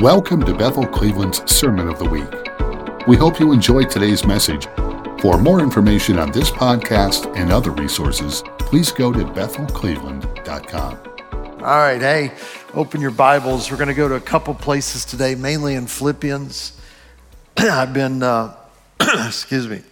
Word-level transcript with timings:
Welcome 0.00 0.42
to 0.46 0.54
Bethel 0.54 0.86
Cleveland's 0.86 1.42
Sermon 1.52 1.86
of 1.86 1.98
the 1.98 2.08
Week. 2.08 3.06
We 3.06 3.18
hope 3.18 3.38
you 3.38 3.52
enjoy 3.52 3.84
today's 3.84 4.24
message. 4.24 4.66
For 5.20 5.36
more 5.36 5.60
information 5.60 6.18
on 6.18 6.32
this 6.32 6.50
podcast 6.50 7.36
and 7.36 7.52
other 7.52 7.70
resources, 7.70 8.42
please 8.58 8.92
go 8.92 9.12
to 9.12 9.18
bethelcleveland.com. 9.18 10.98
All 11.60 11.76
right, 11.76 12.00
hey, 12.00 12.32
open 12.72 13.02
your 13.02 13.10
Bibles. 13.10 13.70
We're 13.70 13.76
going 13.76 13.88
to 13.88 13.94
go 13.94 14.08
to 14.08 14.14
a 14.14 14.20
couple 14.22 14.54
places 14.54 15.04
today, 15.04 15.34
mainly 15.34 15.74
in 15.74 15.86
Philippians. 15.86 16.80
I've 17.58 17.92
been, 17.92 18.22
uh, 18.22 18.56
excuse 19.00 19.68
me, 19.68 19.82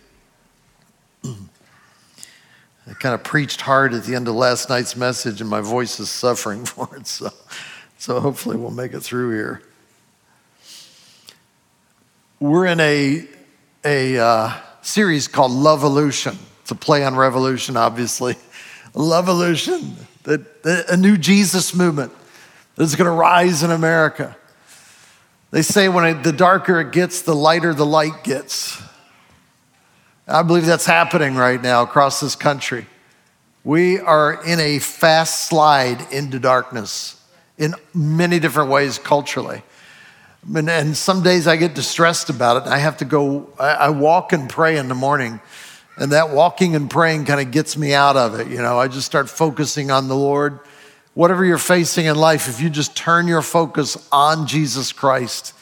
I 1.23 2.95
kind 2.95 3.15
of 3.15 3.23
preached 3.23 3.61
hard 3.61 3.93
at 3.93 4.05
the 4.05 4.15
end 4.15 4.27
of 4.27 4.37
last 4.37 4.71
night's 4.71 4.97
message, 4.97 5.43
and 5.43 5.51
my 5.51 5.61
voice 5.61 6.01
is 6.01 6.09
suffering 6.09 6.65
for 6.65 6.89
it. 6.97 7.07
So, 7.07 7.29
so 7.99 8.21
hopefully, 8.21 8.57
we'll 8.57 8.71
make 8.71 8.95
it 8.95 9.01
through 9.01 9.33
here. 9.33 9.63
We're 12.41 12.67
in 12.67 12.79
a, 12.79 13.27
a 13.85 14.17
uh, 14.17 14.53
series 14.83 15.27
called 15.27 15.51
Love 15.51 15.81
Evolution. 15.81 16.39
It's 16.63 16.71
a 16.71 16.77
play 16.77 17.03
on 17.05 17.17
revolution, 17.17 17.77
obviously. 17.77 18.37
Love 18.95 19.25
Evolution, 19.25 19.97
a 20.25 20.97
new 20.97 21.17
Jesus 21.17 21.75
movement 21.75 22.13
that's 22.77 22.95
going 22.95 23.07
to 23.07 23.11
rise 23.11 23.65
in 23.65 23.73
America. 23.73 24.37
They 25.51 25.63
say 25.63 25.89
when 25.89 26.05
it, 26.05 26.23
the 26.23 26.33
darker 26.33 26.79
it 26.79 26.93
gets, 26.93 27.23
the 27.23 27.35
lighter 27.35 27.75
the 27.75 27.85
light 27.85 28.23
gets. 28.23 28.81
I 30.29 30.45
believe 30.45 30.65
that's 30.65 30.87
happening 30.87 31.35
right 31.35 31.61
now 31.61 31.83
across 31.83 32.21
this 32.21 32.37
country. 32.37 32.87
We 33.65 33.99
are 33.99 34.45
in 34.45 34.61
a 34.61 34.79
fast 34.79 35.49
slide 35.49 36.13
into 36.13 36.39
darkness 36.39 37.21
in 37.57 37.75
many 37.93 38.39
different 38.39 38.71
ways 38.71 38.97
culturally. 38.97 39.65
And, 40.55 40.71
and 40.71 40.97
some 40.97 41.23
days 41.23 41.47
I 41.47 41.57
get 41.57 41.75
distressed 41.75 42.31
about 42.31 42.63
it. 42.63 42.69
I 42.69 42.79
have 42.79 42.99
to 42.99 43.05
go, 43.05 43.49
I, 43.59 43.71
I 43.71 43.89
walk 43.91 44.33
and 44.33 44.49
pray 44.49 44.79
in 44.79 44.89
the 44.89 44.95
morning. 44.95 45.41
And 45.97 46.13
that 46.13 46.31
walking 46.31 46.77
and 46.77 46.89
praying 46.89 47.25
kind 47.25 47.41
of 47.41 47.51
gets 47.51 47.77
me 47.77 47.93
out 47.93 48.17
of 48.17 48.39
it. 48.39 48.49
You 48.49 48.59
know, 48.59 48.79
I 48.79 48.89
just 48.89 49.07
start 49.07 49.29
focusing 49.29 49.91
on 49.91 50.09
the 50.09 50.17
Lord. 50.17 50.61
Whatever 51.15 51.45
you're 51.45 51.59
facing 51.59 52.07
in 52.07 52.17
life, 52.17 52.49
if 52.49 52.61
you 52.61 52.71
just 52.71 52.97
turn 52.97 53.27
your 53.27 53.43
focus 53.43 54.09
on 54.13 54.47
Jesus 54.47 54.93
Christ, 54.93 55.53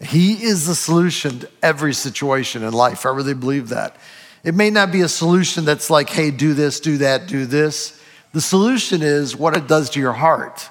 He 0.00 0.42
is 0.42 0.66
the 0.66 0.74
solution 0.74 1.40
to 1.40 1.50
every 1.62 1.92
situation 1.92 2.62
in 2.62 2.72
life. 2.72 3.04
I 3.04 3.10
really 3.10 3.34
believe 3.34 3.68
that. 3.68 3.96
It 4.42 4.54
may 4.54 4.70
not 4.70 4.90
be 4.90 5.02
a 5.02 5.08
solution 5.08 5.64
that's 5.64 5.90
like, 5.90 6.08
hey, 6.08 6.30
do 6.30 6.54
this, 6.54 6.80
do 6.80 6.98
that, 6.98 7.26
do 7.26 7.44
this. 7.44 8.00
The 8.32 8.40
solution 8.40 9.02
is 9.02 9.36
what 9.36 9.56
it 9.56 9.66
does 9.66 9.90
to 9.90 10.00
your 10.00 10.12
heart 10.12 10.70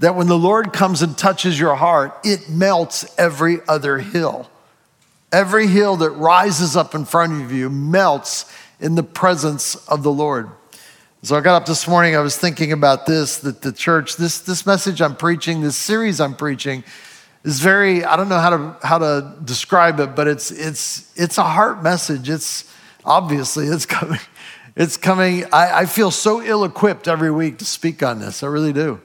that 0.00 0.16
when 0.16 0.26
the 0.26 0.38
Lord 0.38 0.72
comes 0.72 1.02
and 1.02 1.16
touches 1.16 1.60
your 1.60 1.74
heart, 1.74 2.18
it 2.24 2.48
melts 2.48 3.06
every 3.18 3.58
other 3.68 3.98
hill. 3.98 4.50
Every 5.30 5.66
hill 5.66 5.96
that 5.96 6.10
rises 6.10 6.74
up 6.74 6.94
in 6.94 7.04
front 7.04 7.42
of 7.44 7.52
you 7.52 7.68
melts 7.68 8.50
in 8.80 8.94
the 8.94 9.02
presence 9.02 9.76
of 9.88 10.02
the 10.02 10.10
Lord. 10.10 10.48
So 11.22 11.36
I 11.36 11.42
got 11.42 11.54
up 11.54 11.66
this 11.66 11.86
morning, 11.86 12.16
I 12.16 12.20
was 12.20 12.36
thinking 12.36 12.72
about 12.72 13.04
this 13.04 13.38
that 13.40 13.60
the 13.60 13.72
church, 13.72 14.16
this, 14.16 14.40
this 14.40 14.64
message 14.64 15.02
I'm 15.02 15.14
preaching, 15.14 15.60
this 15.60 15.76
series 15.76 16.18
I'm 16.18 16.34
preaching, 16.34 16.82
is 17.44 17.60
very, 17.60 18.02
I 18.02 18.16
don't 18.16 18.30
know 18.30 18.38
how 18.38 18.50
to, 18.50 18.76
how 18.82 18.98
to 18.98 19.36
describe 19.44 20.00
it, 20.00 20.16
but 20.16 20.26
it's, 20.26 20.50
it's, 20.50 21.12
it's 21.14 21.36
a 21.36 21.44
heart 21.44 21.82
message. 21.82 22.30
It's 22.30 22.74
obviously, 23.04 23.66
it's 23.66 23.84
coming. 23.86 24.20
It's 24.76 24.96
coming. 24.96 25.44
I, 25.52 25.80
I 25.80 25.86
feel 25.86 26.10
so 26.10 26.40
ill 26.40 26.64
equipped 26.64 27.06
every 27.06 27.30
week 27.30 27.58
to 27.58 27.66
speak 27.66 28.02
on 28.02 28.18
this. 28.18 28.42
I 28.42 28.46
really 28.46 28.72
do. 28.72 28.98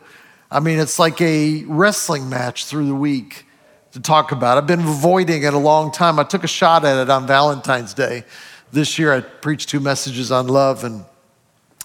I 0.55 0.61
mean, 0.61 0.79
it's 0.79 0.99
like 0.99 1.19
a 1.19 1.65
wrestling 1.65 2.29
match 2.29 2.67
through 2.67 2.87
the 2.87 2.95
week 2.95 3.45
to 3.91 3.99
talk 3.99 4.31
about. 4.31 4.57
I've 4.57 4.65
been 4.65 4.79
avoiding 4.79 5.43
it 5.43 5.53
a 5.53 5.57
long 5.57 5.91
time. 5.91 6.17
I 6.17 6.23
took 6.23 6.45
a 6.45 6.47
shot 6.47 6.85
at 6.85 6.97
it 6.97 7.09
on 7.09 7.27
Valentine's 7.27 7.93
Day. 7.93 8.23
This 8.71 8.97
year 8.97 9.13
I 9.13 9.19
preached 9.19 9.67
two 9.67 9.81
messages 9.81 10.31
on 10.31 10.47
love 10.47 10.85
and 10.85 11.03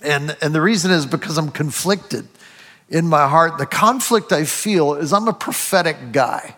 and 0.03 0.37
and 0.41 0.55
the 0.55 0.61
reason 0.61 0.93
is 0.93 1.05
because 1.05 1.37
I'm 1.37 1.51
conflicted 1.51 2.29
in 2.89 3.09
my 3.09 3.27
heart. 3.27 3.59
The 3.59 3.67
conflict 3.67 4.31
I 4.31 4.45
feel 4.45 4.95
is 4.95 5.13
I'm 5.13 5.27
a 5.27 5.33
prophetic 5.33 6.13
guy, 6.13 6.55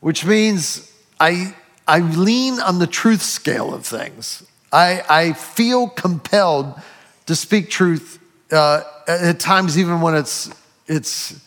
which 0.00 0.24
means 0.24 0.90
I 1.20 1.54
I 1.86 1.98
lean 1.98 2.60
on 2.60 2.78
the 2.78 2.86
truth 2.86 3.20
scale 3.20 3.74
of 3.74 3.84
things. 3.84 4.42
I, 4.72 5.02
I 5.06 5.32
feel 5.34 5.90
compelled 5.90 6.80
to 7.26 7.36
speak 7.36 7.68
truth 7.68 8.18
uh, 8.50 8.84
at 9.06 9.38
times, 9.38 9.76
even 9.78 10.00
when 10.00 10.14
it's 10.14 10.50
it's 10.86 11.40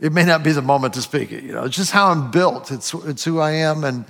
it 0.00 0.12
may 0.12 0.24
not 0.24 0.42
be 0.42 0.50
the 0.50 0.62
moment 0.62 0.94
to 0.94 1.02
speak 1.02 1.30
it. 1.30 1.44
You 1.44 1.52
know, 1.52 1.64
it's 1.64 1.76
just 1.76 1.92
how 1.92 2.10
I'm 2.10 2.30
built. 2.30 2.72
It's 2.72 2.92
it's 2.92 3.24
who 3.24 3.38
I 3.38 3.52
am, 3.52 3.84
and 3.84 4.04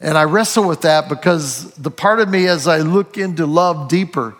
and 0.00 0.16
I 0.16 0.24
wrestle 0.24 0.66
with 0.66 0.80
that 0.82 1.08
because 1.08 1.70
the 1.74 1.90
part 1.90 2.20
of 2.20 2.28
me, 2.28 2.46
as 2.46 2.66
I 2.66 2.78
look 2.78 3.18
into 3.18 3.46
love 3.46 3.88
deeper, 3.88 4.34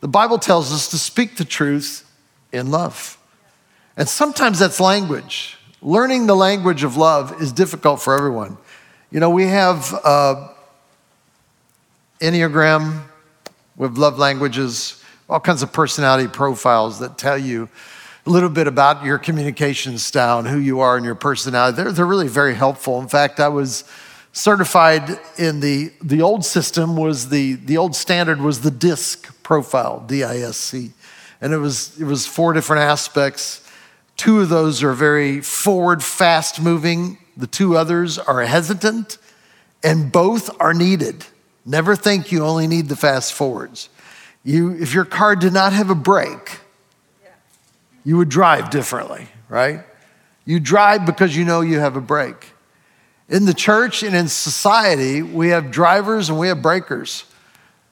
the 0.00 0.08
Bible 0.08 0.38
tells 0.38 0.72
us 0.72 0.88
to 0.90 0.98
speak 0.98 1.36
the 1.36 1.44
truth 1.44 2.04
in 2.52 2.70
love, 2.70 3.18
and 3.96 4.08
sometimes 4.08 4.58
that's 4.58 4.80
language. 4.80 5.56
Learning 5.80 6.26
the 6.26 6.34
language 6.34 6.82
of 6.82 6.96
love 6.96 7.40
is 7.40 7.52
difficult 7.52 8.02
for 8.02 8.12
everyone. 8.16 8.58
You 9.12 9.20
know, 9.20 9.30
we 9.30 9.44
have 9.46 9.94
uh, 10.04 10.48
Enneagram, 12.20 13.04
we 13.76 13.86
have 13.86 13.96
love 13.96 14.18
languages, 14.18 15.02
all 15.30 15.38
kinds 15.38 15.62
of 15.62 15.72
personality 15.72 16.26
profiles 16.28 16.98
that 16.98 17.16
tell 17.16 17.38
you 17.38 17.68
little 18.28 18.48
bit 18.48 18.66
about 18.66 19.04
your 19.04 19.18
communication 19.18 19.98
style 19.98 20.38
and 20.38 20.48
who 20.48 20.58
you 20.58 20.80
are 20.80 20.96
and 20.96 21.04
your 21.04 21.14
personality. 21.14 21.76
They're, 21.76 21.92
they're 21.92 22.06
really 22.06 22.28
very 22.28 22.54
helpful. 22.54 23.00
In 23.00 23.08
fact, 23.08 23.40
I 23.40 23.48
was 23.48 23.84
certified 24.32 25.18
in 25.36 25.60
the, 25.60 25.92
the 26.02 26.22
old 26.22 26.44
system 26.44 26.96
was 26.96 27.28
the, 27.28 27.54
the 27.54 27.76
old 27.76 27.96
standard 27.96 28.40
was 28.40 28.60
the 28.60 28.70
DISC 28.70 29.42
profile, 29.42 30.04
D-I-S-C. 30.06 30.90
And 31.40 31.52
it 31.52 31.58
was, 31.58 31.98
it 32.00 32.04
was 32.04 32.26
four 32.26 32.52
different 32.52 32.82
aspects. 32.82 33.66
Two 34.16 34.40
of 34.40 34.48
those 34.48 34.82
are 34.82 34.92
very 34.92 35.40
forward, 35.40 36.02
fast 36.02 36.60
moving. 36.60 37.18
The 37.36 37.46
two 37.46 37.76
others 37.76 38.18
are 38.18 38.42
hesitant, 38.42 39.18
and 39.82 40.10
both 40.10 40.50
are 40.60 40.74
needed. 40.74 41.24
Never 41.64 41.94
think 41.94 42.32
you 42.32 42.44
only 42.44 42.66
need 42.66 42.88
the 42.88 42.96
fast 42.96 43.32
forwards. 43.32 43.88
You, 44.42 44.72
if 44.80 44.92
your 44.92 45.04
car 45.04 45.36
did 45.36 45.52
not 45.52 45.72
have 45.72 45.90
a 45.90 45.94
brake, 45.94 46.60
you 48.08 48.16
would 48.16 48.30
drive 48.30 48.70
differently, 48.70 49.28
right? 49.50 49.84
You 50.46 50.60
drive 50.60 51.04
because 51.04 51.36
you 51.36 51.44
know 51.44 51.60
you 51.60 51.78
have 51.78 51.94
a 51.94 52.00
brake. 52.00 52.52
In 53.28 53.44
the 53.44 53.52
church 53.52 54.02
and 54.02 54.16
in 54.16 54.28
society, 54.28 55.20
we 55.20 55.50
have 55.50 55.70
drivers 55.70 56.30
and 56.30 56.38
we 56.38 56.48
have 56.48 56.62
breakers, 56.62 57.24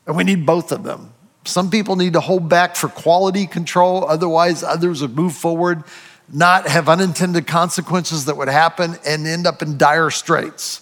and 0.07 0.17
we 0.17 0.25
need 0.25 0.47
both 0.47 0.73
of 0.73 0.85
them. 0.85 1.13
Some 1.45 1.69
people 1.69 1.97
need 1.97 2.15
to 2.15 2.21
hold 2.21 2.49
back 2.49 2.77
for 2.77 2.89
quality 2.89 3.47
control, 3.47 4.09
otherwise, 4.09 4.63
others 4.63 5.03
would 5.03 5.15
move 5.15 5.35
forward, 5.35 5.85
not 6.33 6.67
have 6.67 6.89
unintended 6.89 7.47
consequences 7.47 8.25
that 8.25 8.39
would 8.39 8.49
happen, 8.49 8.97
and 9.07 9.27
end 9.27 9.47
up 9.47 9.61
in 9.61 9.77
dire 9.77 10.09
straits. 10.09 10.81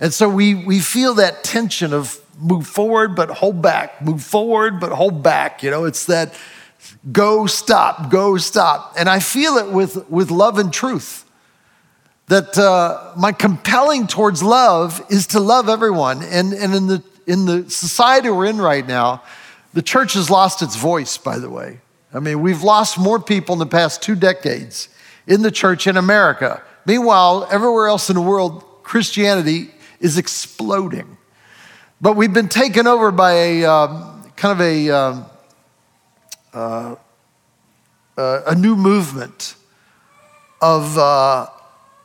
And 0.00 0.10
so 0.10 0.26
we, 0.26 0.54
we 0.54 0.80
feel 0.80 1.12
that 1.16 1.44
tension 1.44 1.92
of 1.92 2.18
move 2.38 2.66
forward, 2.66 3.14
but 3.14 3.28
hold 3.28 3.60
back, 3.60 4.00
move 4.00 4.22
forward, 4.22 4.80
but 4.80 4.90
hold 4.90 5.22
back. 5.22 5.62
You 5.62 5.70
know, 5.70 5.84
it's 5.84 6.06
that 6.06 6.32
go 7.12 7.46
stop, 7.46 8.10
go 8.10 8.36
stop. 8.36 8.94
And 8.98 9.08
I 9.08 9.20
feel 9.20 9.56
it 9.56 9.70
with, 9.70 10.08
with 10.10 10.30
love 10.30 10.58
and 10.58 10.72
truth. 10.72 11.24
That 12.26 12.56
uh, 12.56 13.12
my 13.16 13.32
compelling 13.32 14.06
towards 14.06 14.42
love 14.42 15.04
is 15.10 15.28
to 15.28 15.40
love 15.40 15.68
everyone. 15.68 16.22
And, 16.22 16.52
and 16.52 16.74
in, 16.74 16.86
the, 16.86 17.02
in 17.26 17.46
the 17.46 17.68
society 17.68 18.30
we're 18.30 18.46
in 18.46 18.58
right 18.58 18.86
now, 18.86 19.22
the 19.72 19.82
church 19.82 20.14
has 20.14 20.30
lost 20.30 20.62
its 20.62 20.76
voice, 20.76 21.16
by 21.18 21.38
the 21.38 21.50
way. 21.50 21.80
I 22.12 22.20
mean, 22.20 22.40
we've 22.40 22.62
lost 22.62 22.98
more 22.98 23.20
people 23.20 23.54
in 23.54 23.58
the 23.58 23.66
past 23.66 24.02
two 24.02 24.14
decades 24.14 24.88
in 25.26 25.42
the 25.42 25.50
church 25.50 25.86
in 25.86 25.96
America. 25.96 26.62
Meanwhile, 26.86 27.48
everywhere 27.50 27.86
else 27.86 28.10
in 28.10 28.16
the 28.16 28.22
world, 28.22 28.64
Christianity 28.82 29.70
is 30.00 30.18
exploding. 30.18 31.16
But 32.00 32.16
we've 32.16 32.32
been 32.32 32.48
taken 32.48 32.86
over 32.86 33.12
by 33.12 33.32
a 33.32 33.64
um, 33.64 34.32
kind 34.36 34.52
of 34.52 34.60
a 34.60 34.90
um, 34.90 35.26
uh, 36.52 36.96
a 38.16 38.54
new 38.54 38.76
movement 38.76 39.54
of, 40.60 40.98
uh, 40.98 41.46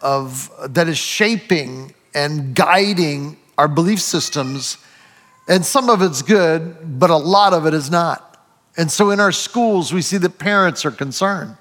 of, 0.01 0.49
that 0.69 0.87
is 0.87 0.97
shaping 0.97 1.93
and 2.13 2.55
guiding 2.55 3.37
our 3.57 3.67
belief 3.67 4.01
systems. 4.01 4.77
And 5.47 5.65
some 5.65 5.89
of 5.89 6.01
it's 6.01 6.21
good, 6.21 6.99
but 6.99 7.09
a 7.09 7.17
lot 7.17 7.53
of 7.53 7.65
it 7.65 7.73
is 7.73 7.91
not. 7.91 8.43
And 8.77 8.91
so 8.91 9.11
in 9.11 9.19
our 9.19 9.31
schools, 9.31 9.93
we 9.93 10.01
see 10.01 10.17
that 10.17 10.37
parents 10.37 10.85
are 10.85 10.91
concerned 10.91 11.57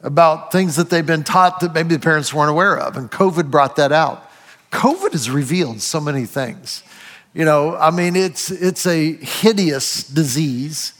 about 0.00 0.52
things 0.52 0.76
that 0.76 0.90
they've 0.90 1.04
been 1.04 1.24
taught 1.24 1.60
that 1.60 1.74
maybe 1.74 1.94
the 1.94 2.00
parents 2.00 2.32
weren't 2.32 2.50
aware 2.50 2.78
of. 2.78 2.96
And 2.96 3.10
COVID 3.10 3.50
brought 3.50 3.76
that 3.76 3.92
out. 3.92 4.30
COVID 4.70 5.12
has 5.12 5.30
revealed 5.30 5.80
so 5.80 6.00
many 6.00 6.24
things. 6.24 6.82
You 7.34 7.44
know, 7.44 7.76
I 7.76 7.90
mean, 7.90 8.16
it's, 8.16 8.50
it's 8.50 8.86
a 8.86 9.14
hideous 9.14 10.02
disease 10.04 10.92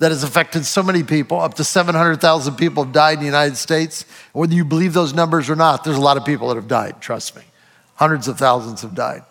that 0.00 0.10
has 0.10 0.22
affected 0.22 0.64
so 0.64 0.82
many 0.82 1.02
people. 1.02 1.38
Up 1.38 1.54
to 1.54 1.62
700,000 1.62 2.56
people 2.56 2.84
have 2.84 2.92
died 2.92 3.14
in 3.14 3.20
the 3.20 3.26
United 3.26 3.56
States. 3.56 4.06
Whether 4.32 4.54
you 4.54 4.64
believe 4.64 4.94
those 4.94 5.12
numbers 5.12 5.50
or 5.50 5.56
not, 5.56 5.84
there's 5.84 5.98
a 5.98 6.00
lot 6.00 6.16
of 6.16 6.24
people 6.24 6.48
that 6.48 6.56
have 6.56 6.68
died, 6.68 7.00
trust 7.02 7.36
me. 7.36 7.42
Hundreds 7.96 8.26
of 8.26 8.38
thousands 8.38 8.80
have 8.80 8.94
died. 8.94 9.22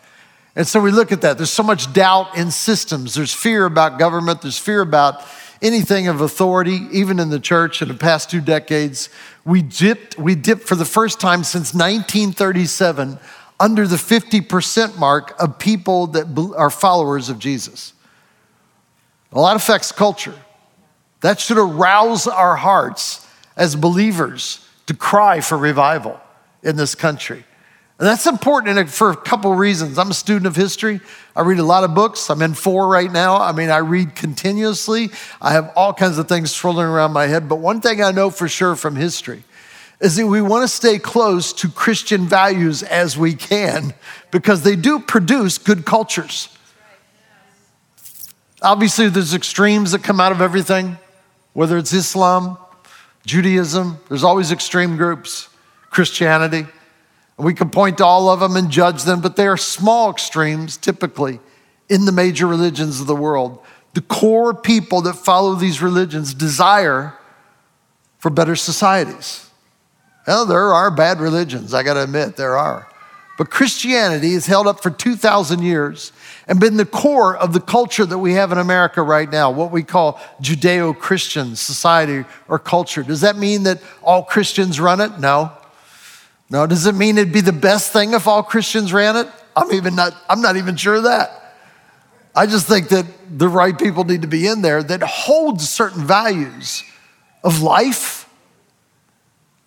And 0.55 0.67
so 0.67 0.79
we 0.79 0.91
look 0.91 1.11
at 1.11 1.21
that. 1.21 1.37
There's 1.37 1.49
so 1.49 1.63
much 1.63 1.91
doubt 1.91 2.37
in 2.37 2.51
systems. 2.51 3.15
There's 3.15 3.33
fear 3.33 3.65
about 3.65 3.97
government. 3.97 4.43
There's 4.43 4.59
fear 4.59 4.81
about 4.81 5.23
anything 5.59 6.07
of 6.07 6.21
authority, 6.21 6.87
even 6.91 7.19
in 7.19 7.31
the 7.31 7.39
church 7.39 7.81
in 7.81 7.87
the 7.87 7.95
past 7.95 8.29
two 8.29 8.39
decades. 8.39 9.09
We 9.45 9.63
dipped, 9.63 10.19
we 10.19 10.35
dipped 10.35 10.67
for 10.67 10.75
the 10.75 10.85
first 10.85 11.19
time 11.19 11.43
since 11.43 11.73
1937 11.73 13.17
under 13.59 13.87
the 13.87 13.95
50% 13.95 14.99
mark 14.99 15.33
of 15.41 15.57
people 15.57 16.07
that 16.07 16.53
are 16.55 16.69
followers 16.69 17.29
of 17.29 17.39
Jesus. 17.39 17.93
A 19.31 19.39
lot 19.39 19.55
affects 19.55 19.91
culture. 19.91 20.35
That 21.21 21.39
should 21.39 21.57
arouse 21.57 22.27
our 22.27 22.55
hearts 22.55 23.27
as 23.57 23.75
believers 23.75 24.65
to 24.85 24.93
cry 24.93 25.41
for 25.41 25.57
revival 25.57 26.19
in 26.63 26.75
this 26.75 26.95
country. 26.95 27.43
And 27.99 28.07
that's 28.07 28.25
important 28.25 28.89
for 28.89 29.11
a 29.11 29.15
couple 29.15 29.53
reasons. 29.53 29.97
I'm 29.97 30.11
a 30.11 30.13
student 30.13 30.47
of 30.47 30.55
history. 30.55 31.01
I 31.35 31.41
read 31.41 31.59
a 31.59 31.63
lot 31.63 31.83
of 31.83 31.93
books. 31.93 32.29
I'm 32.29 32.41
in 32.41 32.53
four 32.53 32.87
right 32.87 33.11
now. 33.11 33.35
I 33.41 33.51
mean, 33.51 33.69
I 33.69 33.79
read 33.79 34.15
continuously. 34.15 35.09
I 35.41 35.51
have 35.51 35.73
all 35.75 35.93
kinds 35.93 36.17
of 36.17 36.29
things 36.29 36.55
swirling 36.55 36.85
around 36.85 37.11
my 37.11 37.27
head. 37.27 37.49
But 37.49 37.57
one 37.57 37.81
thing 37.81 38.01
I 38.01 38.11
know 38.11 38.29
for 38.29 38.47
sure 38.47 38.77
from 38.77 38.95
history 38.95 39.43
is 39.99 40.15
that 40.15 40.25
we 40.27 40.41
want 40.41 40.63
to 40.63 40.67
stay 40.69 40.97
close 40.97 41.51
to 41.51 41.67
Christian 41.67 42.25
values 42.25 42.83
as 42.83 43.17
we 43.17 43.33
can 43.33 43.93
because 44.31 44.63
they 44.63 44.77
do 44.77 45.01
produce 45.01 45.57
good 45.57 45.85
cultures. 45.85 46.47
Obviously, 48.61 49.09
there's 49.09 49.33
extremes 49.33 49.91
that 49.91 50.03
come 50.03 50.21
out 50.21 50.31
of 50.31 50.39
everything, 50.39 50.97
whether 51.59 51.77
it's 51.77 51.91
Islam, 51.91 52.57
Judaism, 53.25 53.97
there's 54.07 54.23
always 54.23 54.49
extreme 54.49 54.95
groups, 54.95 55.49
Christianity. 55.89 56.65
We 57.35 57.53
can 57.53 57.69
point 57.69 57.97
to 57.97 58.05
all 58.05 58.29
of 58.29 58.39
them 58.39 58.55
and 58.55 58.71
judge 58.71 59.03
them, 59.03 59.19
but 59.19 59.35
they 59.35 59.45
are 59.45 59.57
small 59.57 60.09
extremes 60.09 60.77
typically 60.77 61.41
in 61.89 62.05
the 62.05 62.13
major 62.13 62.47
religions 62.47 63.01
of 63.01 63.07
the 63.07 63.15
world. 63.15 63.59
The 63.93 63.99
core 63.99 64.53
people 64.53 65.01
that 65.01 65.15
follow 65.15 65.53
these 65.55 65.81
religions 65.81 66.33
desire 66.33 67.13
for 68.19 68.29
better 68.29 68.55
societies. 68.55 69.49
Well, 70.25 70.45
there 70.45 70.73
are 70.73 70.89
bad 70.89 71.19
religions, 71.19 71.73
I 71.73 71.83
gotta 71.83 72.03
admit, 72.03 72.37
there 72.37 72.57
are. 72.57 72.88
But 73.39 73.49
Christianity 73.49 74.33
has 74.33 74.47
held 74.47 74.67
up 74.67 74.83
for 74.83 74.89
2,000 74.89 75.63
years 75.63 76.11
and 76.45 76.59
been 76.59 76.75
the 76.75 76.85
core 76.85 77.37
of 77.37 77.53
the 77.53 77.61
culture 77.61 78.05
that 78.05 78.17
we 78.17 78.33
have 78.33 78.51
in 78.51 78.57
America 78.57 79.01
right 79.01 79.31
now, 79.31 79.49
what 79.49 79.71
we 79.71 79.81
call 79.81 80.19
Judeo 80.41 80.93
Christian 80.99 81.55
society 81.55 82.25
or 82.49 82.59
culture. 82.59 83.01
Does 83.01 83.21
that 83.21 83.37
mean 83.37 83.63
that 83.63 83.81
all 84.03 84.23
Christians 84.23 84.77
run 84.77 84.99
it? 84.99 85.19
No. 85.19 85.53
No, 86.49 86.67
does 86.67 86.85
it 86.85 86.95
mean 86.95 87.17
it'd 87.17 87.31
be 87.31 87.39
the 87.39 87.53
best 87.53 87.93
thing 87.93 88.11
if 88.11 88.27
all 88.27 88.43
Christians 88.43 88.91
ran 88.91 89.15
it? 89.15 89.27
I'm 89.55 89.71
even 89.71 89.95
not, 89.95 90.17
I'm 90.27 90.41
not 90.41 90.57
even 90.57 90.75
sure 90.75 90.95
of 90.95 91.03
that. 91.03 91.55
I 92.35 92.45
just 92.45 92.67
think 92.67 92.89
that 92.89 93.05
the 93.37 93.47
right 93.47 93.79
people 93.79 94.03
need 94.03 94.23
to 94.23 94.27
be 94.27 94.47
in 94.47 94.61
there 94.61 94.83
that 94.83 95.01
hold 95.01 95.61
certain 95.61 96.03
values 96.03 96.83
of 97.41 97.61
life, 97.61 98.29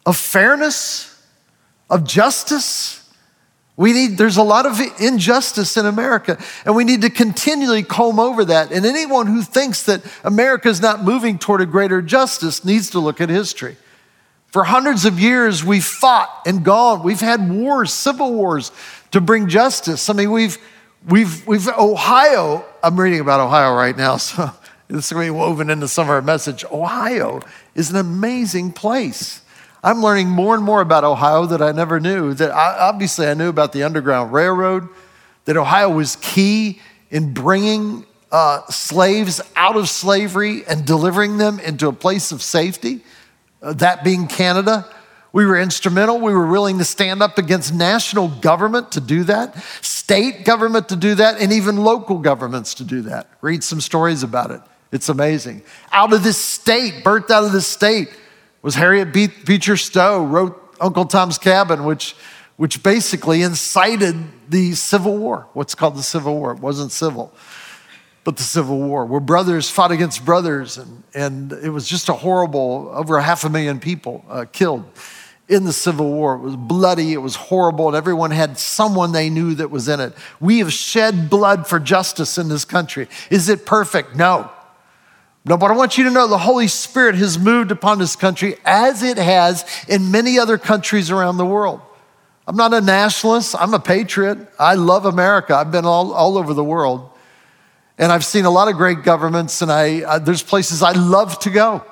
of 0.04 0.18
fairness, 0.18 1.26
of 1.88 2.04
justice. 2.04 3.01
We 3.76 3.92
need, 3.92 4.18
there's 4.18 4.36
a 4.36 4.42
lot 4.42 4.66
of 4.66 4.78
injustice 5.00 5.76
in 5.76 5.86
America, 5.86 6.38
and 6.66 6.76
we 6.76 6.84
need 6.84 7.00
to 7.02 7.10
continually 7.10 7.82
comb 7.82 8.20
over 8.20 8.44
that. 8.44 8.70
And 8.70 8.84
anyone 8.84 9.26
who 9.26 9.42
thinks 9.42 9.84
that 9.84 10.02
America 10.24 10.68
is 10.68 10.82
not 10.82 11.02
moving 11.02 11.38
toward 11.38 11.62
a 11.62 11.66
greater 11.66 12.02
justice 12.02 12.64
needs 12.64 12.90
to 12.90 12.98
look 12.98 13.20
at 13.20 13.30
history. 13.30 13.76
For 14.48 14.64
hundreds 14.64 15.06
of 15.06 15.18
years, 15.18 15.64
we've 15.64 15.84
fought 15.84 16.28
and 16.44 16.62
gone. 16.62 17.02
We've 17.02 17.20
had 17.20 17.50
wars, 17.50 17.90
civil 17.90 18.34
wars 18.34 18.70
to 19.12 19.22
bring 19.22 19.48
justice. 19.48 20.10
I 20.10 20.12
mean, 20.12 20.30
we've, 20.30 20.58
we've, 21.08 21.46
we've, 21.46 21.66
Ohio, 21.68 22.62
I'm 22.82 23.00
reading 23.00 23.20
about 23.20 23.40
Ohio 23.40 23.74
right 23.74 23.96
now, 23.96 24.18
so 24.18 24.50
this 24.88 25.06
is 25.06 25.12
going 25.12 25.28
to 25.28 25.32
be 25.32 25.38
woven 25.38 25.70
into 25.70 25.88
some 25.88 26.04
of 26.04 26.10
our 26.10 26.20
message. 26.20 26.66
Ohio 26.70 27.40
is 27.74 27.88
an 27.88 27.96
amazing 27.96 28.72
place. 28.72 29.40
I'm 29.82 30.00
learning 30.00 30.28
more 30.28 30.54
and 30.54 30.62
more 30.62 30.80
about 30.80 31.02
Ohio 31.02 31.46
that 31.46 31.60
I 31.60 31.72
never 31.72 31.98
knew. 31.98 32.34
That 32.34 32.52
I, 32.52 32.88
obviously 32.88 33.26
I 33.26 33.34
knew 33.34 33.48
about 33.48 33.72
the 33.72 33.82
Underground 33.82 34.32
Railroad, 34.32 34.88
that 35.44 35.56
Ohio 35.56 35.90
was 35.90 36.16
key 36.16 36.80
in 37.10 37.34
bringing 37.34 38.06
uh, 38.30 38.64
slaves 38.68 39.40
out 39.56 39.76
of 39.76 39.88
slavery 39.88 40.64
and 40.66 40.86
delivering 40.86 41.36
them 41.36 41.58
into 41.60 41.88
a 41.88 41.92
place 41.92 42.32
of 42.32 42.42
safety 42.42 43.00
uh, 43.60 43.72
that 43.74 44.04
being 44.04 44.26
Canada. 44.26 44.86
We 45.32 45.46
were 45.46 45.58
instrumental. 45.58 46.20
We 46.20 46.32
were 46.32 46.46
willing 46.46 46.78
to 46.78 46.84
stand 46.84 47.22
up 47.22 47.38
against 47.38 47.74
national 47.74 48.28
government 48.28 48.92
to 48.92 49.00
do 49.00 49.24
that, 49.24 49.56
state 49.80 50.44
government 50.44 50.90
to 50.90 50.96
do 50.96 51.14
that, 51.14 51.40
and 51.40 51.52
even 51.52 51.76
local 51.76 52.18
governments 52.18 52.74
to 52.74 52.84
do 52.84 53.02
that. 53.02 53.28
Read 53.40 53.64
some 53.64 53.80
stories 53.80 54.22
about 54.22 54.50
it. 54.50 54.60
It's 54.92 55.08
amazing. 55.08 55.62
Out 55.90 56.12
of 56.12 56.22
this 56.22 56.36
state, 56.36 57.02
birthed 57.02 57.30
out 57.30 57.44
of 57.44 57.52
this 57.52 57.66
state, 57.66 58.08
was 58.62 58.74
Harriet 58.76 59.12
Beecher 59.12 59.76
Stowe, 59.76 60.24
wrote 60.24 60.76
Uncle 60.80 61.04
Tom's 61.04 61.38
Cabin, 61.38 61.84
which, 61.84 62.14
which 62.56 62.82
basically 62.82 63.42
incited 63.42 64.16
the 64.48 64.72
Civil 64.72 65.18
War, 65.18 65.48
what's 65.52 65.74
called 65.74 65.96
the 65.96 66.02
Civil 66.02 66.36
War. 66.36 66.52
It 66.52 66.60
wasn't 66.60 66.92
civil 66.92 67.34
but 68.24 68.36
the 68.36 68.42
Civil 68.42 68.78
War, 68.78 69.04
where 69.04 69.20
brothers 69.20 69.68
fought 69.68 69.90
against 69.90 70.24
brothers, 70.24 70.78
and, 70.78 71.02
and 71.14 71.52
it 71.52 71.70
was 71.70 71.88
just 71.88 72.08
a 72.08 72.12
horrible, 72.12 72.90
over 72.92 73.16
a 73.16 73.22
half 73.22 73.44
a 73.44 73.50
million 73.50 73.80
people 73.80 74.24
uh, 74.28 74.44
killed 74.52 74.84
in 75.48 75.64
the 75.64 75.72
Civil 75.72 76.10
War. 76.12 76.36
It 76.36 76.40
was 76.40 76.56
bloody, 76.56 77.12
it 77.12 77.18
was 77.18 77.34
horrible, 77.34 77.88
and 77.88 77.96
everyone 77.96 78.30
had 78.30 78.58
someone 78.58 79.12
they 79.12 79.28
knew 79.28 79.54
that 79.54 79.70
was 79.70 79.88
in 79.88 79.98
it. 79.98 80.14
We 80.40 80.60
have 80.60 80.72
shed 80.72 81.30
blood 81.30 81.66
for 81.66 81.80
justice 81.80 82.38
in 82.38 82.48
this 82.48 82.64
country. 82.64 83.08
Is 83.28 83.48
it 83.48 83.66
perfect? 83.66 84.14
No. 84.14 84.50
No, 85.44 85.56
but 85.56 85.70
I 85.70 85.74
want 85.74 85.98
you 85.98 86.04
to 86.04 86.10
know 86.10 86.28
the 86.28 86.38
Holy 86.38 86.68
Spirit 86.68 87.16
has 87.16 87.38
moved 87.38 87.72
upon 87.72 87.98
this 87.98 88.14
country 88.14 88.56
as 88.64 89.02
it 89.02 89.16
has 89.16 89.64
in 89.88 90.10
many 90.12 90.38
other 90.38 90.56
countries 90.56 91.10
around 91.10 91.36
the 91.36 91.46
world. 91.46 91.80
I'm 92.46 92.56
not 92.56 92.72
a 92.74 92.80
nationalist, 92.80 93.54
I'm 93.58 93.74
a 93.74 93.80
patriot. 93.80 94.38
I 94.58 94.74
love 94.74 95.04
America. 95.04 95.54
I've 95.54 95.72
been 95.72 95.84
all, 95.84 96.12
all 96.12 96.38
over 96.38 96.54
the 96.54 96.64
world. 96.64 97.08
And 97.98 98.10
I've 98.10 98.24
seen 98.24 98.44
a 98.44 98.50
lot 98.50 98.68
of 98.68 98.76
great 98.76 99.02
governments, 99.02 99.62
and 99.62 99.70
I, 99.70 100.02
uh, 100.02 100.18
there's 100.18 100.42
places 100.42 100.82
I 100.82 100.92
love 100.92 101.38
to 101.40 101.50
go 101.50 101.84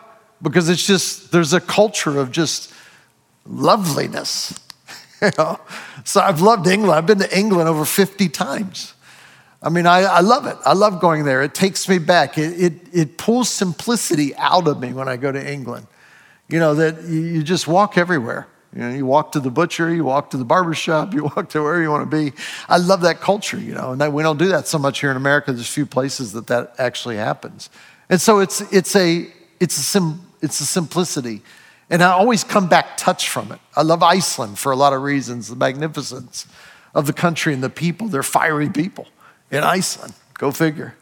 because 0.42 0.68
it's 0.68 0.84
just, 0.84 1.30
there's 1.30 1.52
a 1.52 1.60
culture 1.60 2.18
of 2.18 2.32
just 2.32 2.72
loveliness. 3.46 4.58
you 5.22 5.30
know? 5.38 5.60
So 6.04 6.20
I've 6.20 6.40
loved 6.40 6.66
England. 6.66 6.94
I've 6.94 7.06
been 7.06 7.18
to 7.18 7.38
England 7.38 7.68
over 7.68 7.84
50 7.84 8.28
times. 8.30 8.94
I 9.62 9.68
mean, 9.68 9.86
I, 9.86 10.00
I 10.00 10.20
love 10.20 10.46
it. 10.46 10.56
I 10.64 10.72
love 10.72 11.00
going 11.00 11.24
there. 11.24 11.42
It 11.42 11.54
takes 11.54 11.88
me 11.88 11.98
back. 11.98 12.38
It, 12.38 12.60
it, 12.60 12.72
it 12.92 13.18
pulls 13.18 13.50
simplicity 13.50 14.34
out 14.36 14.66
of 14.66 14.80
me 14.80 14.92
when 14.92 15.08
I 15.08 15.16
go 15.16 15.30
to 15.30 15.52
England. 15.52 15.86
You 16.48 16.58
know, 16.58 16.74
that 16.74 17.04
you 17.04 17.42
just 17.42 17.68
walk 17.68 17.98
everywhere. 17.98 18.48
You 18.74 18.80
know, 18.82 18.90
you 18.90 19.04
walk 19.04 19.32
to 19.32 19.40
the 19.40 19.50
butcher, 19.50 19.92
you 19.92 20.04
walk 20.04 20.30
to 20.30 20.36
the 20.36 20.44
barber 20.44 20.74
shop, 20.74 21.12
you 21.14 21.24
walk 21.24 21.50
to 21.50 21.62
wherever 21.62 21.82
you 21.82 21.90
want 21.90 22.10
to 22.10 22.16
be. 22.16 22.32
I 22.68 22.78
love 22.78 23.02
that 23.02 23.20
culture, 23.20 23.58
you 23.58 23.74
know, 23.74 23.92
and 23.92 24.00
that, 24.00 24.12
we 24.12 24.22
don't 24.22 24.38
do 24.38 24.48
that 24.48 24.66
so 24.66 24.78
much 24.78 25.00
here 25.00 25.10
in 25.10 25.16
America. 25.16 25.52
There's 25.52 25.68
few 25.68 25.86
places 25.86 26.32
that 26.32 26.46
that 26.46 26.74
actually 26.78 27.16
happens. 27.16 27.68
And 28.08 28.20
so 28.20 28.38
it's, 28.38 28.60
it's, 28.72 28.96
a, 28.96 29.28
it's, 29.60 29.76
a 29.76 29.82
sim, 29.82 30.20
it's 30.40 30.60
a 30.60 30.66
simplicity. 30.66 31.42
And 31.90 32.02
I 32.02 32.12
always 32.12 32.44
come 32.44 32.68
back 32.68 32.96
touched 32.96 33.28
from 33.28 33.52
it. 33.52 33.58
I 33.76 33.82
love 33.82 34.02
Iceland 34.02 34.58
for 34.58 34.72
a 34.72 34.76
lot 34.76 34.92
of 34.92 35.02
reasons, 35.02 35.48
the 35.48 35.56
magnificence 35.56 36.46
of 36.94 37.06
the 37.06 37.12
country 37.12 37.52
and 37.52 37.62
the 37.62 37.70
people. 37.70 38.08
They're 38.08 38.22
fiery 38.22 38.70
people 38.70 39.06
in 39.50 39.64
Iceland. 39.64 40.14
Go 40.34 40.50
figure. 40.50 40.94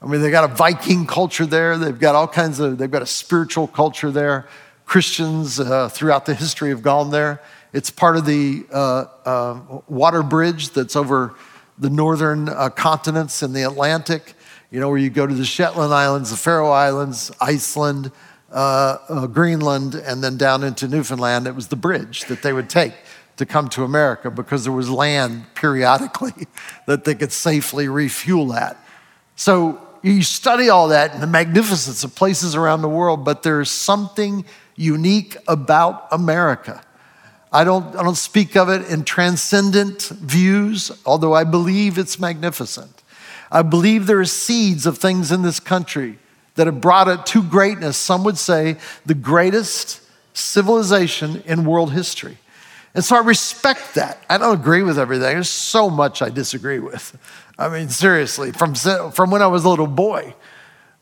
I 0.00 0.06
mean, 0.06 0.22
they 0.22 0.30
got 0.30 0.44
a 0.44 0.54
Viking 0.54 1.06
culture 1.06 1.44
there. 1.44 1.76
They've 1.76 1.98
got 1.98 2.14
all 2.14 2.28
kinds 2.28 2.60
of, 2.60 2.78
they've 2.78 2.90
got 2.90 3.02
a 3.02 3.06
spiritual 3.06 3.66
culture 3.66 4.10
there. 4.10 4.48
Christians 4.84 5.60
uh, 5.60 5.88
throughout 5.88 6.24
the 6.24 6.34
history 6.34 6.70
have 6.70 6.82
gone 6.82 7.10
there. 7.10 7.42
It's 7.72 7.90
part 7.90 8.16
of 8.16 8.24
the 8.24 8.64
uh, 8.72 9.04
uh, 9.24 9.80
water 9.88 10.22
bridge 10.22 10.70
that's 10.70 10.96
over 10.96 11.34
the 11.78 11.90
northern 11.90 12.48
uh, 12.48 12.70
continents 12.70 13.42
in 13.42 13.52
the 13.52 13.62
Atlantic, 13.62 14.34
you 14.70 14.80
know, 14.80 14.88
where 14.88 14.98
you 14.98 15.10
go 15.10 15.26
to 15.26 15.34
the 15.34 15.44
Shetland 15.44 15.92
Islands, 15.92 16.30
the 16.30 16.36
Faroe 16.36 16.70
Islands, 16.70 17.30
Iceland, 17.40 18.10
uh, 18.50 18.98
uh, 19.08 19.26
Greenland, 19.26 19.94
and 19.94 20.24
then 20.24 20.38
down 20.38 20.64
into 20.64 20.88
Newfoundland. 20.88 21.46
It 21.46 21.54
was 21.54 21.68
the 21.68 21.76
bridge 21.76 22.24
that 22.24 22.42
they 22.42 22.52
would 22.52 22.70
take 22.70 22.94
to 23.38 23.46
come 23.46 23.68
to 23.70 23.84
America 23.84 24.30
because 24.30 24.64
there 24.64 24.72
was 24.72 24.90
land 24.90 25.44
periodically 25.54 26.46
that 26.86 27.04
they 27.04 27.14
could 27.14 27.32
safely 27.32 27.88
refuel 27.88 28.52
at. 28.52 28.76
So 29.36 29.80
you 30.02 30.22
study 30.22 30.68
all 30.68 30.88
that 30.88 31.14
and 31.14 31.22
the 31.22 31.26
magnificence 31.26 32.04
of 32.04 32.14
places 32.14 32.54
around 32.54 32.82
the 32.82 32.88
world, 32.88 33.24
but 33.24 33.42
there's 33.42 33.70
something 33.70 34.44
unique 34.76 35.36
about 35.46 36.06
America. 36.12 36.82
I 37.52 37.64
don't, 37.64 37.96
I 37.96 38.02
don't 38.02 38.16
speak 38.16 38.56
of 38.56 38.68
it 38.68 38.88
in 38.90 39.04
transcendent 39.04 40.02
views, 40.02 40.92
although 41.06 41.32
I 41.32 41.44
believe 41.44 41.96
it's 41.96 42.18
magnificent. 42.18 43.02
I 43.50 43.62
believe 43.62 44.06
there 44.06 44.20
are 44.20 44.26
seeds 44.26 44.84
of 44.84 44.98
things 44.98 45.32
in 45.32 45.42
this 45.42 45.58
country 45.58 46.18
that 46.56 46.66
have 46.66 46.80
brought 46.80 47.08
it 47.08 47.24
to 47.26 47.42
greatness. 47.42 47.96
Some 47.96 48.24
would 48.24 48.36
say 48.36 48.76
the 49.06 49.14
greatest 49.14 50.02
civilization 50.34 51.42
in 51.46 51.64
world 51.64 51.92
history. 51.92 52.36
And 52.94 53.04
so 53.04 53.16
I 53.16 53.20
respect 53.20 53.94
that. 53.94 54.24
I 54.28 54.38
don't 54.38 54.58
agree 54.58 54.82
with 54.82 54.98
everything. 54.98 55.34
There's 55.34 55.48
so 55.48 55.90
much 55.90 56.22
I 56.22 56.30
disagree 56.30 56.78
with. 56.78 57.16
I 57.58 57.68
mean, 57.68 57.88
seriously, 57.88 58.52
from, 58.52 58.74
from 58.74 59.30
when 59.30 59.42
I 59.42 59.46
was 59.46 59.64
a 59.64 59.68
little 59.68 59.86
boy, 59.86 60.34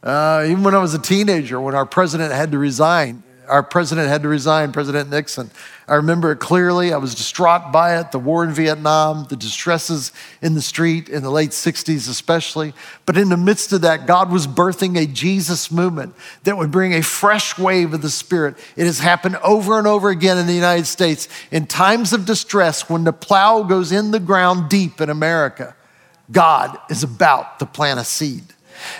uh, 0.02 0.44
even 0.46 0.62
when 0.62 0.74
I 0.74 0.78
was 0.78 0.94
a 0.94 0.98
teenager, 0.98 1.60
when 1.60 1.74
our 1.74 1.86
president 1.86 2.32
had 2.32 2.52
to 2.52 2.58
resign, 2.58 3.22
our 3.48 3.62
president 3.62 4.08
had 4.08 4.22
to 4.22 4.28
resign, 4.28 4.72
President 4.72 5.10
Nixon. 5.10 5.50
I 5.88 5.94
remember 5.94 6.32
it 6.32 6.40
clearly. 6.40 6.92
I 6.92 6.96
was 6.96 7.14
distraught 7.14 7.72
by 7.72 7.98
it, 7.98 8.10
the 8.10 8.18
war 8.18 8.42
in 8.42 8.50
Vietnam, 8.50 9.26
the 9.28 9.36
distresses 9.36 10.12
in 10.42 10.54
the 10.54 10.62
street 10.62 11.08
in 11.08 11.22
the 11.22 11.30
late 11.30 11.50
60s, 11.50 12.08
especially. 12.08 12.74
But 13.04 13.16
in 13.16 13.28
the 13.28 13.36
midst 13.36 13.72
of 13.72 13.82
that, 13.82 14.06
God 14.06 14.30
was 14.30 14.46
birthing 14.46 14.98
a 14.98 15.06
Jesus 15.06 15.70
movement 15.70 16.14
that 16.42 16.56
would 16.56 16.70
bring 16.72 16.94
a 16.94 17.02
fresh 17.02 17.56
wave 17.56 17.94
of 17.94 18.02
the 18.02 18.10
Spirit. 18.10 18.56
It 18.76 18.86
has 18.86 18.98
happened 18.98 19.36
over 19.44 19.78
and 19.78 19.86
over 19.86 20.10
again 20.10 20.38
in 20.38 20.46
the 20.46 20.54
United 20.54 20.86
States. 20.86 21.28
In 21.52 21.66
times 21.66 22.12
of 22.12 22.26
distress, 22.26 22.90
when 22.90 23.04
the 23.04 23.12
plow 23.12 23.62
goes 23.62 23.92
in 23.92 24.10
the 24.10 24.20
ground 24.20 24.68
deep 24.68 25.00
in 25.00 25.08
America, 25.08 25.76
God 26.32 26.76
is 26.90 27.04
about 27.04 27.60
to 27.60 27.66
plant 27.66 28.00
a 28.00 28.04
seed. 28.04 28.42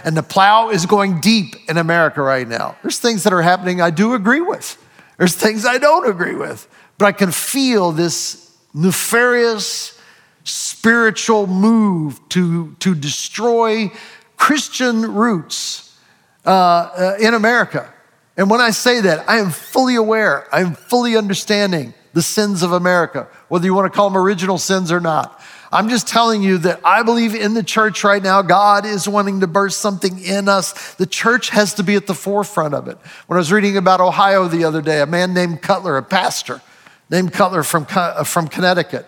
And 0.04 0.16
the 0.16 0.23
plow 0.23 0.71
is 0.71 0.87
going 0.87 1.21
deep 1.21 1.56
in 1.68 1.76
America 1.76 2.23
right 2.23 2.47
now. 2.47 2.76
There's 2.83 2.99
things 2.99 3.25
that 3.25 3.33
are 3.33 3.42
happening 3.42 3.80
I 3.80 3.90
do 3.90 4.14
agree 4.14 4.40
with. 4.40 4.83
There's 5.18 5.35
things 5.35 5.64
I 5.64 5.78
don't 5.78 6.09
agree 6.09 6.35
with. 6.35 6.68
But 6.99 7.06
I 7.06 7.12
can 7.12 7.30
feel 7.33 7.92
this 7.92 8.54
nefarious 8.75 10.00
spiritual 10.45 11.47
move 11.47 12.21
to, 12.30 12.75
to 12.80 12.95
destroy 12.95 13.90
Christian 14.37 15.14
roots 15.14 15.99
uh, 16.45 16.50
uh, 16.50 17.16
in 17.21 17.35
America. 17.35 17.92
And 18.37 18.50
when 18.50 18.61
I 18.61 18.71
say 18.71 19.00
that, 19.00 19.28
I 19.28 19.38
am 19.38 19.50
fully 19.50 19.97
aware, 19.97 20.47
I 20.54 20.61
am 20.61 20.75
fully 20.75 21.16
understanding 21.16 21.95
the 22.12 22.23
sins 22.23 22.62
of 22.62 22.73
America, 22.73 23.28
whether 23.49 23.64
you 23.66 23.75
want 23.75 23.92
to 23.92 23.97
call 23.97 24.09
them 24.09 24.16
original 24.16 24.59
sins 24.59 24.92
or 24.92 25.00
not. 25.00 25.40
I'm 25.76 25.90
just 25.90 26.09
telling 26.09 26.42
you 26.42 26.56
that 26.59 26.80
I 26.87 27.02
believe 27.02 27.35
in 27.35 27.52
the 27.52 27.62
church 27.62 28.02
right 28.02 28.23
now, 28.23 28.40
God 28.40 28.87
is 28.87 29.06
wanting 29.06 29.40
to 29.40 29.47
burst 29.47 29.78
something 29.78 30.18
in 30.25 30.49
us. 30.49 30.95
The 30.95 31.04
church 31.04 31.50
has 31.50 31.75
to 31.75 31.83
be 31.83 31.97
at 31.97 32.06
the 32.06 32.14
forefront 32.14 32.73
of 32.73 32.88
it. 32.88 32.97
When 33.26 33.37
I 33.37 33.40
was 33.40 33.52
reading 33.52 33.76
about 33.76 34.00
Ohio 34.00 34.49
the 34.49 34.64
other 34.64 34.80
day, 34.80 35.02
a 35.02 35.06
man 35.06 35.35
named 35.35 35.61
Cutler, 35.61 35.99
a 35.99 36.02
pastor 36.02 36.62
named 37.11 37.35
Cutler 37.35 37.62
from, 37.62 37.87
uh, 37.90 38.25
from 38.25 38.49
Connecticut, 38.49 39.04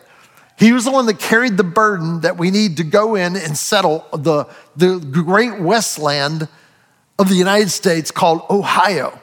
he 0.59 0.75
was 0.75 0.85
the 0.85 0.91
one 0.91 1.07
that 1.07 1.19
carried 1.19 1.57
the 1.57 1.65
burden 1.65 2.21
that 2.21 2.37
we 2.37 2.51
need 2.51 2.77
to 2.77 2.85
go 2.85 3.15
in 3.15 3.35
and 3.35 3.57
settle 3.57 4.05
the, 4.13 4.45
the 4.77 4.99
great 4.99 5.59
westland 5.59 6.49
of 7.19 7.31
the 7.31 7.35
United 7.35 7.71
States 7.71 8.11
called 8.11 8.43
Ohio. 8.51 9.19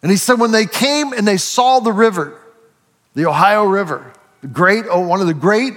And 0.00 0.12
he 0.12 0.16
said, 0.16 0.38
when 0.38 0.52
they 0.52 0.66
came 0.66 1.12
and 1.12 1.26
they 1.26 1.38
saw 1.38 1.80
the 1.80 1.92
river, 1.92 2.40
the 3.14 3.26
Ohio 3.26 3.64
River, 3.64 4.12
the 4.42 4.46
great, 4.46 4.84
oh, 4.88 5.00
one 5.00 5.20
of 5.20 5.26
the 5.26 5.34
great 5.34 5.74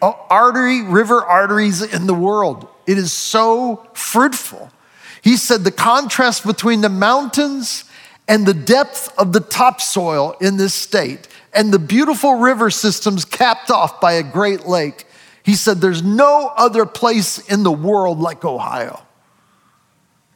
artery, 0.00 0.82
river 0.82 1.22
arteries 1.22 1.82
in 1.82 2.06
the 2.06 2.14
world. 2.14 2.68
It 2.86 2.98
is 2.98 3.12
so 3.12 3.86
fruitful. 3.94 4.70
He 5.22 5.36
said 5.36 5.64
the 5.64 5.72
contrast 5.72 6.46
between 6.46 6.80
the 6.80 6.88
mountains 6.88 7.84
and 8.26 8.46
the 8.46 8.54
depth 8.54 9.12
of 9.18 9.32
the 9.32 9.40
topsoil 9.40 10.36
in 10.40 10.56
this 10.56 10.74
state 10.74 11.28
and 11.52 11.72
the 11.72 11.78
beautiful 11.78 12.34
river 12.34 12.70
systems 12.70 13.24
capped 13.24 13.70
off 13.70 14.00
by 14.00 14.12
a 14.12 14.22
great 14.22 14.66
lake. 14.66 15.06
He 15.42 15.54
said 15.54 15.80
there's 15.80 16.02
no 16.02 16.52
other 16.56 16.86
place 16.86 17.38
in 17.38 17.62
the 17.62 17.72
world 17.72 18.20
like 18.20 18.44
Ohio. 18.44 19.02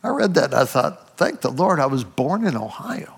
I 0.02 0.08
read 0.08 0.34
that 0.34 0.46
and 0.46 0.54
I 0.54 0.64
thought, 0.64 1.16
thank 1.16 1.42
the 1.42 1.50
Lord 1.50 1.78
I 1.78 1.86
was 1.86 2.02
born 2.02 2.46
in 2.46 2.56
Ohio. 2.56 3.14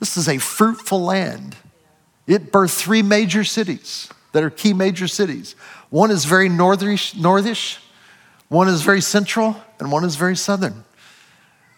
This 0.00 0.16
is 0.16 0.28
a 0.28 0.38
fruitful 0.38 1.02
land. 1.02 1.56
It 2.26 2.50
birthed 2.50 2.76
three 2.76 3.02
major 3.02 3.44
cities 3.44 4.08
that 4.34 4.42
are 4.42 4.50
key 4.50 4.74
major 4.74 5.06
cities. 5.06 5.54
One 5.90 6.10
is 6.10 6.24
very 6.24 6.48
northish, 6.48 7.14
northish, 7.14 7.78
one 8.48 8.68
is 8.68 8.82
very 8.82 9.00
central, 9.00 9.56
and 9.78 9.92
one 9.92 10.04
is 10.04 10.16
very 10.16 10.36
southern. 10.36 10.84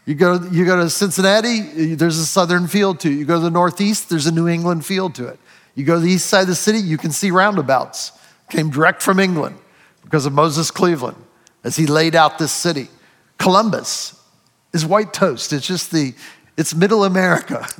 You 0.06 0.14
go, 0.14 0.42
you 0.50 0.64
go 0.64 0.76
to 0.76 0.88
Cincinnati, 0.88 1.94
there's 1.94 2.16
a 2.16 2.24
southern 2.24 2.66
feel 2.66 2.94
to 2.94 3.08
it. 3.08 3.14
You 3.14 3.26
go 3.26 3.34
to 3.34 3.40
the 3.40 3.50
northeast, 3.50 4.08
there's 4.08 4.26
a 4.26 4.32
New 4.32 4.48
England 4.48 4.86
feel 4.86 5.10
to 5.10 5.28
it. 5.28 5.38
You 5.74 5.84
go 5.84 5.96
to 5.96 6.00
the 6.00 6.10
east 6.10 6.26
side 6.26 6.42
of 6.42 6.46
the 6.48 6.54
city, 6.54 6.78
you 6.78 6.96
can 6.96 7.12
see 7.12 7.30
roundabouts. 7.30 8.12
Came 8.48 8.70
direct 8.70 9.02
from 9.02 9.20
England 9.20 9.58
because 10.02 10.24
of 10.24 10.32
Moses 10.32 10.70
Cleaveland 10.70 11.22
as 11.62 11.76
he 11.76 11.86
laid 11.86 12.14
out 12.14 12.38
this 12.38 12.52
city. 12.52 12.88
Columbus 13.36 14.18
is 14.72 14.86
white 14.86 15.12
toast. 15.12 15.52
It's 15.52 15.66
just 15.66 15.90
the, 15.90 16.14
it's 16.56 16.74
middle 16.74 17.04
America. 17.04 17.68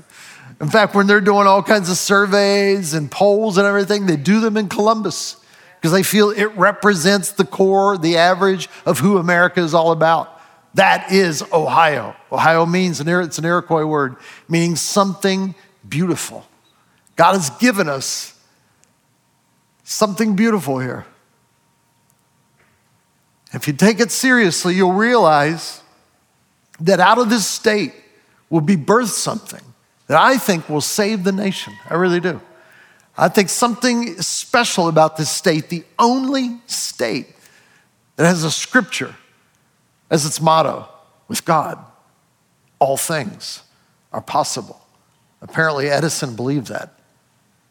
In 0.61 0.71
fact, 0.71 0.95
when 0.95 1.07
they're 1.07 1.21
doing 1.21 1.47
all 1.47 1.63
kinds 1.63 1.91
of 1.91 1.97
surveys 1.97 2.95
and 2.95 3.11
polls 3.11 3.59
and 3.59 3.67
everything, 3.67 4.07
they 4.07 4.17
do 4.17 4.41
them 4.41 4.57
in 4.57 4.69
Columbus 4.69 5.37
because 5.77 5.93
they 5.93 6.03
feel 6.03 6.31
it 6.31 6.47
represents 6.57 7.33
the 7.33 7.45
core, 7.45 7.99
the 7.99 8.17
average 8.17 8.69
of 8.87 9.01
who 9.01 9.19
America 9.19 9.61
is 9.61 9.75
all 9.75 9.93
about. 9.93 10.41
That 10.75 11.13
is 11.13 11.43
Ohio. 11.53 12.17
Ohio 12.33 12.65
means, 12.67 13.01
it's 13.01 13.39
an 13.39 13.45
Iroquois 13.45 13.85
word, 13.85 14.17
meaning 14.49 14.77
something 14.77 15.55
beautiful. 15.87 16.47
God 17.17 17.35
has 17.35 17.51
given 17.51 17.89
us 17.89 18.39
something 19.85 20.37
beautiful 20.37 20.79
here. 20.79 21.07
If 23.53 23.69
you 23.69 23.75
take 23.75 24.01
it 24.01 24.11
seriously, 24.11 24.75
you'll 24.75 24.93
realize 24.93 25.83
that 26.81 27.01
out 27.01 27.19
of 27.19 27.31
this 27.31 27.47
state 27.47 27.95
will 28.51 28.61
be 28.61 28.77
birthed 28.77 29.09
something 29.09 29.63
that 30.07 30.19
I 30.19 30.39
think 30.39 30.69
will 30.69 30.81
save 30.81 31.25
the 31.25 31.33
nation. 31.33 31.75
I 31.89 31.95
really 31.95 32.21
do. 32.21 32.41
I 33.19 33.29
think 33.29 33.49
something 33.49 34.21
special 34.21 34.89
about 34.89 35.17
this 35.17 35.31
state, 35.31 35.69
the 35.69 35.85
only 35.99 36.61
state 36.67 37.29
that 38.17 38.27
has 38.27 38.45
a 38.45 38.51
scripture 38.51 39.15
as 40.11 40.27
its 40.27 40.41
motto 40.41 40.89
with 41.29 41.45
God, 41.45 41.79
all 42.79 42.97
things 42.97 43.63
are 44.13 44.21
possible. 44.21 44.81
Apparently, 45.41 45.89
Edison 45.89 46.37
believed 46.37 46.69
that, 46.69 46.99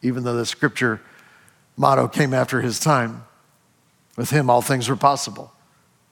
even 0.01 0.23
though 0.23 0.35
the 0.35 0.45
scripture 0.45 1.01
motto 1.77 2.07
came 2.07 2.33
after 2.33 2.61
his 2.61 2.79
time. 2.79 3.23
With 4.15 4.29
him, 4.29 4.49
all 4.49 4.61
things 4.61 4.87
were 4.89 4.95
possible. 4.95 5.51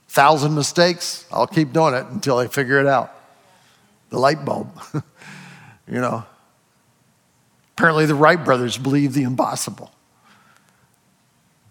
Thousand 0.09 0.55
mistakes, 0.55 1.25
I'll 1.31 1.47
keep 1.47 1.73
doing 1.73 1.93
it 1.93 2.05
until 2.07 2.37
I 2.37 2.47
figure 2.47 2.79
it 2.79 2.87
out. 2.87 3.13
The 4.09 4.19
light 4.19 4.43
bulb. 4.45 4.69
You 5.87 5.99
know, 5.99 6.25
apparently 7.75 8.05
the 8.05 8.15
Wright 8.15 8.43
brothers 8.43 8.77
believed 8.77 9.13
the 9.13 9.23
impossible. 9.23 9.91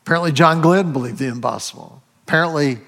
Apparently 0.03 0.33
John 0.33 0.61
Glenn 0.61 0.93
believed 0.93 1.19
the 1.19 1.29
impossible. 1.29 2.03
Apparently 2.27 2.79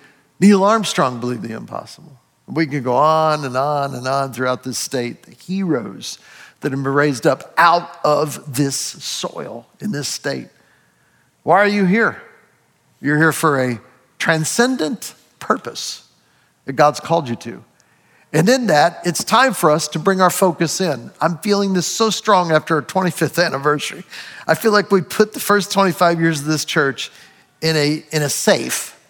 Neil 0.40 0.64
Armstrong 0.64 1.20
believed 1.20 1.42
the 1.42 1.54
impossible. 1.54 2.18
We 2.46 2.66
can 2.66 2.82
go 2.82 2.94
on 2.94 3.44
and 3.44 3.56
on 3.56 3.94
and 3.94 4.06
on 4.06 4.32
throughout 4.32 4.64
this 4.64 4.78
state, 4.78 5.22
the 5.22 5.34
heroes 5.34 6.18
that 6.60 6.72
have 6.72 6.82
been 6.82 6.92
raised 6.92 7.26
up 7.26 7.54
out 7.56 7.98
of 8.04 8.54
this 8.54 8.76
soil 8.76 9.66
in 9.80 9.92
this 9.92 10.08
state. 10.08 10.48
Why 11.42 11.58
are 11.60 11.68
you 11.68 11.84
here? 11.86 12.22
You're 13.00 13.18
here 13.18 13.32
for 13.32 13.62
a 13.62 13.80
transcendent 14.18 15.14
purpose 15.38 16.08
that 16.64 16.72
God's 16.72 17.00
called 17.00 17.28
you 17.28 17.36
to. 17.36 17.64
And 18.34 18.48
in 18.48 18.66
that, 18.66 19.00
it's 19.06 19.22
time 19.22 19.54
for 19.54 19.70
us 19.70 19.86
to 19.88 20.00
bring 20.00 20.20
our 20.20 20.28
focus 20.28 20.80
in. 20.80 21.12
I'm 21.20 21.38
feeling 21.38 21.72
this 21.72 21.86
so 21.86 22.10
strong 22.10 22.50
after 22.50 22.74
our 22.74 22.82
25th 22.82 23.42
anniversary. 23.42 24.02
I 24.48 24.54
feel 24.56 24.72
like 24.72 24.90
we 24.90 25.02
put 25.02 25.32
the 25.32 25.40
first 25.40 25.70
25 25.70 26.20
years 26.20 26.40
of 26.40 26.46
this 26.46 26.64
church 26.64 27.12
in 27.62 27.76
a, 27.76 28.04
in 28.10 28.22
a 28.22 28.28
safe 28.28 29.00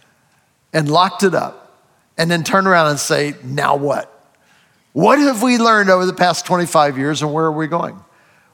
and 0.74 0.90
locked 0.90 1.22
it 1.22 1.34
up, 1.34 1.80
and 2.18 2.30
then 2.30 2.44
turn 2.44 2.66
around 2.66 2.90
and 2.90 2.98
say, 2.98 3.34
now 3.42 3.76
what? 3.76 4.10
What 4.92 5.18
have 5.18 5.42
we 5.42 5.56
learned 5.56 5.88
over 5.88 6.04
the 6.04 6.12
past 6.12 6.44
25 6.44 6.98
years, 6.98 7.22
and 7.22 7.32
where 7.32 7.46
are 7.46 7.52
we 7.52 7.66
going? 7.66 7.98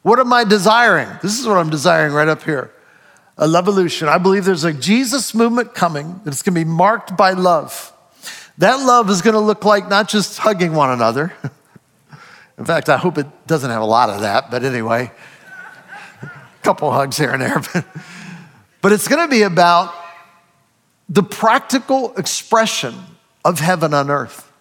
What 0.03 0.21
am 0.21 0.33
I 0.33 0.45
desiring? 0.45 1.09
This 1.21 1.41
is 1.41 1.47
what 1.47 1.57
I'm 1.59 1.71
desiring 1.71 2.13
right 2.13 2.29
up 2.29 2.43
here 2.45 2.71
a 3.37 3.49
love 3.49 3.65
evolution. 3.65 4.07
I 4.07 4.19
believe 4.19 4.45
there's 4.45 4.65
a 4.65 4.73
Jesus 4.73 5.35
movement 5.35 5.75
coming 5.75 6.21
that's 6.25 6.43
to 6.43 6.51
be 6.51 6.63
marked 6.63 7.17
by 7.17 7.33
love. 7.33 7.91
That 8.61 8.81
love 8.81 9.09
is 9.09 9.23
going 9.23 9.33
to 9.33 9.41
look 9.41 9.65
like 9.65 9.89
not 9.89 10.07
just 10.07 10.37
hugging 10.37 10.75
one 10.75 10.91
another. 10.91 11.33
In 12.59 12.67
fact, 12.67 12.91
I 12.91 12.99
hope 12.99 13.17
it 13.17 13.27
doesn't 13.47 13.71
have 13.71 13.81
a 13.81 13.87
lot 13.87 14.11
of 14.11 14.21
that, 14.21 14.51
but 14.51 14.65
anyway, 14.65 15.11
a 16.21 16.31
couple 16.63 16.93
hugs 16.93 17.17
here 17.17 17.31
and 17.31 17.41
there. 17.41 17.63
but 18.83 18.93
it's 18.93 19.09
going 19.09 19.27
to 19.27 19.31
be 19.31 19.45
about 19.45 19.95
the 21.09 21.23
practical 21.23 22.15
expression 22.17 22.95
of 23.47 23.61
heaven 23.61 23.95
on 23.95 24.11
earth. 24.11 24.53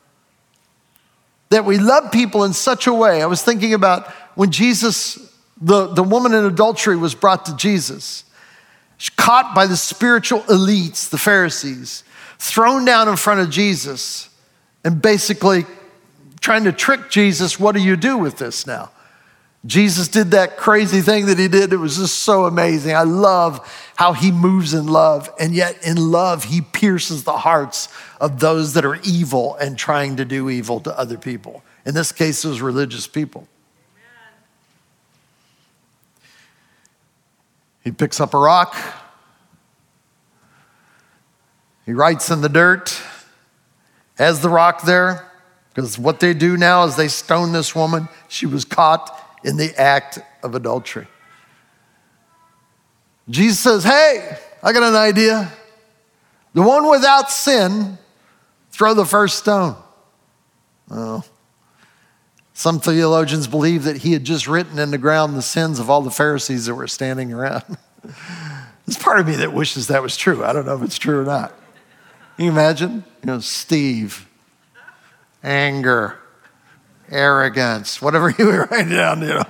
That 1.49 1.65
we 1.65 1.77
love 1.77 2.09
people 2.09 2.45
in 2.45 2.53
such 2.53 2.87
a 2.87 2.93
way. 2.93 3.21
I 3.21 3.25
was 3.25 3.43
thinking 3.43 3.73
about 3.73 4.07
when 4.35 4.49
Jesus, 4.49 5.19
the, 5.59 5.87
the 5.87 6.03
woman 6.03 6.33
in 6.33 6.45
adultery, 6.45 6.95
was 6.95 7.15
brought 7.15 7.47
to 7.47 7.55
Jesus, 7.57 8.23
caught 9.17 9.53
by 9.53 9.67
the 9.67 9.75
spiritual 9.75 10.39
elites, 10.43 11.09
the 11.09 11.17
Pharisees 11.17 12.05
thrown 12.39 12.85
down 12.85 13.07
in 13.07 13.15
front 13.15 13.41
of 13.41 13.49
Jesus 13.49 14.29
and 14.83 15.01
basically 15.01 15.65
trying 16.39 16.63
to 16.63 16.71
trick 16.71 17.09
Jesus, 17.09 17.59
what 17.59 17.75
do 17.75 17.81
you 17.81 17.95
do 17.95 18.17
with 18.17 18.37
this 18.37 18.65
now? 18.65 18.89
Jesus 19.65 20.07
did 20.07 20.31
that 20.31 20.55
crazy 20.55 21.01
thing 21.01 21.25
that 21.25 21.37
he 21.37 21.49
did. 21.49 21.73
It 21.73 21.77
was 21.77 21.97
just 21.97 22.21
so 22.21 22.45
amazing. 22.45 22.95
I 22.95 23.03
love 23.03 23.91
how 23.97 24.13
he 24.13 24.31
moves 24.31 24.73
in 24.73 24.87
love, 24.87 25.29
and 25.37 25.53
yet 25.53 25.85
in 25.85 25.97
love, 26.11 26.45
he 26.45 26.61
pierces 26.61 27.25
the 27.25 27.37
hearts 27.37 27.89
of 28.21 28.39
those 28.39 28.73
that 28.75 28.85
are 28.85 28.95
evil 29.03 29.55
and 29.55 29.77
trying 29.77 30.15
to 30.15 30.23
do 30.23 30.49
evil 30.49 30.79
to 30.79 30.97
other 30.97 31.17
people. 31.17 31.61
In 31.85 31.93
this 31.93 32.13
case, 32.13 32.45
was 32.45 32.61
religious 32.61 33.05
people. 33.05 33.49
He 37.83 37.91
picks 37.91 38.21
up 38.21 38.33
a 38.33 38.37
rock, 38.37 38.77
he 41.89 41.93
writes 41.93 42.29
in 42.29 42.41
the 42.41 42.49
dirt, 42.49 43.01
as 44.19 44.41
the 44.41 44.49
rock 44.49 44.83
there, 44.83 45.27
because 45.73 45.97
what 45.97 46.19
they 46.19 46.35
do 46.35 46.55
now 46.55 46.83
is 46.83 46.95
they 46.95 47.07
stone 47.07 47.51
this 47.51 47.73
woman. 47.73 48.07
She 48.27 48.45
was 48.45 48.63
caught 48.63 49.09
in 49.43 49.57
the 49.57 49.73
act 49.75 50.19
of 50.43 50.53
adultery. 50.53 51.07
Jesus 53.27 53.57
says, 53.57 53.83
Hey, 53.83 54.37
I 54.61 54.71
got 54.71 54.83
an 54.83 54.93
idea. 54.93 55.51
The 56.53 56.61
one 56.61 56.87
without 56.91 57.31
sin, 57.31 57.97
throw 58.69 58.93
the 58.93 59.03
first 59.03 59.39
stone. 59.39 59.75
Oh. 60.91 61.23
Some 62.53 62.79
theologians 62.79 63.47
believe 63.47 63.85
that 63.85 63.97
he 63.97 64.13
had 64.13 64.25
just 64.25 64.47
written 64.47 64.77
in 64.77 64.91
the 64.91 64.99
ground 64.99 65.35
the 65.35 65.41
sins 65.41 65.79
of 65.79 65.89
all 65.89 66.03
the 66.03 66.11
Pharisees 66.11 66.67
that 66.67 66.75
were 66.75 66.87
standing 66.87 67.33
around. 67.33 67.63
There's 68.85 68.99
part 68.99 69.19
of 69.19 69.25
me 69.25 69.37
that 69.37 69.53
wishes 69.53 69.87
that 69.87 70.03
was 70.03 70.15
true. 70.15 70.45
I 70.45 70.53
don't 70.53 70.67
know 70.67 70.75
if 70.75 70.83
it's 70.83 70.99
true 70.99 71.21
or 71.21 71.25
not. 71.25 71.55
Can 72.39 72.45
you 72.45 72.51
imagine? 72.53 73.03
You 73.21 73.25
know, 73.25 73.39
Steve, 73.41 74.25
anger, 75.43 76.17
arrogance, 77.09 78.01
whatever 78.01 78.29
you 78.39 78.49
write 78.49 78.87
down, 78.87 79.21
you 79.21 79.27
know, 79.27 79.43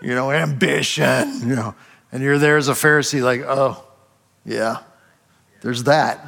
you 0.00 0.14
know, 0.14 0.30
ambition, 0.30 1.40
you 1.40 1.56
know, 1.56 1.74
and 2.12 2.22
you're 2.22 2.38
there 2.38 2.56
as 2.56 2.68
a 2.68 2.72
Pharisee, 2.72 3.20
like, 3.20 3.40
oh, 3.40 3.84
yeah, 4.46 4.82
there's 5.60 5.82
that. 5.82 6.24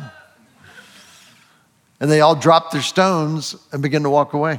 And 2.01 2.11
they 2.11 2.21
all 2.21 2.35
drop 2.35 2.73
their 2.73 2.83
stones 2.83 3.55
and 3.71 3.81
begin 3.81 4.03
to 4.03 4.11
walk 4.11 4.33
away. 4.33 4.59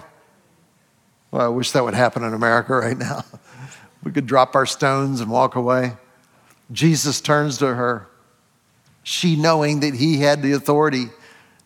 Well, 1.32 1.42
I 1.42 1.50
wish 1.50 1.72
that 1.72 1.84
would 1.84 1.94
happen 1.94 2.24
in 2.24 2.34
America 2.34 2.74
right 2.74 2.98
now. 2.98 3.26
We 4.02 4.14
could 4.14 4.28
drop 4.28 4.56
our 4.56 4.66
stones 4.66 5.20
and 5.20 5.30
walk 5.30 5.56
away. 5.56 5.98
Jesus 6.72 7.20
turns 7.20 7.58
to 7.58 7.76
her, 7.76 8.08
she 9.08 9.38
knowing 9.38 9.80
that 9.80 9.94
he 9.94 10.18
had 10.18 10.42
the 10.42 10.52
authority 10.52 11.06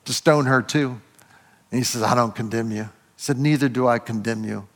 to 0.06 0.14
stone 0.14 0.46
her 0.46 0.62
too. 0.62 1.02
And 1.72 1.80
he 1.80 1.84
says, 1.84 2.04
I 2.04 2.14
don't 2.14 2.36
condemn 2.36 2.70
you 2.70 2.84
He 2.84 2.90
said, 3.18 3.40
Neither 3.40 3.68
do 3.68 3.88
I 3.88 3.98
condemn 3.98 4.44
you. 4.44 4.68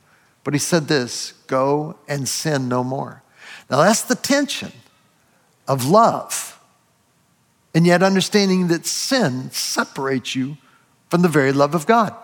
But 0.44 0.56
he 0.56 0.60
said 0.60 0.88
this 0.88 1.34
go 1.46 1.96
and 2.08 2.28
sin 2.28 2.68
no 2.68 2.84
more. 2.84 3.22
Now 3.70 3.84
that's 3.84 4.02
the 4.02 4.16
tension 4.16 4.72
of 5.68 5.86
love, 5.86 6.60
and 7.76 7.86
yet 7.86 8.02
understanding 8.02 8.70
that 8.70 8.88
sin 8.88 9.52
separates 9.52 10.34
you 10.34 10.58
from 11.12 11.22
the 11.22 11.28
very 11.28 11.52
love 11.52 11.76
of 11.76 11.86
God. 11.86 12.16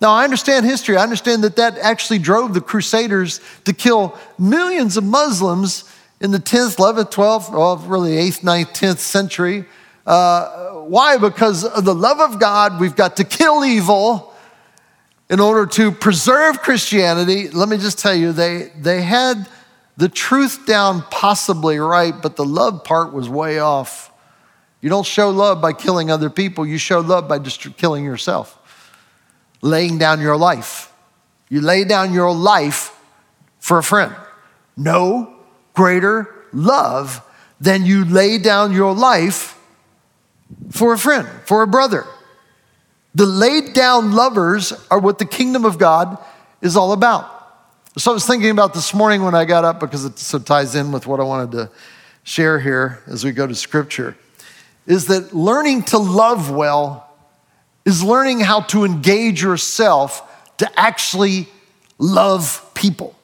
Now, 0.00 0.10
I 0.10 0.24
understand 0.24 0.66
history. 0.66 0.96
I 0.96 1.04
understand 1.04 1.44
that 1.44 1.54
that 1.56 1.78
actually 1.78 2.18
drove 2.18 2.54
the 2.54 2.60
Crusaders 2.60 3.40
to 3.66 3.72
kill 3.72 4.18
millions 4.36 4.96
of 4.96 5.04
Muslims 5.04 5.84
in 6.22 6.30
the 6.30 6.38
10th, 6.38 6.76
11th, 6.76 7.10
12th, 7.10 7.50
well, 7.50 7.76
really 7.78 8.12
8th, 8.12 8.40
9th, 8.40 8.68
10th 8.68 8.98
century. 8.98 9.64
Uh, 10.06 10.70
why? 10.84 11.18
Because 11.18 11.64
of 11.64 11.84
the 11.84 11.94
love 11.94 12.20
of 12.20 12.38
God, 12.38 12.80
we've 12.80 12.94
got 12.94 13.16
to 13.16 13.24
kill 13.24 13.64
evil 13.64 14.32
in 15.28 15.40
order 15.40 15.64
to 15.64 15.90
preserve 15.90 16.60
Christianity, 16.60 17.48
let 17.48 17.68
me 17.68 17.78
just 17.78 17.98
tell 17.98 18.14
you, 18.14 18.32
they, 18.32 18.70
they 18.78 19.00
had 19.00 19.48
the 19.96 20.08
truth 20.08 20.66
down 20.66 21.02
possibly 21.10 21.78
right, 21.78 22.12
but 22.20 22.36
the 22.36 22.44
love 22.44 22.84
part 22.84 23.14
was 23.14 23.30
way 23.30 23.58
off. 23.58 24.12
You 24.82 24.90
don't 24.90 25.06
show 25.06 25.30
love 25.30 25.62
by 25.62 25.72
killing 25.72 26.10
other 26.10 26.28
people, 26.28 26.66
you 26.66 26.76
show 26.76 27.00
love 27.00 27.28
by 27.28 27.38
just 27.38 27.76
killing 27.78 28.04
yourself, 28.04 28.58
laying 29.62 29.96
down 29.96 30.20
your 30.20 30.36
life. 30.36 30.92
You 31.48 31.62
lay 31.62 31.84
down 31.84 32.12
your 32.12 32.32
life 32.32 32.94
for 33.58 33.78
a 33.78 33.82
friend. 33.82 34.14
No 34.76 35.31
greater 35.74 36.32
love 36.52 37.22
than 37.60 37.86
you 37.86 38.04
lay 38.04 38.38
down 38.38 38.72
your 38.72 38.94
life 38.94 39.58
for 40.70 40.92
a 40.92 40.98
friend, 40.98 41.28
for 41.46 41.62
a 41.62 41.66
brother. 41.66 42.04
The 43.14 43.26
laid 43.26 43.74
down 43.74 44.12
lovers 44.12 44.72
are 44.90 44.98
what 44.98 45.18
the 45.18 45.26
kingdom 45.26 45.64
of 45.64 45.78
God 45.78 46.18
is 46.60 46.76
all 46.76 46.92
about. 46.92 47.28
So 47.98 48.10
I 48.10 48.14
was 48.14 48.26
thinking 48.26 48.50
about 48.50 48.72
this 48.72 48.94
morning 48.94 49.22
when 49.22 49.34
I 49.34 49.44
got 49.44 49.64
up 49.64 49.80
because 49.80 50.04
it 50.04 50.18
so 50.18 50.38
ties 50.38 50.74
in 50.74 50.92
with 50.92 51.06
what 51.06 51.20
I 51.20 51.24
wanted 51.24 51.52
to 51.52 51.70
share 52.24 52.58
here 52.58 53.02
as 53.06 53.24
we 53.24 53.32
go 53.32 53.46
to 53.46 53.54
scripture 53.54 54.16
is 54.86 55.06
that 55.06 55.34
learning 55.34 55.82
to 55.82 55.98
love 55.98 56.50
well 56.50 57.08
is 57.84 58.02
learning 58.02 58.40
how 58.40 58.60
to 58.60 58.84
engage 58.84 59.42
yourself 59.42 60.56
to 60.58 60.80
actually 60.80 61.48
love 61.98 62.70
people. 62.74 63.14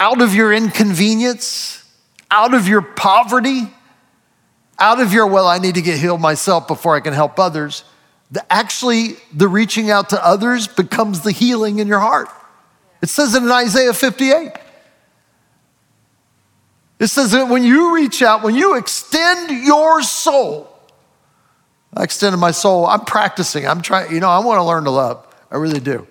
Out 0.00 0.22
of 0.22 0.34
your 0.34 0.52
inconvenience, 0.52 1.84
out 2.30 2.54
of 2.54 2.68
your 2.68 2.82
poverty, 2.82 3.68
out 4.78 5.00
of 5.00 5.12
your, 5.12 5.26
well, 5.26 5.46
I 5.46 5.58
need 5.58 5.74
to 5.74 5.82
get 5.82 5.98
healed 5.98 6.20
myself 6.20 6.68
before 6.68 6.94
I 6.94 7.00
can 7.00 7.12
help 7.12 7.38
others, 7.38 7.84
the, 8.30 8.52
actually, 8.52 9.16
the 9.34 9.48
reaching 9.48 9.90
out 9.90 10.10
to 10.10 10.24
others 10.24 10.68
becomes 10.68 11.22
the 11.22 11.32
healing 11.32 11.78
in 11.78 11.88
your 11.88 12.00
heart. 12.00 12.28
It 13.00 13.08
says 13.08 13.34
it 13.34 13.42
in 13.42 13.50
Isaiah 13.50 13.94
58. 13.94 14.52
It 16.98 17.06
says 17.06 17.30
that 17.30 17.48
when 17.48 17.62
you 17.62 17.94
reach 17.94 18.22
out, 18.22 18.42
when 18.42 18.54
you 18.54 18.76
extend 18.76 19.64
your 19.64 20.02
soul, 20.02 20.68
I 21.94 22.02
extended 22.04 22.38
my 22.38 22.50
soul. 22.50 22.86
I'm 22.86 23.04
practicing. 23.04 23.66
I'm 23.66 23.82
trying, 23.82 24.12
you 24.12 24.20
know, 24.20 24.28
I 24.28 24.40
want 24.40 24.58
to 24.58 24.64
learn 24.64 24.84
to 24.84 24.90
love. 24.90 25.26
I 25.50 25.56
really 25.56 25.80
do. 25.80 26.06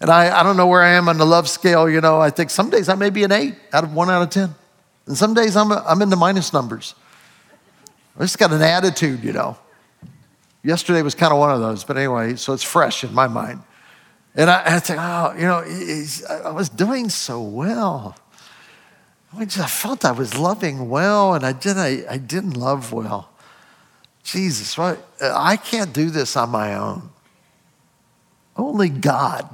And 0.00 0.10
I, 0.10 0.40
I 0.40 0.42
don't 0.42 0.56
know 0.56 0.66
where 0.66 0.82
I 0.82 0.90
am 0.90 1.08
on 1.08 1.18
the 1.18 1.24
love 1.24 1.48
scale. 1.48 1.88
You 1.88 2.00
know, 2.00 2.20
I 2.20 2.30
think 2.30 2.50
some 2.50 2.70
days 2.70 2.88
I 2.88 2.94
may 2.94 3.10
be 3.10 3.24
an 3.24 3.32
eight 3.32 3.54
out 3.72 3.84
of 3.84 3.94
one 3.94 4.10
out 4.10 4.22
of 4.22 4.30
10. 4.30 4.54
And 5.06 5.16
some 5.16 5.34
days 5.34 5.56
I'm, 5.56 5.72
I'm 5.72 6.02
in 6.02 6.10
the 6.10 6.16
minus 6.16 6.52
numbers. 6.52 6.94
I 8.18 8.22
just 8.22 8.38
got 8.38 8.52
an 8.52 8.62
attitude, 8.62 9.22
you 9.24 9.32
know. 9.32 9.56
Yesterday 10.62 11.02
was 11.02 11.14
kind 11.14 11.32
of 11.32 11.38
one 11.38 11.50
of 11.50 11.60
those, 11.60 11.84
but 11.84 11.96
anyway, 11.96 12.34
so 12.36 12.52
it's 12.52 12.62
fresh 12.62 13.04
in 13.04 13.14
my 13.14 13.28
mind. 13.28 13.62
And 14.34 14.50
I, 14.50 14.76
I 14.76 14.80
think, 14.80 14.98
oh, 15.00 15.32
you 15.34 15.42
know, 15.42 15.64
I 16.44 16.50
was 16.50 16.68
doing 16.68 17.08
so 17.08 17.40
well. 17.40 18.16
I, 19.36 19.44
just, 19.44 19.58
I 19.58 19.66
felt 19.66 20.04
I 20.04 20.12
was 20.12 20.36
loving 20.36 20.88
well, 20.88 21.34
and 21.34 21.44
I, 21.44 21.52
did, 21.52 21.76
I, 21.76 22.04
I 22.08 22.16
didn't 22.16 22.54
love 22.54 22.92
well. 22.92 23.30
Jesus, 24.24 24.76
what? 24.76 25.06
I 25.22 25.56
can't 25.56 25.92
do 25.92 26.10
this 26.10 26.36
on 26.36 26.50
my 26.50 26.74
own. 26.74 27.10
Only 28.56 28.88
God, 28.88 29.48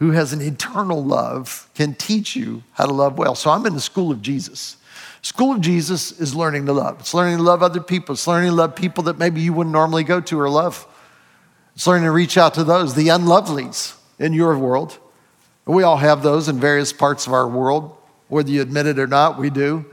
who 0.00 0.10
has 0.12 0.32
an 0.32 0.40
eternal 0.40 1.04
love, 1.04 1.70
can 1.74 1.94
teach 1.94 2.34
you 2.34 2.62
how 2.72 2.86
to 2.86 2.92
love 2.92 3.18
well. 3.18 3.34
So 3.34 3.50
I'm 3.50 3.64
in 3.66 3.74
the 3.74 3.80
school 3.80 4.10
of 4.10 4.22
Jesus. 4.22 4.78
School 5.20 5.52
of 5.52 5.60
Jesus 5.60 6.18
is 6.18 6.34
learning 6.34 6.64
to 6.66 6.72
love. 6.72 7.00
It's 7.00 7.12
learning 7.12 7.36
to 7.36 7.42
love 7.42 7.62
other 7.62 7.82
people. 7.82 8.14
It's 8.14 8.26
learning 8.26 8.48
to 8.48 8.54
love 8.54 8.74
people 8.74 9.04
that 9.04 9.18
maybe 9.18 9.42
you 9.42 9.52
wouldn't 9.52 9.72
normally 9.72 10.02
go 10.02 10.20
to 10.22 10.40
or 10.40 10.48
love. 10.48 10.86
It's 11.74 11.86
learning 11.86 12.04
to 12.04 12.12
reach 12.12 12.38
out 12.38 12.54
to 12.54 12.64
those, 12.64 12.94
the 12.94 13.08
unlovelies 13.08 13.94
in 14.18 14.32
your 14.32 14.56
world. 14.58 14.98
We 15.66 15.82
all 15.82 15.98
have 15.98 16.22
those 16.22 16.48
in 16.48 16.58
various 16.58 16.92
parts 16.94 17.26
of 17.26 17.34
our 17.34 17.46
world, 17.46 17.94
whether 18.28 18.50
you 18.50 18.62
admit 18.62 18.86
it 18.86 18.98
or 18.98 19.06
not, 19.06 19.38
we 19.38 19.50
do. 19.50 19.84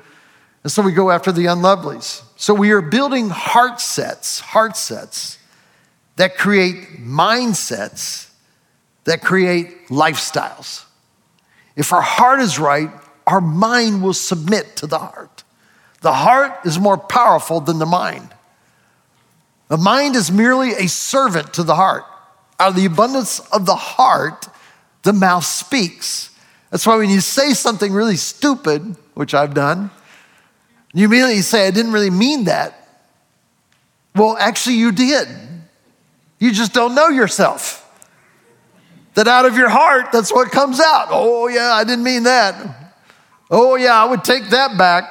And 0.64 0.72
so 0.72 0.82
we 0.82 0.94
go 0.94 1.12
after 1.12 1.34
the 1.34 1.46
unlovelies. 1.46 2.24
So 2.38 2.54
we 2.54 2.72
are 2.72 2.82
building 2.82 3.30
heart 3.30 3.82
sets, 3.82 4.40
heart 4.40 4.78
sets 4.78 5.38
that 6.16 6.38
create 6.38 6.98
mindsets 6.98 8.27
that 9.08 9.22
create 9.22 9.88
lifestyles. 9.88 10.84
If 11.78 11.94
our 11.94 12.02
heart 12.02 12.42
is 12.42 12.60
right, 12.60 12.90
our 13.26 13.40
mind 13.40 14.04
will 14.04 14.14
submit 14.14 14.76
to 14.78 14.88
the 14.88 15.00
heart. 15.00 15.46
The 16.02 16.12
heart 16.12 16.60
is 16.66 16.78
more 16.78 16.98
powerful 16.98 17.62
than 17.62 17.80
the 17.80 17.86
mind. 17.86 18.28
The 19.70 19.78
mind 19.78 20.18
is 20.18 20.30
merely 20.30 20.72
a 20.72 20.88
servant 20.88 21.54
to 21.54 21.64
the 21.64 21.76
heart. 21.76 22.04
Out 22.60 22.72
of 22.72 22.76
the 22.76 22.84
abundance 22.84 23.40
of 23.40 23.66
the 23.66 23.76
heart, 23.76 24.48
the 25.04 25.14
mouth 25.14 25.46
speaks. 25.46 26.38
That's 26.70 26.86
why 26.86 26.98
when 26.98 27.10
you 27.10 27.22
say 27.22 27.54
something 27.54 27.94
really 27.94 28.18
stupid, 28.18 28.98
which 29.14 29.34
I've 29.34 29.54
done, 29.54 29.90
you 30.94 31.06
immediately 31.06 31.42
say, 31.44 31.66
I 31.66 31.72
didn't 31.72 31.94
really 31.94 32.10
mean 32.10 32.44
that. 32.46 32.90
Well, 34.14 34.36
actually, 34.38 34.76
you 34.76 34.92
did. 34.92 35.30
You 36.40 36.52
just 36.52 36.74
don't 36.74 36.94
know 36.94 37.08
yourself. 37.08 37.86
That 39.18 39.28
out 39.28 39.48
of 39.48 39.58
your 39.58 39.68
heart, 39.68 40.12
that's 40.12 40.32
what 40.32 40.52
comes 40.52 40.80
out. 40.80 41.08
Oh, 41.10 41.48
yeah, 41.48 41.72
I 41.74 41.84
didn't 41.84 42.04
mean 42.04 42.22
that. 42.24 42.94
Oh, 43.50 43.74
yeah, 43.74 43.96
I 43.96 44.06
would 44.06 44.24
take 44.24 44.52
that 44.52 44.78
back. 44.78 45.06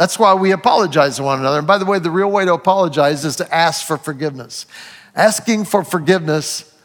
That's 0.00 0.18
why 0.18 0.34
we 0.34 0.50
apologize 0.50 1.18
to 1.18 1.22
one 1.22 1.38
another. 1.38 1.58
And 1.58 1.66
by 1.66 1.78
the 1.78 1.84
way, 1.84 2.00
the 2.00 2.10
real 2.10 2.28
way 2.28 2.44
to 2.44 2.54
apologize 2.54 3.24
is 3.24 3.36
to 3.36 3.54
ask 3.54 3.86
for 3.86 3.98
forgiveness. 3.98 4.66
Asking 5.14 5.64
for 5.64 5.84
forgiveness, 5.84 6.76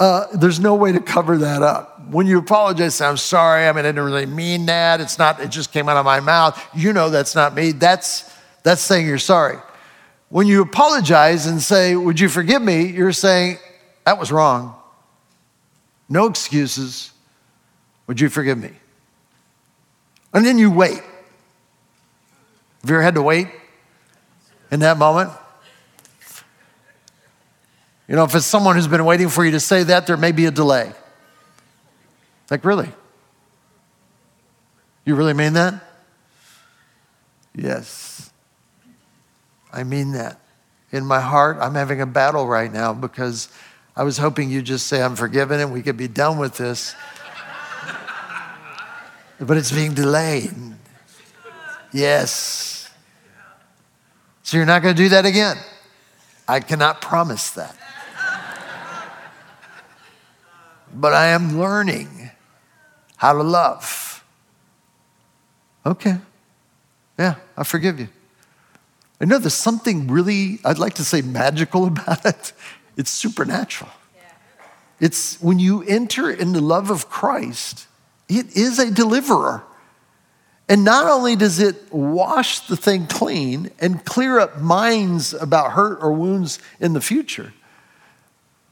uh, 0.00 0.26
there's 0.36 0.58
no 0.58 0.74
way 0.74 0.90
to 0.90 0.98
cover 0.98 1.38
that 1.38 1.62
up. 1.62 2.10
when 2.10 2.26
you 2.26 2.38
apologize, 2.38 2.96
say, 2.96 3.06
I'm 3.06 3.16
sorry, 3.16 3.68
I 3.68 3.72
mean, 3.72 3.84
I 3.84 3.90
didn't 3.90 4.02
really 4.02 4.26
mean 4.26 4.66
that. 4.66 5.00
It's 5.00 5.20
not, 5.20 5.38
it 5.38 5.52
just 5.52 5.70
came 5.70 5.88
out 5.88 5.96
of 5.96 6.04
my 6.04 6.18
mouth. 6.18 6.60
You 6.74 6.92
know 6.92 7.10
that's 7.10 7.36
not 7.36 7.54
me. 7.54 7.70
That's, 7.70 8.28
that's 8.64 8.82
saying 8.82 9.06
you're 9.06 9.18
sorry. 9.18 9.58
When 10.30 10.48
you 10.48 10.62
apologize 10.62 11.46
and 11.46 11.62
say, 11.62 11.94
Would 11.94 12.18
you 12.18 12.28
forgive 12.28 12.60
me? 12.60 12.86
You're 12.86 13.12
saying, 13.12 13.58
That 14.04 14.18
was 14.18 14.32
wrong. 14.32 14.74
No 16.14 16.26
excuses. 16.26 17.10
Would 18.06 18.20
you 18.20 18.28
forgive 18.28 18.56
me? 18.56 18.70
And 20.32 20.46
then 20.46 20.58
you 20.58 20.70
wait. 20.70 21.02
Have 22.82 22.90
you 22.90 22.94
ever 22.94 23.02
had 23.02 23.16
to 23.16 23.22
wait 23.22 23.48
in 24.70 24.78
that 24.78 24.96
moment? 24.96 25.32
You 28.06 28.14
know, 28.14 28.22
if 28.22 28.32
it's 28.32 28.46
someone 28.46 28.76
who's 28.76 28.86
been 28.86 29.04
waiting 29.04 29.28
for 29.28 29.44
you 29.44 29.50
to 29.50 29.60
say 29.60 29.82
that, 29.82 30.06
there 30.06 30.16
may 30.16 30.30
be 30.30 30.46
a 30.46 30.52
delay. 30.52 30.92
Like, 32.48 32.64
really? 32.64 32.92
You 35.04 35.16
really 35.16 35.34
mean 35.34 35.54
that? 35.54 35.82
Yes. 37.56 38.30
I 39.72 39.82
mean 39.82 40.12
that. 40.12 40.38
In 40.92 41.04
my 41.04 41.18
heart, 41.18 41.56
I'm 41.60 41.74
having 41.74 42.00
a 42.00 42.06
battle 42.06 42.46
right 42.46 42.72
now 42.72 42.92
because 42.92 43.48
I 43.96 44.02
was 44.02 44.18
hoping 44.18 44.50
you'd 44.50 44.64
just 44.64 44.86
say, 44.86 45.02
I'm 45.02 45.14
forgiven 45.14 45.60
and 45.60 45.72
we 45.72 45.82
could 45.82 45.96
be 45.96 46.08
done 46.08 46.38
with 46.38 46.56
this. 46.56 46.94
but 49.40 49.56
it's 49.56 49.70
being 49.70 49.94
delayed. 49.94 50.52
Yes. 51.92 52.90
So 54.42 54.56
you're 54.56 54.66
not 54.66 54.82
going 54.82 54.96
to 54.96 55.02
do 55.02 55.08
that 55.10 55.24
again. 55.24 55.56
I 56.48 56.60
cannot 56.60 57.00
promise 57.00 57.50
that. 57.50 57.76
but 60.92 61.12
I 61.12 61.28
am 61.28 61.58
learning 61.58 62.30
how 63.16 63.32
to 63.32 63.42
love. 63.42 64.24
Okay. 65.86 66.16
Yeah, 67.18 67.36
I 67.56 67.62
forgive 67.64 68.00
you. 68.00 68.08
I 69.20 69.24
know 69.24 69.38
there's 69.38 69.54
something 69.54 70.08
really, 70.08 70.58
I'd 70.64 70.78
like 70.78 70.94
to 70.94 71.04
say 71.04 71.22
magical 71.22 71.86
about 71.86 72.26
it. 72.26 72.52
It's 72.96 73.10
supernatural. 73.10 73.90
It's 75.00 75.40
when 75.40 75.58
you 75.58 75.82
enter 75.82 76.30
in 76.30 76.52
the 76.52 76.60
love 76.60 76.90
of 76.90 77.08
Christ, 77.10 77.86
it 78.28 78.56
is 78.56 78.78
a 78.78 78.90
deliverer. 78.90 79.64
And 80.68 80.84
not 80.84 81.06
only 81.06 81.36
does 81.36 81.60
it 81.60 81.92
wash 81.92 82.60
the 82.60 82.76
thing 82.76 83.06
clean 83.06 83.70
and 83.78 84.04
clear 84.04 84.38
up 84.38 84.60
minds 84.60 85.34
about 85.34 85.72
hurt 85.72 85.98
or 86.00 86.12
wounds 86.12 86.58
in 86.80 86.94
the 86.94 87.00
future, 87.00 87.52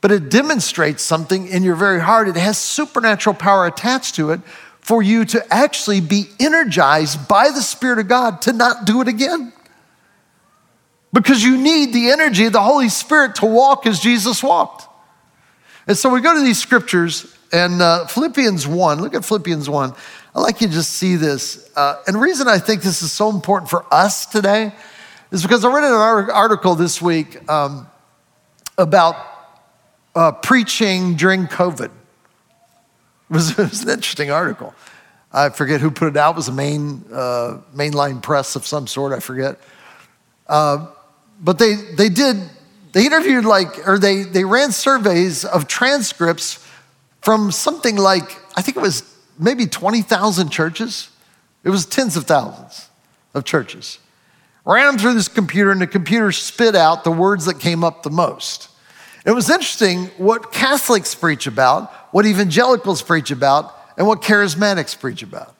but 0.00 0.10
it 0.10 0.30
demonstrates 0.30 1.02
something 1.02 1.46
in 1.46 1.62
your 1.62 1.76
very 1.76 2.00
heart. 2.00 2.28
It 2.28 2.36
has 2.36 2.58
supernatural 2.58 3.34
power 3.34 3.66
attached 3.66 4.14
to 4.16 4.30
it 4.30 4.40
for 4.80 5.02
you 5.02 5.24
to 5.26 5.52
actually 5.52 6.00
be 6.00 6.24
energized 6.40 7.28
by 7.28 7.50
the 7.50 7.62
Spirit 7.62 7.98
of 7.98 8.08
God 8.08 8.42
to 8.42 8.52
not 8.52 8.84
do 8.84 9.00
it 9.00 9.08
again. 9.08 9.52
Because 11.12 11.42
you 11.42 11.58
need 11.58 11.92
the 11.92 12.10
energy 12.10 12.46
of 12.46 12.52
the 12.52 12.62
Holy 12.62 12.88
Spirit 12.88 13.36
to 13.36 13.46
walk 13.46 13.86
as 13.86 14.00
Jesus 14.00 14.42
walked. 14.42 14.88
And 15.86 15.96
so 15.96 16.08
we 16.08 16.20
go 16.20 16.34
to 16.34 16.40
these 16.40 16.60
scriptures, 16.60 17.36
and 17.52 17.82
uh, 17.82 18.06
Philippians 18.06 18.66
1, 18.66 19.00
look 19.00 19.14
at 19.14 19.24
Philippians 19.24 19.68
1. 19.68 19.92
I'd 20.34 20.40
like 20.40 20.60
you 20.60 20.68
to 20.68 20.72
just 20.72 20.92
see 20.92 21.16
this. 21.16 21.70
Uh, 21.76 21.96
and 22.06 22.16
the 22.16 22.20
reason 22.20 22.48
I 22.48 22.58
think 22.58 22.82
this 22.82 23.02
is 23.02 23.12
so 23.12 23.30
important 23.30 23.68
for 23.68 23.84
us 23.92 24.26
today 24.26 24.72
is 25.30 25.42
because 25.42 25.64
I 25.64 25.72
read 25.72 25.84
an 25.84 26.30
article 26.30 26.74
this 26.74 27.02
week 27.02 27.46
um, 27.50 27.86
about 28.78 29.16
uh, 30.14 30.32
preaching 30.32 31.16
during 31.16 31.46
COVID. 31.46 31.86
It 31.86 31.90
was, 33.28 33.50
it 33.58 33.58
was, 33.58 33.82
an 33.82 33.90
interesting 33.90 34.30
article. 34.30 34.74
I 35.32 35.48
forget 35.48 35.80
who 35.80 35.90
put 35.90 36.08
it 36.08 36.16
out. 36.16 36.34
It 36.34 36.36
was 36.36 36.48
a 36.48 36.52
main, 36.52 37.04
uh, 37.12 37.58
mainline 37.74 38.22
press 38.22 38.56
of 38.56 38.66
some 38.66 38.86
sort, 38.86 39.12
I 39.12 39.20
forget. 39.20 39.58
Uh, 40.46 40.86
but 41.42 41.58
they, 41.58 41.74
they 41.74 42.08
did, 42.08 42.36
they 42.92 43.04
interviewed 43.04 43.44
like, 43.44 43.86
or 43.86 43.98
they, 43.98 44.22
they 44.22 44.44
ran 44.44 44.70
surveys 44.70 45.44
of 45.44 45.66
transcripts 45.66 46.66
from 47.20 47.50
something 47.50 47.96
like, 47.96 48.38
I 48.56 48.62
think 48.62 48.76
it 48.76 48.80
was 48.80 49.02
maybe 49.38 49.66
20,000 49.66 50.50
churches. 50.50 51.10
It 51.64 51.70
was 51.70 51.84
tens 51.84 52.16
of 52.16 52.24
thousands 52.24 52.88
of 53.34 53.44
churches. 53.44 53.98
Ran 54.64 54.86
them 54.86 54.98
through 54.98 55.14
this 55.14 55.28
computer, 55.28 55.72
and 55.72 55.80
the 55.80 55.88
computer 55.88 56.30
spit 56.30 56.76
out 56.76 57.02
the 57.02 57.10
words 57.10 57.46
that 57.46 57.58
came 57.58 57.82
up 57.82 58.04
the 58.04 58.10
most. 58.10 58.68
It 59.24 59.32
was 59.32 59.50
interesting 59.50 60.06
what 60.18 60.52
Catholics 60.52 61.14
preach 61.14 61.46
about, 61.46 61.92
what 62.12 62.26
evangelicals 62.26 63.02
preach 63.02 63.30
about, 63.30 63.76
and 63.96 64.06
what 64.06 64.22
charismatics 64.22 64.98
preach 64.98 65.22
about. 65.22 65.54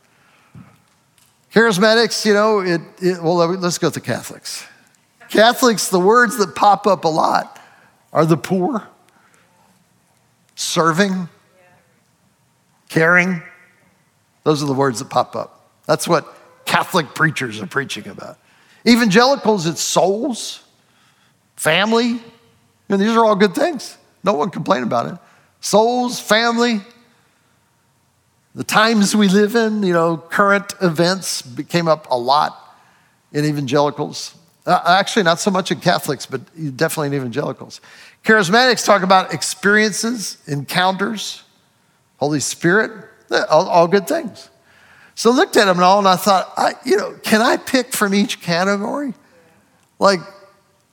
Charismatics, 1.53 2.25
you 2.25 2.35
know, 2.35 2.61
it, 2.61 2.81
it, 3.01 3.23
well, 3.23 3.37
let's 3.37 3.79
go 3.79 3.89
with 3.89 3.95
the 3.95 4.01
Catholics. 4.01 4.65
Catholics, 5.33 5.89
the 5.89 5.99
words 5.99 6.37
that 6.37 6.55
pop 6.55 6.87
up 6.87 7.05
a 7.05 7.09
lot 7.09 7.59
are 8.13 8.27
the 8.27 8.37
poor, 8.37 8.87
serving, 10.55 11.27
caring. 12.91 13.43
Those 14.45 14.63
are 14.63 14.67
the 14.67 14.75
words 14.75 14.99
that 14.99 15.09
pop 15.09 15.35
up. 15.35 15.71
That's 15.87 16.07
what 16.07 16.27
Catholic 16.67 17.15
preachers 17.15 17.63
are 17.63 17.67
preaching 17.67 18.09
about. 18.09 18.39
Evangelicals, 18.87 19.67
it's 19.67 19.81
souls, 19.81 20.63
family, 21.57 22.21
and 22.91 23.01
these 23.01 23.13
are 23.13 23.25
all 23.25 23.35
good 23.35 23.55
things. 23.55 23.97
No 24.23 24.35
one 24.35 24.51
complain 24.51 24.83
about 24.83 25.15
it. 25.15 25.19
Souls, 25.63 26.21
family, 26.21 26.83
the 28.55 28.65
times 28.65 29.17
we 29.17 29.29
live 29.29 29.57
in, 29.57 29.83
you 29.83 29.95
know, 29.95 30.19
current 30.19 30.75
events 30.83 31.43
came 31.71 31.89
up 31.89 32.07
a 32.11 32.19
lot 32.19 32.77
in 33.33 33.47
evangelicals. 33.47 34.35
Uh, 34.65 34.81
actually, 34.87 35.25
not 35.25 35.41
so 35.41 35.51
much 35.51 35.71
in 35.71 35.81
Catholics, 35.81 36.25
but 36.25 36.41
definitely 36.77 37.09
in 37.09 37.15
evangelicals. 37.15 37.81
Charismatics 38.25 38.85
talk 38.85 39.03
about 39.03 39.35
experiences, 39.35 40.39
encounters, 40.47 41.43
Holy 42.19 42.39
Spirit, 42.39 42.93
all, 43.51 43.69
all 43.69 43.89
good 43.89 44.07
things. 44.07 44.51
So 45.15 45.33
I 45.33 45.35
looked 45.35 45.57
at 45.57 45.65
them 45.65 45.83
all, 45.83 45.99
and 45.99 46.09
I 46.09 46.17
thought, 46.17 46.53
I, 46.57 46.75
you 46.85 46.97
know, 46.97 47.13
can 47.23 47.41
I 47.41 47.57
pick 47.57 47.93
from 47.93 48.15
each 48.15 48.41
category? 48.41 49.15
Like, 49.99 50.21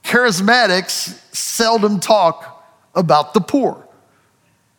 charismatics 0.04 1.36
seldom 1.36 2.00
talk 2.00 2.66
about 2.96 3.34
the 3.34 3.42
poor. 3.42 3.88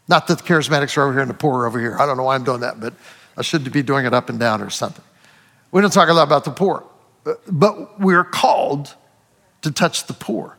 Not 0.09 0.27
that 0.27 0.39
the 0.39 0.45
charismatics 0.45 0.97
are 0.97 1.05
over 1.05 1.13
here 1.13 1.21
and 1.21 1.31
the 1.31 1.35
poor 1.35 1.61
are 1.61 1.67
over 1.67 1.79
here. 1.79 1.97
I 1.99 2.05
don't 2.07 2.17
know 2.17 2.25
why 2.25 2.35
I'm 2.35 2.43
doing 2.43 2.61
that, 2.61 2.81
but 2.81 2.95
I 3.37 3.43
should 3.43 3.73
be 3.73 3.83
doing 3.83 4.07
it 4.07 4.13
up 4.13 4.29
and 4.29 4.41
down 4.41 4.61
or 4.61 4.69
something. 4.69 5.05
We 5.71 5.81
don't 5.81 5.93
talk 5.93 6.09
a 6.09 6.13
lot 6.13 6.25
about 6.25 6.45
the 6.45 6.51
poor, 6.51 6.85
but 7.25 8.01
we're 8.01 8.25
called 8.25 8.95
to 9.63 9.71
touch 9.71 10.07
the 10.07 10.13
poor 10.13 10.59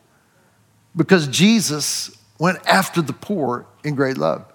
because 0.95 1.27
Jesus 1.27 2.15
went 2.39 2.59
after 2.67 3.01
the 3.01 3.13
poor 3.13 3.65
in 3.83 3.95
great 3.95 4.17
love. 4.17 4.45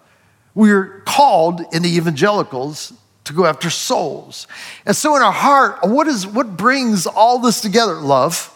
We're 0.55 1.01
called 1.01 1.63
in 1.73 1.83
the 1.83 1.97
evangelicals 1.97 2.93
to 3.25 3.33
go 3.33 3.45
after 3.45 3.71
souls. 3.71 4.47
And 4.87 4.95
so 4.95 5.17
in 5.17 5.23
our 5.23 5.33
heart, 5.33 5.81
what 5.83 6.07
is 6.07 6.27
what 6.27 6.57
brings 6.57 7.07
all 7.07 7.39
this 7.39 7.61
together? 7.61 7.95
Love. 7.95 8.53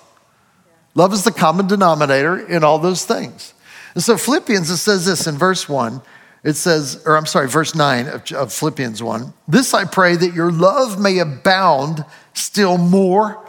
Love 0.95 1.13
is 1.13 1.25
the 1.25 1.33
common 1.33 1.67
denominator 1.67 2.39
in 2.39 2.65
all 2.65 2.79
those 2.79 3.05
things. 3.05 3.55
And 3.95 4.03
so 4.03 4.17
Philippians, 4.17 4.71
it 4.71 4.77
says 4.79 5.07
this 5.07 5.27
in 5.27 5.37
verse 5.37 5.69
1. 5.69 6.01
It 6.42 6.55
says, 6.55 7.03
or 7.05 7.16
I'm 7.16 7.26
sorry, 7.26 7.48
verse 7.48 7.74
9 7.74 8.07
of, 8.09 8.33
of 8.33 8.53
Philippians 8.53 9.03
1. 9.03 9.33
This 9.46 9.74
I 9.74 9.85
pray 9.85 10.16
that 10.16 10.35
your 10.35 10.50
love 10.50 10.98
may 10.98 11.18
abound 11.18 12.05
still 12.35 12.79
more. 12.79 13.46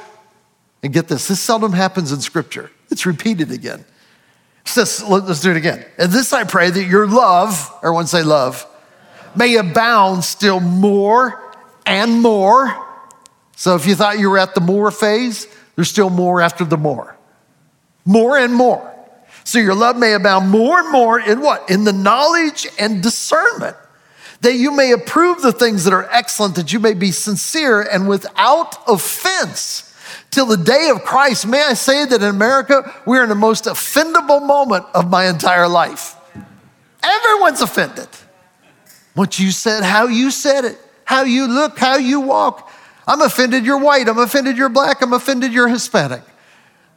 And 0.84 0.92
get 0.92 1.08
this, 1.08 1.28
this 1.28 1.40
seldom 1.40 1.74
happens 1.74 2.12
in 2.12 2.22
scripture. 2.22 2.72
It's 2.90 3.06
repeated 3.06 3.52
again. 3.52 3.86
Says, 4.66 5.04
let's 5.04 5.42
do 5.42 5.52
it 5.52 5.58
again. 5.58 5.86
And 5.98 6.12
this 6.12 6.34
I 6.34 6.44
pray 6.44 6.70
that 6.70 6.84
your 6.84 7.08
love, 7.08 7.72
everyone 7.78 8.08
say 8.08 8.24
love, 8.24 8.66
may 9.36 9.56
abound 9.56 10.24
still 10.24 10.60
more 10.60 11.56
and 11.86 12.22
more. 12.22 12.88
So 13.56 13.76
if 13.76 13.86
you 13.86 13.96
thought 13.96 14.20
you 14.20 14.30
were 14.30 14.38
at 14.38 14.56
the 14.56 14.62
more 14.62 14.92
phase, 14.92 15.48
there's 15.76 15.90
still 15.90 16.10
more 16.10 16.42
after 16.42 16.66
the 16.66 16.78
more 16.78 17.18
more 18.06 18.38
and 18.38 18.54
more. 18.54 18.88
So 19.44 19.60
your 19.60 19.76
love 19.76 19.98
may 19.98 20.14
abound 20.14 20.50
more 20.50 20.80
and 20.80 20.92
more 20.92 21.20
in 21.20 21.42
what? 21.42 21.70
In 21.70 21.84
the 21.84 21.94
knowledge 21.94 22.68
and 22.80 23.02
discernment, 23.02 23.76
that 24.42 24.54
you 24.54 24.72
may 24.72 24.92
approve 24.92 25.42
the 25.42 25.52
things 25.52 25.84
that 25.84 25.94
are 25.94 26.08
excellent, 26.12 26.56
that 26.56 26.72
you 26.72 26.80
may 26.80 26.94
be 26.94 27.12
sincere 27.12 27.82
and 27.82 28.08
without 28.08 28.78
offense 28.88 29.94
till 30.32 30.46
the 30.46 30.58
day 30.58 30.90
of 30.90 31.04
Christ. 31.04 31.46
May 31.46 31.62
I 31.62 31.74
say 31.74 32.06
that 32.06 32.22
in 32.22 32.28
America, 32.28 32.94
we're 33.06 33.24
in 33.24 33.30
the 33.30 33.36
most 33.36 33.66
offendable 33.66 34.46
moment 34.46 34.86
of 34.94 35.10
my 35.10 35.28
entire 35.28 35.68
life. 35.68 36.16
Everyone's 37.04 37.62
offended. 37.62 38.08
What 39.14 39.40
you 39.40 39.52
said, 39.52 39.84
how 39.84 40.08
you 40.08 40.32
said 40.32 40.66
it, 40.66 40.78
how 41.04 41.24
you 41.24 41.48
look, 41.48 41.78
how 41.78 41.98
you 41.98 42.22
walk. 42.22 42.72
I'm 43.08 43.22
offended 43.22 43.66
you're 43.66 43.80
white. 43.80 44.08
I'm 44.08 44.20
offended 44.20 44.58
you're 44.58 44.70
black. 44.70 45.02
I'm 45.02 45.14
offended 45.14 45.52
you're 45.52 45.68
Hispanic. 45.68 46.22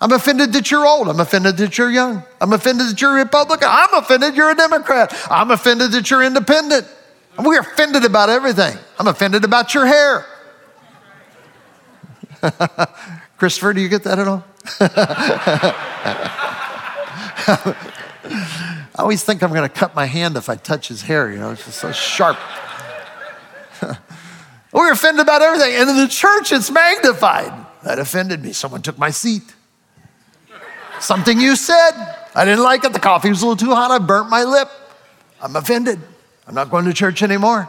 I'm 0.05 0.13
offended 0.13 0.53
that 0.53 0.71
you're 0.71 0.87
old. 0.87 1.09
I'm 1.09 1.19
offended 1.19 1.57
that 1.57 1.79
you're 1.79 1.91
young. 1.91 2.23
I'm 2.39 2.53
offended 2.53 2.89
that 2.89 3.01
you're 3.01 3.15
Republican. 3.15 3.67
I'm 3.71 3.95
offended 3.95 4.37
you're 4.37 4.51
a 4.51 4.55
Democrat. 4.55 5.15
I'm 5.31 5.51
offended 5.51 5.93
that 5.93 6.11
you're 6.11 6.23
independent. 6.23 6.87
We're 7.39 7.61
offended 7.61 8.05
about 8.05 8.29
everything. 8.29 8.77
I'm 8.99 9.07
offended 9.07 9.45
about 9.45 9.73
your 9.73 9.87
hair. 9.87 10.27
Christopher, 13.39 13.73
do 13.73 13.81
you 13.81 13.89
get 13.89 14.03
that 14.03 14.19
at 14.19 14.29
all? 14.29 14.45
I 18.97 18.99
always 18.99 19.25
think 19.25 19.43
I'm 19.43 19.55
going 19.55 19.63
to 19.63 19.75
cut 19.75 19.95
my 19.95 20.05
hand 20.05 20.37
if 20.37 20.51
I 20.51 20.57
touch 20.57 20.89
his 20.89 21.01
hair, 21.01 21.33
you 21.33 21.39
know, 21.39 21.53
it's 21.53 21.65
just 21.65 21.79
so 21.79 21.93
sharp. 21.93 22.37
We're 24.71 24.93
offended 24.93 25.23
about 25.23 25.41
everything. 25.41 25.75
And 25.77 25.89
in 25.89 25.97
the 25.97 26.09
church, 26.09 26.53
it's 26.53 26.71
magnified. 26.71 27.55
That 27.85 27.99
offended 27.99 28.43
me. 28.43 28.53
Someone 28.53 28.83
took 28.83 28.99
my 28.99 29.09
seat. 29.09 29.54
Something 31.01 31.41
you 31.41 31.57
said, 31.57 31.93
I 32.35 32.45
didn't 32.45 32.65
like 32.65 32.85
it. 32.85 32.93
The 32.93 33.01
coffee 33.01 33.29
was 33.29 33.43
a 33.43 33.47
little 33.47 33.67
too 33.67 33.75
hot. 33.75 33.91
I 33.91 33.99
burnt 33.99 34.31
my 34.31 34.45
lip. 34.45 34.69
I'm 35.41 35.55
offended. 35.57 36.01
I'm 36.47 36.55
not 36.55 36.71
going 36.71 36.85
to 36.87 36.93
church 36.93 37.23
anymore. 37.23 37.69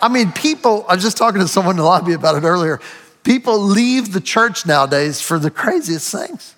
I 0.00 0.08
mean, 0.08 0.32
people, 0.32 0.84
I 0.88 0.94
was 0.94 1.02
just 1.02 1.16
talking 1.16 1.40
to 1.40 1.48
someone 1.48 1.74
in 1.74 1.78
the 1.78 1.84
lobby 1.84 2.12
about 2.12 2.36
it 2.36 2.46
earlier. 2.46 2.80
People 3.24 3.58
leave 3.58 4.12
the 4.12 4.20
church 4.20 4.64
nowadays 4.64 5.20
for 5.20 5.38
the 5.38 5.50
craziest 5.50 6.12
things. 6.12 6.54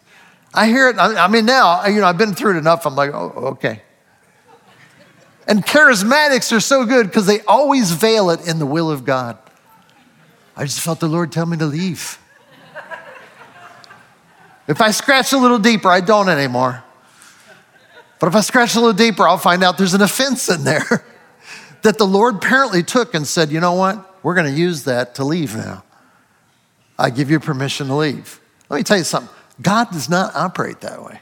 I 0.53 0.67
hear 0.67 0.89
it. 0.89 0.97
I 0.99 1.29
mean, 1.29 1.47
now, 1.47 1.87
you 1.87 2.01
know, 2.01 2.07
I've 2.07 2.19
been 2.19 2.35
through 2.35 2.57
it 2.57 2.59
enough. 2.59 2.87
I'm 2.87 2.97
like, 2.97 3.13
oh, 3.15 3.31
okay. 3.53 3.83
And 5.47 5.65
charismatics 5.65 6.55
are 6.55 6.61
so 6.61 6.85
good 6.85 7.07
because 7.07 7.27
they 7.27 7.41
always 7.43 7.93
veil 7.93 8.31
it 8.31 8.47
in 8.47 8.59
the 8.59 8.67
will 8.67 8.91
of 8.91 9.05
God. 9.05 9.39
I 10.57 10.65
just 10.65 10.81
felt 10.81 11.01
the 11.01 11.09
Lord 11.09 11.33
tell 11.33 11.47
me 11.47 11.57
to 11.57 11.67
leave. 11.67 12.19
If 14.71 14.81
I 14.81 14.93
scratch 14.93 15.33
a 15.33 15.37
little 15.37 15.59
deeper, 15.59 15.89
I 15.89 16.01
don't 16.01 16.29
anymore. 16.29 16.85
But 18.21 18.29
if 18.29 18.37
I 18.37 18.41
scratch 18.41 18.77
a 18.77 18.79
little 18.79 18.95
deeper, 18.95 19.27
I'll 19.27 19.37
find 19.37 19.65
out 19.65 19.77
there's 19.77 19.95
an 19.95 20.01
offense 20.01 20.49
in 20.49 20.63
there 20.63 21.05
that 21.83 21.99
the 21.99 22.07
Lord 22.07 22.37
apparently 22.37 22.85
took 22.85 23.13
and 23.15 23.27
said, 23.27 23.51
you 23.51 23.59
know 23.59 23.73
what? 23.73 24.23
We're 24.23 24.37
going 24.37 24.47
to 24.47 24.59
use 24.59 24.85
that 24.85 25.17
to 25.17 25.25
leave 25.25 25.57
now. 25.57 25.83
I 26.97 27.11
give 27.11 27.33
you 27.33 27.41
permission 27.41 27.89
to 27.89 27.97
leave. 27.97 28.41
Let 28.69 28.77
me 28.77 28.85
tell 28.85 28.97
you 28.97 29.03
something 29.03 29.35
God 29.61 29.91
does 29.91 30.09
not 30.09 30.37
operate 30.37 30.83
that 30.83 31.03
way. 31.03 31.19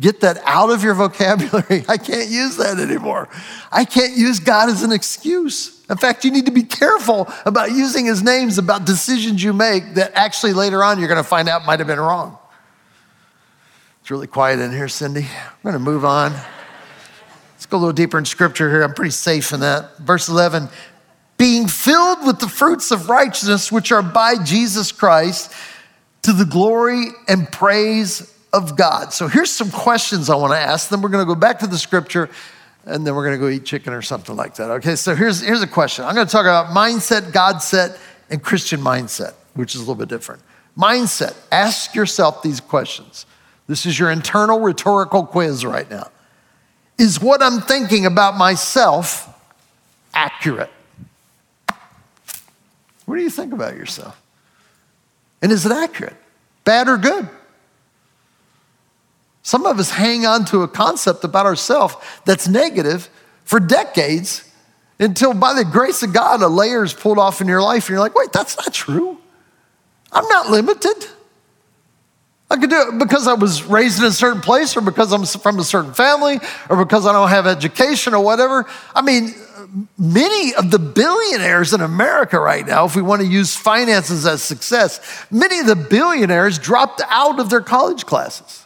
Get 0.00 0.22
that 0.22 0.38
out 0.46 0.70
of 0.70 0.82
your 0.82 0.94
vocabulary. 0.94 1.84
I 1.88 1.98
can't 1.98 2.30
use 2.30 2.56
that 2.56 2.78
anymore. 2.78 3.28
I 3.70 3.84
can't 3.84 4.16
use 4.16 4.40
God 4.40 4.70
as 4.70 4.82
an 4.82 4.90
excuse. 4.90 5.84
In 5.90 5.98
fact, 5.98 6.24
you 6.24 6.30
need 6.30 6.46
to 6.46 6.52
be 6.52 6.62
careful 6.62 7.30
about 7.44 7.72
using 7.72 8.06
his 8.06 8.22
names 8.22 8.56
about 8.56 8.86
decisions 8.86 9.42
you 9.42 9.52
make 9.52 9.96
that 9.96 10.12
actually 10.14 10.54
later 10.54 10.82
on 10.82 10.98
you're 10.98 11.08
going 11.08 11.22
to 11.22 11.28
find 11.28 11.46
out 11.46 11.66
might 11.66 11.80
have 11.80 11.88
been 11.88 12.00
wrong. 12.00 12.38
It's 14.04 14.10
really 14.10 14.26
quiet 14.26 14.60
in 14.60 14.70
here, 14.70 14.86
Cindy. 14.86 15.26
We're 15.62 15.72
going 15.72 15.82
to 15.82 15.90
move 15.90 16.04
on. 16.04 16.34
Let's 17.54 17.64
go 17.64 17.78
a 17.78 17.80
little 17.80 17.94
deeper 17.94 18.18
in 18.18 18.26
scripture 18.26 18.68
here. 18.68 18.82
I'm 18.82 18.92
pretty 18.92 19.12
safe 19.12 19.50
in 19.54 19.60
that. 19.60 19.96
Verse 19.96 20.28
11 20.28 20.68
being 21.38 21.66
filled 21.68 22.26
with 22.26 22.38
the 22.38 22.46
fruits 22.46 22.90
of 22.90 23.08
righteousness 23.08 23.72
which 23.72 23.92
are 23.92 24.02
by 24.02 24.34
Jesus 24.44 24.92
Christ 24.92 25.50
to 26.20 26.34
the 26.34 26.44
glory 26.44 27.06
and 27.28 27.50
praise 27.50 28.30
of 28.52 28.76
God. 28.76 29.14
So 29.14 29.26
here's 29.26 29.50
some 29.50 29.70
questions 29.70 30.28
I 30.28 30.36
want 30.36 30.52
to 30.52 30.58
ask. 30.58 30.90
Then 30.90 31.00
we're 31.00 31.08
going 31.08 31.26
to 31.26 31.34
go 31.34 31.40
back 31.40 31.60
to 31.60 31.66
the 31.66 31.78
scripture 31.78 32.28
and 32.84 33.06
then 33.06 33.14
we're 33.14 33.24
going 33.24 33.40
to 33.40 33.42
go 33.42 33.48
eat 33.48 33.64
chicken 33.64 33.94
or 33.94 34.02
something 34.02 34.36
like 34.36 34.56
that. 34.56 34.70
Okay, 34.70 34.96
so 34.96 35.14
here's, 35.14 35.40
here's 35.40 35.62
a 35.62 35.66
question. 35.66 36.04
I'm 36.04 36.14
going 36.14 36.26
to 36.26 36.30
talk 36.30 36.44
about 36.44 36.76
mindset, 36.76 37.32
God 37.32 37.62
set, 37.62 37.98
and 38.28 38.42
Christian 38.42 38.82
mindset, 38.82 39.32
which 39.54 39.74
is 39.74 39.80
a 39.80 39.84
little 39.84 39.94
bit 39.94 40.10
different. 40.10 40.42
Mindset, 40.76 41.34
ask 41.50 41.94
yourself 41.94 42.42
these 42.42 42.60
questions. 42.60 43.24
This 43.66 43.86
is 43.86 43.98
your 43.98 44.10
internal 44.10 44.60
rhetorical 44.60 45.24
quiz 45.24 45.64
right 45.64 45.88
now. 45.90 46.10
Is 46.98 47.20
what 47.20 47.42
I'm 47.42 47.60
thinking 47.60 48.06
about 48.06 48.36
myself 48.36 49.28
accurate? 50.12 50.70
What 53.06 53.16
do 53.16 53.22
you 53.22 53.30
think 53.30 53.52
about 53.52 53.74
yourself? 53.74 54.20
And 55.42 55.52
is 55.52 55.66
it 55.66 55.72
accurate? 55.72 56.16
Bad 56.64 56.88
or 56.88 56.96
good? 56.96 57.28
Some 59.42 59.66
of 59.66 59.78
us 59.78 59.90
hang 59.90 60.24
on 60.24 60.46
to 60.46 60.62
a 60.62 60.68
concept 60.68 61.22
about 61.22 61.44
ourselves 61.44 61.96
that's 62.24 62.48
negative 62.48 63.10
for 63.44 63.60
decades 63.60 64.50
until, 64.98 65.34
by 65.34 65.52
the 65.52 65.64
grace 65.64 66.02
of 66.02 66.14
God, 66.14 66.40
a 66.40 66.48
layer 66.48 66.82
is 66.82 66.94
pulled 66.94 67.18
off 67.18 67.40
in 67.40 67.48
your 67.48 67.60
life 67.60 67.84
and 67.84 67.90
you're 67.90 68.00
like, 68.00 68.14
wait, 68.14 68.32
that's 68.32 68.56
not 68.56 68.72
true. 68.72 69.18
I'm 70.12 70.26
not 70.28 70.48
limited. 70.48 71.06
I 72.50 72.56
could 72.56 72.70
do 72.70 72.88
it 72.88 72.98
because 72.98 73.26
I 73.26 73.34
was 73.34 73.64
raised 73.64 73.98
in 73.98 74.04
a 74.04 74.12
certain 74.12 74.40
place 74.40 74.76
or 74.76 74.80
because 74.80 75.12
I'm 75.12 75.24
from 75.24 75.58
a 75.58 75.64
certain 75.64 75.94
family 75.94 76.40
or 76.68 76.82
because 76.84 77.06
I 77.06 77.12
don't 77.12 77.28
have 77.28 77.46
education 77.46 78.14
or 78.14 78.22
whatever. 78.22 78.66
I 78.94 79.02
mean, 79.02 79.34
many 79.98 80.54
of 80.54 80.70
the 80.70 80.78
billionaires 80.78 81.72
in 81.72 81.80
America 81.80 82.38
right 82.38 82.66
now, 82.66 82.84
if 82.84 82.94
we 82.94 83.02
want 83.02 83.22
to 83.22 83.26
use 83.26 83.56
finances 83.56 84.26
as 84.26 84.42
success, 84.42 85.26
many 85.30 85.58
of 85.58 85.66
the 85.66 85.76
billionaires 85.76 86.58
dropped 86.58 87.00
out 87.08 87.40
of 87.40 87.50
their 87.50 87.62
college 87.62 88.06
classes. 88.06 88.63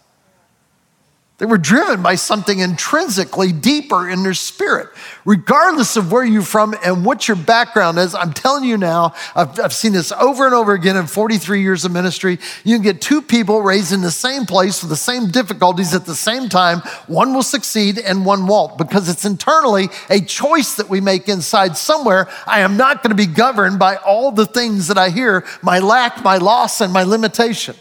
They 1.38 1.46
were 1.46 1.56
driven 1.56 2.02
by 2.02 2.16
something 2.16 2.58
intrinsically 2.58 3.52
deeper 3.52 4.08
in 4.08 4.24
their 4.24 4.34
spirit. 4.34 4.88
Regardless 5.24 5.96
of 5.96 6.10
where 6.10 6.24
you're 6.24 6.42
from 6.42 6.74
and 6.84 7.04
what 7.04 7.28
your 7.28 7.36
background 7.36 7.96
is, 7.96 8.12
I'm 8.12 8.32
telling 8.32 8.64
you 8.64 8.76
now, 8.76 9.14
I've, 9.36 9.60
I've, 9.60 9.72
seen 9.72 9.92
this 9.92 10.10
over 10.10 10.46
and 10.46 10.54
over 10.54 10.72
again 10.72 10.96
in 10.96 11.06
43 11.06 11.62
years 11.62 11.84
of 11.84 11.92
ministry. 11.92 12.40
You 12.64 12.74
can 12.74 12.82
get 12.82 13.00
two 13.00 13.22
people 13.22 13.62
raised 13.62 13.92
in 13.92 14.00
the 14.00 14.10
same 14.10 14.46
place 14.46 14.82
with 14.82 14.90
the 14.90 14.96
same 14.96 15.30
difficulties 15.30 15.94
at 15.94 16.06
the 16.06 16.16
same 16.16 16.48
time. 16.48 16.80
One 17.06 17.32
will 17.32 17.44
succeed 17.44 17.98
and 17.98 18.26
one 18.26 18.48
won't 18.48 18.76
because 18.76 19.08
it's 19.08 19.24
internally 19.24 19.90
a 20.10 20.20
choice 20.20 20.74
that 20.74 20.88
we 20.88 21.00
make 21.00 21.28
inside 21.28 21.76
somewhere. 21.76 22.28
I 22.48 22.60
am 22.60 22.76
not 22.76 23.04
going 23.04 23.16
to 23.16 23.16
be 23.16 23.32
governed 23.32 23.78
by 23.78 23.94
all 23.94 24.32
the 24.32 24.46
things 24.46 24.88
that 24.88 24.98
I 24.98 25.10
hear 25.10 25.46
my 25.62 25.78
lack, 25.78 26.24
my 26.24 26.38
loss, 26.38 26.80
and 26.80 26.92
my 26.92 27.04
limitation. 27.04 27.76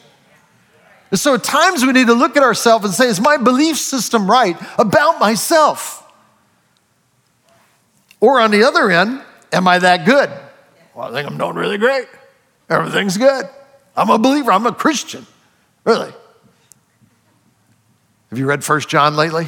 And 1.10 1.20
so 1.20 1.36
at 1.36 1.44
times 1.44 1.86
we 1.86 1.94
need 1.94 2.08
to 2.08 2.14
look 2.14 2.36
at 2.36 2.44
ourselves 2.44 2.86
and 2.86 2.94
say, 2.94 3.08
is 3.08 3.22
my 3.22 3.38
belief 3.38 3.78
system 3.78 4.30
right 4.30 4.58
about 4.78 5.20
myself? 5.20 6.04
Or 8.20 8.40
on 8.42 8.52
the 8.52 8.64
other 8.64 8.92
end, 8.92 9.22
am 9.54 9.68
I 9.68 9.80
that 9.80 10.06
good? 10.06 10.30
Well, 10.94 11.08
I 11.08 11.12
think 11.12 11.30
I'm 11.30 11.38
doing 11.38 11.56
really 11.56 11.78
great. 11.78 12.08
Everything's 12.70 13.18
good. 13.18 13.46
I'm 13.96 14.10
a 14.10 14.18
believer. 14.18 14.52
I'm 14.52 14.66
a 14.66 14.74
Christian. 14.74 15.26
Really. 15.86 16.12
Have 18.30 18.40
you 18.40 18.46
read 18.46 18.64
First 18.64 18.90
John 18.90 19.16
lately? 19.16 19.48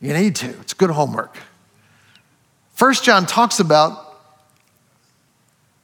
You 0.00 0.12
need 0.12 0.34
to. 0.36 0.48
It's 0.60 0.74
good 0.74 0.90
homework. 0.90 1.36
First 2.74 3.04
John 3.04 3.26
talks 3.26 3.60
about 3.60 4.18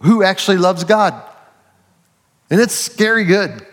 who 0.01 0.25
actually 0.25 0.57
loves 0.57 0.83
God. 0.83 1.15
And 2.51 2.61
it's 2.61 2.75
scary 2.75 3.25
good. 3.25 3.65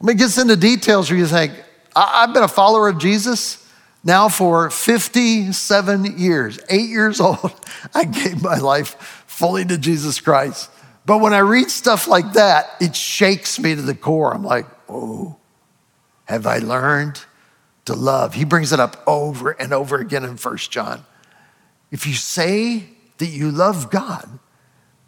Let 0.00 0.14
me 0.14 0.14
get 0.14 0.36
into 0.36 0.56
details 0.56 1.10
where 1.10 1.18
you 1.18 1.26
think, 1.26 1.52
I've 1.96 2.34
been 2.34 2.42
a 2.42 2.48
follower 2.48 2.88
of 2.88 2.98
Jesus 2.98 3.64
now 4.02 4.28
for 4.28 4.70
57 4.70 6.18
years, 6.18 6.58
eight 6.68 6.90
years 6.90 7.20
old. 7.22 7.52
I 7.94 8.04
gave 8.04 8.42
my 8.42 8.58
life 8.58 9.24
fully 9.26 9.64
to 9.64 9.78
Jesus 9.78 10.20
Christ. 10.20 10.70
But 11.06 11.18
when 11.18 11.34
I 11.34 11.38
read 11.38 11.70
stuff 11.70 12.08
like 12.08 12.32
that, 12.34 12.70
it 12.80 12.96
shakes 12.96 13.58
me 13.58 13.74
to 13.74 13.82
the 13.82 13.94
core. 13.94 14.34
I'm 14.34 14.44
like, 14.44 14.66
oh, 14.88 15.36
have 16.24 16.46
I 16.46 16.58
learned 16.58 17.22
to 17.84 17.94
love? 17.94 18.34
He 18.34 18.44
brings 18.44 18.72
it 18.72 18.80
up 18.80 19.02
over 19.06 19.50
and 19.50 19.72
over 19.72 19.98
again 19.98 20.24
in 20.24 20.36
First 20.36 20.70
John. 20.70 21.04
If 21.90 22.06
you 22.06 22.14
say 22.14 22.88
that 23.18 23.26
you 23.26 23.50
love 23.50 23.90
God, 23.90 24.38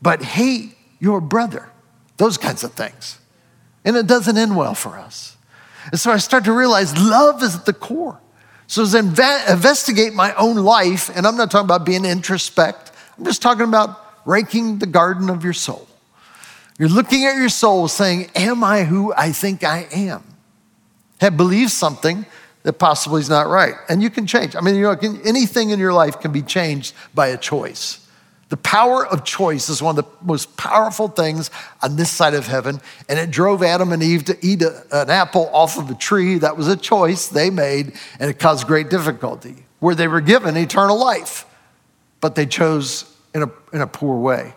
but 0.03 0.22
hate 0.22 0.77
your 0.99 1.20
brother, 1.20 1.70
those 2.18 2.37
kinds 2.37 2.62
of 2.62 2.72
things 2.72 3.18
and 3.87 3.96
it 3.96 4.07
doesn't 4.07 4.37
end 4.37 4.55
well 4.55 4.75
for 4.75 4.99
us. 4.99 5.37
And 5.90 5.99
so 5.99 6.11
I 6.11 6.18
start 6.18 6.44
to 6.44 6.53
realize 6.53 6.99
love 6.99 7.42
is 7.42 7.55
at 7.55 7.64
the 7.64 7.72
core. 7.72 8.20
So 8.66 8.83
as 8.83 8.94
I 8.94 8.99
investigate 8.99 10.12
my 10.12 10.35
own 10.35 10.57
life, 10.57 11.09
and 11.16 11.27
I'm 11.27 11.37
not 11.37 11.51
talking 11.51 11.66
about 11.66 11.87
being 11.87 12.05
introspect, 12.05 12.92
I'm 13.16 13.25
just 13.25 13.40
talking 13.40 13.62
about 13.62 13.99
raking 14.27 14.81
the 14.81 14.87
garden 14.87 15.31
of 15.31 15.44
your 15.44 15.53
soul. 15.53 15.87
You're 16.79 16.88
looking 16.88 17.25
at 17.25 17.37
your 17.37 17.49
soul 17.49 17.88
saying, 17.88 18.31
Am 18.35 18.62
I 18.64 18.85
who 18.85 19.14
I 19.14 19.33
think 19.33 19.64
I 19.64 19.87
am? 19.92 20.25
Have 21.20 21.37
believed 21.37 21.70
something 21.70 22.27
that 22.64 22.75
possibly 22.75 23.20
is 23.20 23.31
not 23.31 23.46
right. 23.46 23.75
And 23.88 24.03
you 24.03 24.11
can 24.11 24.27
change. 24.27 24.57
I 24.57 24.61
mean, 24.61 24.75
you 24.75 24.83
know, 24.83 24.96
anything 25.25 25.70
in 25.70 25.79
your 25.79 25.92
life 25.92 26.18
can 26.18 26.33
be 26.33 26.42
changed 26.42 26.94
by 27.14 27.29
a 27.29 27.38
choice. 27.38 28.06
The 28.49 28.57
power 28.57 29.05
of 29.05 29.25
choice 29.25 29.69
is 29.69 29.83
one 29.83 29.99
of 29.99 30.05
the 30.05 30.11
most 30.25 30.57
powerful 30.57 31.09
things 31.09 31.51
on 31.83 31.97
this 31.97 32.11
side 32.11 32.35
of 32.35 32.47
heaven. 32.47 32.81
And 33.09 33.19
it 33.19 33.31
drove 33.31 33.63
Adam 33.63 33.93
and 33.93 34.03
Eve 34.03 34.25
to 34.27 34.39
eat 34.41 34.63
a, 34.63 34.85
an 34.93 35.11
apple 35.11 35.51
off 35.53 35.77
of 35.79 35.91
a 35.91 35.95
tree. 35.95 36.39
That 36.39 36.57
was 36.57 36.69
a 36.69 36.77
choice 36.77 37.27
they 37.27 37.51
made, 37.51 37.95
and 38.21 38.31
it 38.31 38.39
caused 38.39 38.67
great 38.69 38.89
difficulty, 38.89 39.67
where 39.81 39.97
they 39.97 40.07
were 40.07 40.21
given 40.21 40.57
eternal 40.57 40.99
life, 40.99 41.45
but 42.21 42.37
they 42.37 42.47
chose 42.47 43.13
in 43.35 43.43
a, 43.43 43.51
in 43.73 43.81
a 43.81 43.87
poor 43.87 44.17
way. 44.17 44.55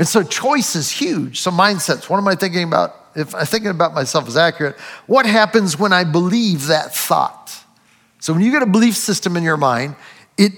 And 0.00 0.08
so 0.08 0.24
choice 0.24 0.74
is 0.74 0.90
huge. 0.90 1.40
So 1.40 1.52
mindsets, 1.52 2.10
what 2.10 2.18
am 2.18 2.26
I 2.26 2.34
thinking 2.34 2.64
about? 2.64 2.96
If 3.14 3.36
I'm 3.36 3.46
thinking 3.46 3.70
about 3.70 3.94
myself 3.94 4.26
is 4.26 4.36
accurate, 4.36 4.76
what 5.06 5.26
happens 5.26 5.78
when 5.78 5.92
I 5.92 6.02
believe 6.02 6.66
that 6.66 6.92
thought? 6.92 7.56
So 8.18 8.32
when 8.32 8.42
you 8.42 8.50
get 8.50 8.62
a 8.62 8.66
belief 8.66 8.96
system 8.96 9.36
in 9.36 9.44
your 9.44 9.56
mind, 9.56 9.94
it 10.36 10.52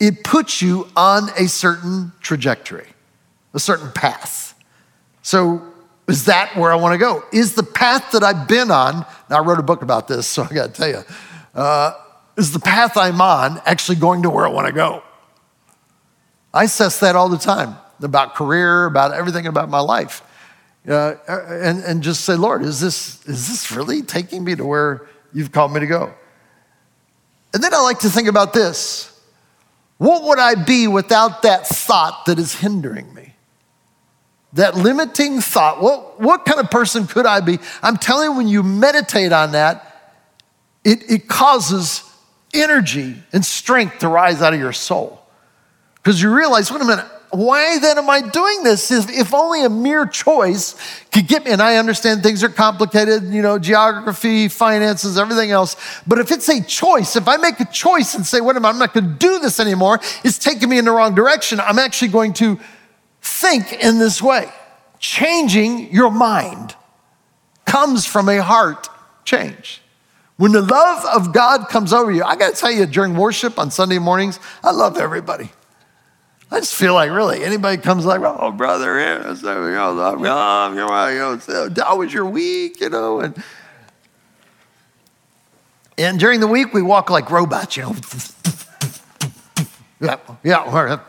it 0.00 0.22
puts 0.24 0.62
you 0.62 0.88
on 0.96 1.28
a 1.36 1.48
certain 1.48 2.12
trajectory, 2.20 2.86
a 3.54 3.60
certain 3.60 3.90
path. 3.92 4.54
So, 5.22 5.62
is 6.06 6.24
that 6.24 6.56
where 6.56 6.72
I 6.72 6.76
want 6.76 6.94
to 6.94 6.98
go? 6.98 7.22
Is 7.32 7.54
the 7.54 7.62
path 7.62 8.12
that 8.12 8.22
I've 8.22 8.48
been 8.48 8.70
on, 8.70 9.04
now 9.28 9.38
I 9.38 9.40
wrote 9.40 9.58
a 9.58 9.62
book 9.62 9.82
about 9.82 10.08
this, 10.08 10.26
so 10.28 10.44
I 10.44 10.48
got 10.48 10.74
to 10.74 10.80
tell 10.80 10.88
you, 10.88 11.02
uh, 11.54 11.92
is 12.36 12.52
the 12.52 12.60
path 12.60 12.96
I'm 12.96 13.20
on 13.20 13.60
actually 13.66 13.96
going 13.96 14.22
to 14.22 14.30
where 14.30 14.46
I 14.46 14.50
want 14.50 14.68
to 14.68 14.72
go? 14.72 15.02
I 16.54 16.64
assess 16.64 17.00
that 17.00 17.16
all 17.16 17.28
the 17.28 17.38
time 17.38 17.76
about 18.00 18.36
career, 18.36 18.86
about 18.86 19.12
everything 19.12 19.46
about 19.46 19.68
my 19.68 19.80
life. 19.80 20.22
Uh, 20.88 21.16
and, 21.28 21.82
and 21.84 22.02
just 22.02 22.24
say, 22.24 22.34
Lord, 22.34 22.62
is 22.62 22.80
this, 22.80 23.26
is 23.26 23.48
this 23.48 23.72
really 23.72 24.00
taking 24.00 24.44
me 24.44 24.54
to 24.54 24.64
where 24.64 25.06
you've 25.34 25.52
called 25.52 25.72
me 25.72 25.80
to 25.80 25.86
go? 25.86 26.14
And 27.52 27.62
then 27.62 27.74
I 27.74 27.80
like 27.80 27.98
to 28.00 28.08
think 28.08 28.28
about 28.28 28.52
this 28.52 29.17
what 29.98 30.24
would 30.24 30.38
I 30.38 30.54
be 30.54 30.86
without 30.86 31.42
that 31.42 31.66
thought 31.66 32.26
that 32.26 32.38
is 32.38 32.54
hindering 32.54 33.12
me? 33.14 33.34
That 34.54 34.76
limiting 34.76 35.40
thought. 35.40 35.82
What, 35.82 36.20
what 36.20 36.44
kind 36.44 36.60
of 36.60 36.70
person 36.70 37.06
could 37.06 37.26
I 37.26 37.40
be? 37.40 37.58
I'm 37.82 37.96
telling 37.96 38.30
you, 38.30 38.36
when 38.36 38.48
you 38.48 38.62
meditate 38.62 39.32
on 39.32 39.52
that, 39.52 40.16
it, 40.84 41.10
it 41.10 41.28
causes 41.28 42.04
energy 42.54 43.16
and 43.32 43.44
strength 43.44 43.98
to 43.98 44.08
rise 44.08 44.40
out 44.40 44.54
of 44.54 44.60
your 44.60 44.72
soul. 44.72 45.20
Because 45.96 46.22
you 46.22 46.34
realize, 46.34 46.70
wait 46.70 46.80
a 46.80 46.84
minute, 46.84 47.06
why 47.30 47.78
then 47.78 47.98
am 47.98 48.08
I 48.08 48.20
doing 48.20 48.62
this? 48.62 48.90
If, 48.90 49.10
if 49.10 49.34
only 49.34 49.64
a 49.64 49.68
mere 49.68 50.06
choice 50.06 50.74
could 51.12 51.26
get 51.26 51.44
me, 51.44 51.50
and 51.50 51.60
I 51.60 51.76
understand 51.76 52.22
things 52.22 52.42
are 52.42 52.48
complicated, 52.48 53.24
you 53.24 53.42
know, 53.42 53.58
geography, 53.58 54.48
finances, 54.48 55.18
everything 55.18 55.50
else. 55.50 55.76
But 56.06 56.18
if 56.18 56.30
it's 56.30 56.48
a 56.48 56.62
choice, 56.62 57.16
if 57.16 57.28
I 57.28 57.36
make 57.36 57.60
a 57.60 57.66
choice 57.66 58.14
and 58.14 58.24
say, 58.26 58.40
wait 58.40 58.56
a 58.56 58.60
minute, 58.60 58.68
I'm 58.68 58.78
not 58.78 58.94
going 58.94 59.04
to 59.04 59.14
do 59.14 59.38
this 59.40 59.60
anymore, 59.60 60.00
it's 60.24 60.38
taking 60.38 60.68
me 60.68 60.78
in 60.78 60.84
the 60.86 60.90
wrong 60.90 61.14
direction, 61.14 61.60
I'm 61.60 61.78
actually 61.78 62.08
going 62.08 62.32
to 62.34 62.58
think 63.20 63.72
in 63.72 63.98
this 63.98 64.22
way. 64.22 64.50
Changing 64.98 65.92
your 65.92 66.10
mind 66.10 66.74
comes 67.66 68.06
from 68.06 68.28
a 68.28 68.42
heart 68.42 68.88
change. 69.24 69.82
When 70.38 70.52
the 70.52 70.62
love 70.62 71.04
of 71.04 71.32
God 71.32 71.68
comes 71.68 71.92
over 71.92 72.10
you, 72.10 72.22
I 72.22 72.36
got 72.36 72.54
to 72.54 72.60
tell 72.60 72.70
you, 72.70 72.86
during 72.86 73.16
worship 73.16 73.58
on 73.58 73.70
Sunday 73.70 73.98
mornings, 73.98 74.38
I 74.62 74.70
love 74.70 74.96
everybody. 74.96 75.50
I 76.50 76.60
just 76.60 76.74
feel 76.74 76.94
like 76.94 77.10
really 77.10 77.44
anybody 77.44 77.76
comes 77.76 78.06
like, 78.06 78.22
oh 78.24 78.50
brother, 78.52 78.98
yeah, 78.98 79.34
you 79.34 79.42
know, 79.42 80.24
how 81.84 81.96
was 81.96 82.12
your 82.12 82.24
week, 82.24 82.80
you 82.80 82.88
know, 82.88 83.20
and 83.20 83.42
and 85.98 86.18
during 86.18 86.40
the 86.40 86.46
week 86.46 86.72
we 86.72 86.80
walk 86.80 87.10
like 87.10 87.30
robots, 87.30 87.76
you 87.76 87.82
know. 87.82 87.94
yeah, 90.00 90.16
yeah. 90.42 91.00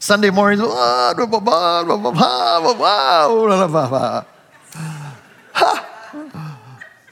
Sunday 0.00 0.30
mornings, 0.30 0.60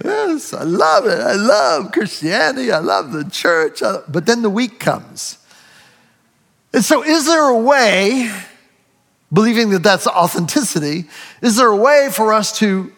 yes, 0.05 0.53
I 0.53 0.62
love 0.62 1.07
it. 1.07 1.21
I 1.21 1.35
love 1.35 1.93
Christianity. 1.93 2.71
I 2.71 2.79
love 2.79 3.12
the 3.12 3.25
church. 3.25 3.83
But 4.09 4.27
then 4.27 4.43
the 4.43 4.51
week 4.51 4.79
comes 4.79 5.39
and 6.77 6.85
so, 6.85 7.03
is 7.03 7.25
there 7.25 7.49
a 7.49 7.59
way, 7.59 8.31
believing 9.33 9.71
that 9.71 9.83
that's 9.83 10.07
authenticity, 10.07 11.07
is 11.41 11.57
there 11.57 11.69
a 11.69 11.77
way 11.77 12.11
for 12.12 12.35
us 12.35 12.59
to, 12.59 12.93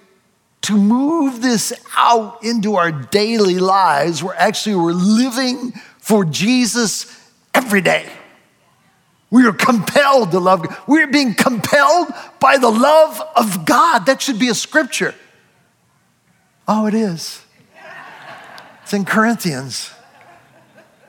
to 0.63 0.77
move 0.77 1.43
this 1.43 1.73
out 1.97 2.43
into 2.43 2.75
our 2.75 2.91
daily 2.91 3.61
lives 3.61 4.21
where 4.21 4.35
actually 4.35 4.75
we're 4.75 4.91
living 4.91 5.75
for 5.99 6.25
Jesus 6.25 7.25
every 7.55 7.81
day? 7.81 8.11
We 9.31 9.47
are 9.47 9.53
compelled 9.53 10.33
to 10.33 10.41
love 10.41 10.65
God. 10.65 10.77
We 10.89 11.01
are 11.05 11.07
being 11.07 11.35
compelled 11.35 12.09
by 12.41 12.59
the 12.59 12.71
love 12.71 13.23
of 13.37 13.65
God. 13.65 14.07
That 14.07 14.21
should 14.21 14.41
be 14.41 14.49
a 14.49 14.55
scripture. 14.55 15.15
Oh, 16.67 16.87
it 16.87 16.95
is. 16.95 17.45
It's 18.83 18.93
in 18.93 19.05
Corinthians 19.05 19.93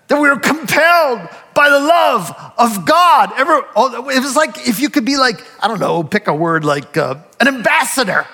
that 0.09 0.19
we 0.19 0.27
are 0.27 0.37
compelled 0.37 1.29
by 1.53 1.69
the 1.69 1.79
love 1.79 2.53
of 2.57 2.85
God. 2.85 3.31
Ever, 3.37 3.65
oh, 3.75 4.09
it 4.09 4.21
was 4.21 4.35
like 4.35 4.67
if 4.67 4.79
you 4.79 4.89
could 4.89 5.05
be 5.05 5.17
like, 5.17 5.45
I 5.61 5.67
don't 5.67 5.79
know, 5.79 6.03
pick 6.03 6.27
a 6.27 6.33
word 6.33 6.65
like 6.65 6.97
uh, 6.97 7.15
an 7.39 7.47
ambassador. 7.47 8.27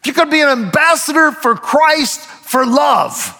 If 0.00 0.06
you 0.06 0.12
could 0.12 0.30
be 0.30 0.40
an 0.40 0.48
ambassador 0.48 1.32
for 1.32 1.54
Christ 1.56 2.20
for 2.20 2.64
love. 2.64 3.34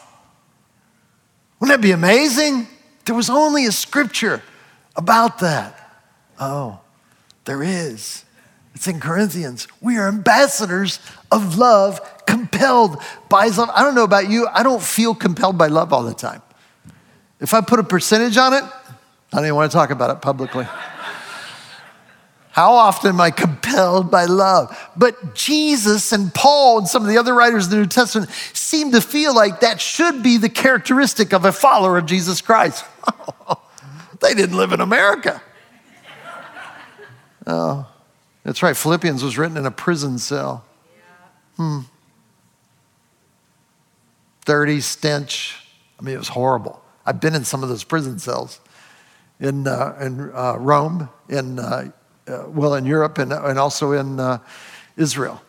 Wouldn't 1.60 1.80
that 1.80 1.82
be 1.82 1.92
amazing? 1.92 2.66
There 3.04 3.14
was 3.14 3.30
only 3.30 3.66
a 3.66 3.72
scripture 3.72 4.42
about 4.96 5.38
that. 5.38 5.74
Oh, 6.38 6.80
there 7.44 7.62
is. 7.62 8.24
It's 8.74 8.86
in 8.86 9.00
Corinthians. 9.00 9.66
We 9.80 9.96
are 9.96 10.08
ambassadors 10.08 11.00
of 11.30 11.58
love, 11.58 12.00
compelled 12.26 13.00
by 13.28 13.46
love. 13.46 13.70
I 13.72 13.82
don't 13.82 13.94
know 13.94 14.04
about 14.04 14.28
you, 14.28 14.48
I 14.52 14.62
don't 14.62 14.82
feel 14.82 15.14
compelled 15.14 15.56
by 15.56 15.68
love 15.68 15.92
all 15.92 16.02
the 16.02 16.14
time. 16.14 16.42
If 17.40 17.54
I 17.54 17.60
put 17.60 17.78
a 17.78 17.84
percentage 17.84 18.36
on 18.36 18.52
it, 18.52 18.62
I 18.62 19.36
don't 19.36 19.44
even 19.44 19.56
want 19.56 19.70
to 19.70 19.76
talk 19.76 19.90
about 19.90 20.10
it 20.10 20.22
publicly. 20.22 20.66
How 22.50 22.72
often 22.72 23.10
am 23.10 23.20
I 23.20 23.30
compelled 23.30 24.10
by 24.10 24.24
love? 24.24 24.76
But 24.96 25.36
Jesus 25.36 26.10
and 26.10 26.34
Paul 26.34 26.78
and 26.78 26.88
some 26.88 27.02
of 27.02 27.08
the 27.08 27.16
other 27.16 27.32
writers 27.32 27.66
of 27.66 27.70
the 27.70 27.76
New 27.76 27.86
Testament 27.86 28.30
seem 28.52 28.90
to 28.92 29.00
feel 29.00 29.32
like 29.32 29.60
that 29.60 29.80
should 29.80 30.24
be 30.24 30.38
the 30.38 30.48
characteristic 30.48 31.32
of 31.32 31.44
a 31.44 31.52
follower 31.52 31.98
of 31.98 32.06
Jesus 32.06 32.40
Christ. 32.40 32.84
they 34.20 34.34
didn't 34.34 34.56
live 34.56 34.72
in 34.72 34.80
America. 34.80 35.40
Oh, 37.46 37.86
that's 38.42 38.60
right. 38.62 38.76
Philippians 38.76 39.22
was 39.22 39.38
written 39.38 39.56
in 39.56 39.64
a 39.64 39.70
prison 39.70 40.18
cell. 40.18 40.64
Hmm. 41.56 41.80
Dirty 44.44 44.80
stench. 44.80 45.62
I 46.00 46.02
mean, 46.02 46.14
it 46.14 46.18
was 46.18 46.28
horrible. 46.28 46.82
I've 47.08 47.22
been 47.22 47.34
in 47.34 47.42
some 47.42 47.62
of 47.62 47.70
those 47.70 47.84
prison 47.84 48.18
cells 48.18 48.60
in, 49.40 49.66
uh, 49.66 49.96
in 49.98 50.30
uh, 50.30 50.56
Rome, 50.58 51.08
in, 51.30 51.58
uh, 51.58 51.90
uh 52.26 52.44
well, 52.48 52.74
in 52.74 52.84
Europe, 52.84 53.16
and, 53.16 53.32
and 53.32 53.58
also 53.58 53.92
in 53.92 54.20
uh, 54.20 54.40
Israel. 54.98 55.40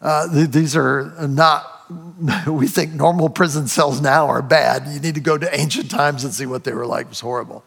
Uh, 0.00 0.32
th- 0.32 0.50
these 0.50 0.76
are 0.76 1.12
not, 1.26 1.90
we 2.46 2.68
think 2.68 2.92
normal 2.92 3.28
prison 3.28 3.66
cells 3.66 4.00
now 4.00 4.28
are 4.28 4.42
bad. 4.42 4.86
You 4.86 5.00
need 5.00 5.16
to 5.16 5.20
go 5.20 5.36
to 5.36 5.58
ancient 5.58 5.90
times 5.90 6.22
and 6.22 6.32
see 6.32 6.46
what 6.46 6.62
they 6.62 6.72
were 6.72 6.86
like. 6.86 7.06
It 7.06 7.08
was 7.08 7.20
horrible. 7.20 7.64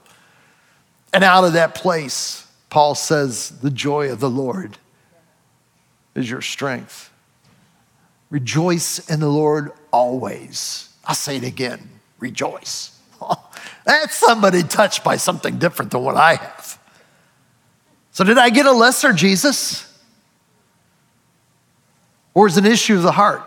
And 1.12 1.22
out 1.22 1.44
of 1.44 1.52
that 1.54 1.76
place, 1.76 2.48
Paul 2.70 2.96
says, 2.96 3.50
the 3.60 3.72
joy 3.72 4.14
of 4.14 4.22
the 4.22 4.30
Lord 4.30 4.78
is 6.16 6.30
your 6.30 6.42
strength. 6.42 7.12
Rejoice 8.30 9.10
in 9.10 9.20
the 9.20 9.28
Lord 9.28 9.74
always. 9.92 10.88
I'll 11.04 11.16
say 11.16 11.36
it 11.36 11.44
again 11.44 12.00
rejoice. 12.20 12.99
That's 13.86 14.16
somebody 14.16 14.64
touched 14.64 15.04
by 15.04 15.18
something 15.18 15.58
different 15.58 15.92
than 15.92 16.02
what 16.02 16.16
I 16.16 16.36
have. 16.36 16.80
So, 18.12 18.24
did 18.24 18.38
I 18.38 18.50
get 18.50 18.66
a 18.66 18.72
lesser 18.72 19.14
Jesus? 19.14 19.86
Or 22.34 22.48
is 22.48 22.58
it 22.58 22.66
an 22.66 22.72
issue 22.72 22.96
of 22.96 23.04
the 23.04 23.12
heart? 23.12 23.44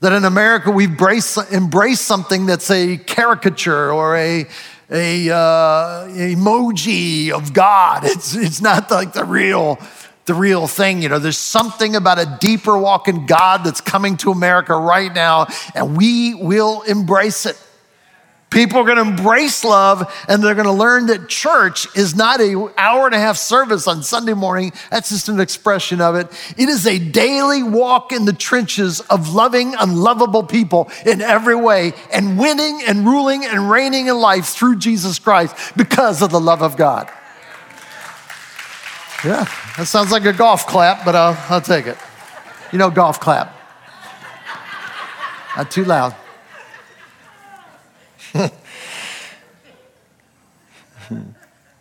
That 0.00 0.12
in 0.12 0.24
America 0.24 0.70
we 0.70 0.84
embrace, 0.84 1.36
embrace 1.50 2.00
something 2.00 2.46
that's 2.46 2.70
a 2.70 2.96
caricature 2.98 3.92
or 3.92 4.16
a, 4.16 4.46
a 4.90 5.30
uh, 5.30 6.08
emoji 6.08 7.30
of 7.30 7.52
God. 7.52 8.04
It's, 8.04 8.36
it's 8.36 8.60
not 8.60 8.90
like 8.90 9.12
the 9.12 9.24
real, 9.24 9.78
the 10.26 10.34
real 10.34 10.68
thing. 10.68 11.02
You 11.02 11.08
know, 11.08 11.18
there's 11.18 11.38
something 11.38 11.96
about 11.96 12.18
a 12.18 12.38
deeper 12.40 12.78
walk 12.78 13.08
in 13.08 13.26
God 13.26 13.64
that's 13.64 13.80
coming 13.80 14.16
to 14.18 14.30
America 14.30 14.76
right 14.76 15.12
now, 15.12 15.48
and 15.74 15.96
we 15.96 16.34
will 16.34 16.82
embrace 16.82 17.44
it. 17.44 17.60
People 18.50 18.78
are 18.78 18.84
going 18.84 18.96
to 18.96 19.02
embrace 19.02 19.62
love 19.62 20.10
and 20.26 20.42
they're 20.42 20.54
going 20.54 20.66
to 20.66 20.72
learn 20.72 21.06
that 21.06 21.28
church 21.28 21.86
is 21.94 22.16
not 22.16 22.40
a 22.40 22.72
hour 22.78 23.04
and 23.04 23.14
a 23.14 23.18
half 23.18 23.36
service 23.36 23.86
on 23.86 24.02
Sunday 24.02 24.32
morning. 24.32 24.72
That's 24.90 25.10
just 25.10 25.28
an 25.28 25.38
expression 25.38 26.00
of 26.00 26.14
it. 26.14 26.28
It 26.56 26.70
is 26.70 26.86
a 26.86 26.98
daily 26.98 27.62
walk 27.62 28.10
in 28.10 28.24
the 28.24 28.32
trenches 28.32 29.00
of 29.00 29.34
loving 29.34 29.74
unlovable 29.74 30.44
people 30.44 30.90
in 31.04 31.20
every 31.20 31.56
way 31.56 31.92
and 32.10 32.38
winning 32.38 32.80
and 32.86 33.04
ruling 33.04 33.44
and 33.44 33.70
reigning 33.70 34.06
in 34.06 34.18
life 34.18 34.46
through 34.46 34.76
Jesus 34.76 35.18
Christ 35.18 35.54
because 35.76 36.22
of 36.22 36.30
the 36.30 36.40
love 36.40 36.62
of 36.62 36.76
God. 36.78 37.10
Yeah, 39.24 39.46
that 39.76 39.86
sounds 39.86 40.10
like 40.10 40.24
a 40.24 40.32
golf 40.32 40.66
clap, 40.66 41.04
but 41.04 41.14
I'll, 41.14 41.36
I'll 41.50 41.60
take 41.60 41.86
it. 41.86 41.98
You 42.72 42.78
know, 42.78 42.88
golf 42.88 43.20
clap. 43.20 43.54
Not 45.56 45.70
too 45.70 45.84
loud. 45.84 46.14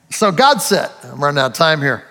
So 0.10 0.32
God 0.32 0.58
said, 0.58 0.90
I'm 1.04 1.24
running 1.24 1.40
out 1.40 1.52
of 1.52 1.58
time 1.58 1.82
here. 1.82 2.06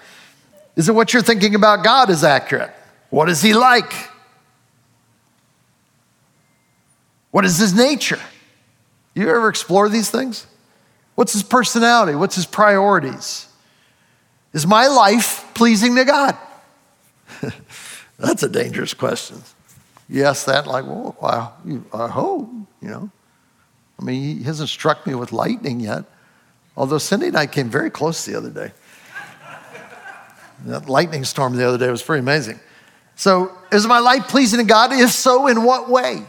Is 0.77 0.89
it 0.89 0.93
what 0.93 1.13
you're 1.13 1.23
thinking 1.23 1.55
about 1.55 1.83
God 1.83 2.11
is 2.11 2.23
accurate? 2.23 2.71
What 3.11 3.29
is 3.29 3.41
he 3.43 3.55
like? 3.55 3.93
What 7.31 7.45
is 7.45 7.59
his 7.59 7.75
nature? 7.75 8.21
You 9.15 9.29
ever 9.31 9.49
explore 9.49 9.89
these 9.89 10.11
things? 10.11 10.47
What's 11.15 11.33
his 11.33 11.43
personality? 11.43 12.15
What's 12.15 12.37
his 12.37 12.47
priorities? 12.47 13.49
Is 14.53 14.67
my 14.67 14.87
life 14.87 15.45
pleasing 15.55 15.97
to 15.97 16.05
God? 16.05 16.37
That's 18.19 18.43
a 18.43 18.49
dangerous 18.49 18.95
question. 18.95 19.43
You 20.09 20.25
ask 20.25 20.47
that, 20.47 20.67
like, 20.67 20.87
well, 20.87 21.17
I, 21.23 21.51
I 21.93 22.09
hope, 22.09 22.49
you 22.81 22.89
know. 22.89 23.11
I 23.99 24.05
mean, 24.05 24.39
he 24.39 24.45
hasn't 24.45 24.69
struck 24.69 25.07
me 25.07 25.15
with 25.15 25.33
lightning 25.33 25.81
yet. 25.81 26.05
Although 26.77 26.99
Cindy 26.99 27.29
and 27.29 27.37
I 27.37 27.47
came 27.47 27.71
very 27.71 27.91
close 27.91 28.25
the 28.25 28.35
other 28.37 28.51
day. 28.51 28.73
that 30.67 30.89
lightning 30.89 31.25
storm 31.25 31.57
the 31.57 31.67
other 31.67 31.79
day 31.79 31.91
was 31.91 32.03
pretty 32.03 32.21
amazing. 32.21 32.61
So, 33.15 33.57
is 33.73 33.87
my 33.87 33.99
life 33.99 34.29
pleasing 34.29 34.61
to 34.61 34.67
God? 34.67 34.93
If 34.93 35.11
so, 35.11 35.47
in 35.47 35.63
what 35.63 35.89
way? 35.89 36.27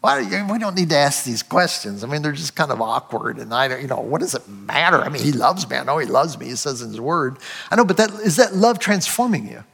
Why, 0.00 0.44
we 0.50 0.58
don't 0.58 0.76
need 0.76 0.90
to 0.90 0.96
ask 0.96 1.24
these 1.24 1.42
questions. 1.42 2.04
I 2.04 2.06
mean, 2.06 2.22
they're 2.22 2.32
just 2.32 2.54
kind 2.54 2.70
of 2.70 2.80
awkward. 2.80 3.38
And 3.38 3.52
I, 3.52 3.66
don't, 3.66 3.80
you 3.80 3.88
know, 3.88 4.00
what 4.00 4.20
does 4.20 4.34
it 4.34 4.46
matter? 4.48 4.98
I 4.98 5.08
mean, 5.08 5.22
he 5.22 5.32
loves 5.32 5.68
me. 5.68 5.76
I 5.76 5.82
know 5.82 5.98
he 5.98 6.06
loves 6.06 6.38
me. 6.38 6.46
He 6.46 6.56
says 6.56 6.82
in 6.82 6.90
his 6.90 7.00
word. 7.00 7.38
I 7.70 7.76
know, 7.76 7.84
but 7.84 7.96
that, 7.96 8.10
is 8.12 8.36
that 8.36 8.54
love 8.54 8.78
transforming 8.78 9.48
you? 9.48 9.64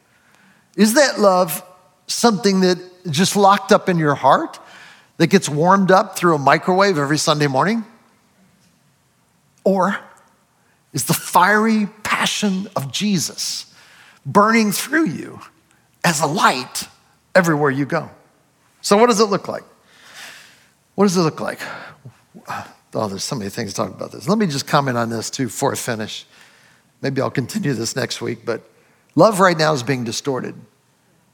Is 0.77 0.95
that 0.95 1.21
love 1.21 1.63
something 2.07 2.61
that 2.61 2.79
just 3.11 3.37
locked 3.37 3.71
up 3.71 3.89
in 3.89 3.99
your 3.99 4.15
heart 4.15 4.59
that 5.17 5.29
gets 5.29 5.49
warmed 5.49 5.91
up 5.91 6.17
through 6.17 6.35
a 6.35 6.39
microwave 6.39 6.99
every 6.99 7.19
Sunday 7.19 7.47
morning? 7.47 7.85
Or 9.63 9.99
is 10.93 11.05
the 11.05 11.15
fiery 11.15 11.87
passion 12.03 12.69
of 12.77 12.93
Jesus 12.93 13.73
burning 14.27 14.73
through 14.73 15.09
you 15.09 15.41
as 16.05 16.21
a 16.21 16.27
light 16.27 16.89
everywhere 17.35 17.71
you 17.71 17.87
go? 17.87 18.11
So, 18.83 18.97
what 18.97 19.07
does 19.07 19.21
it 19.21 19.27
look 19.27 19.49
like? 19.49 19.65
What 20.95 21.07
does 21.07 21.17
it 21.17 21.23
look 21.23 21.41
like? 21.41 21.61
Oh, 22.97 23.09
there's 23.09 23.25
so 23.25 23.35
many 23.35 23.51
things 23.51 23.71
to 23.71 23.77
talk 23.77 23.91
about 23.91 24.13
this. 24.13 24.29
Let 24.29 24.39
me 24.39 24.47
just 24.47 24.67
comment 24.67 24.97
on 24.97 25.11
this 25.11 25.31
too 25.31 25.47
before 25.47 25.73
I 25.73 25.77
finish. 25.77 26.27
Maybe 27.03 27.21
I'll 27.21 27.31
continue 27.31 27.73
this 27.73 27.97
next 27.97 28.21
week, 28.21 28.45
but 28.45 28.63
love 29.15 29.41
right 29.41 29.59
now 29.59 29.73
is 29.73 29.83
being 29.83 30.05
distorted 30.05 30.55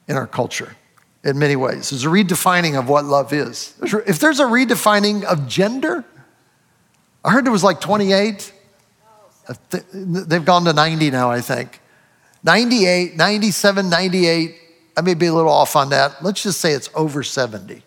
in 0.09 0.17
our 0.17 0.27
culture 0.27 0.75
in 1.25 1.39
many 1.39 1.57
ways. 1.57 1.91
There's 1.91 2.05
a 2.05 2.09
redefining 2.09 2.79
of 2.79 2.89
what 2.89 3.05
love 3.05 3.33
is. 3.33 3.75
If 3.83 4.19
there's 4.19 4.41
a 4.41 4.45
redefining 4.45 5.25
of 5.25 5.47
gender, 5.47 6.05
I 7.25 7.33
heard 7.33 7.45
there 7.45 7.53
was 7.53 7.65
like 7.65 7.81
28. 7.81 8.53
They've 9.93 10.45
gone 10.45 10.65
to 10.65 10.73
90 10.73 11.11
now, 11.11 11.31
I 11.31 11.41
think. 11.41 11.81
98, 12.43 13.17
97, 13.17 13.91
98. 13.91 14.55
I 14.97 15.01
may 15.03 15.15
be 15.15 15.27
a 15.27 15.35
little 15.35 15.53
off 15.53 15.77
on 15.77 15.91
that. 15.91 16.23
Let's 16.23 16.43
just 16.43 16.61
say 16.61 16.73
it's 16.73 16.89
over 16.95 17.23
70. 17.23 17.83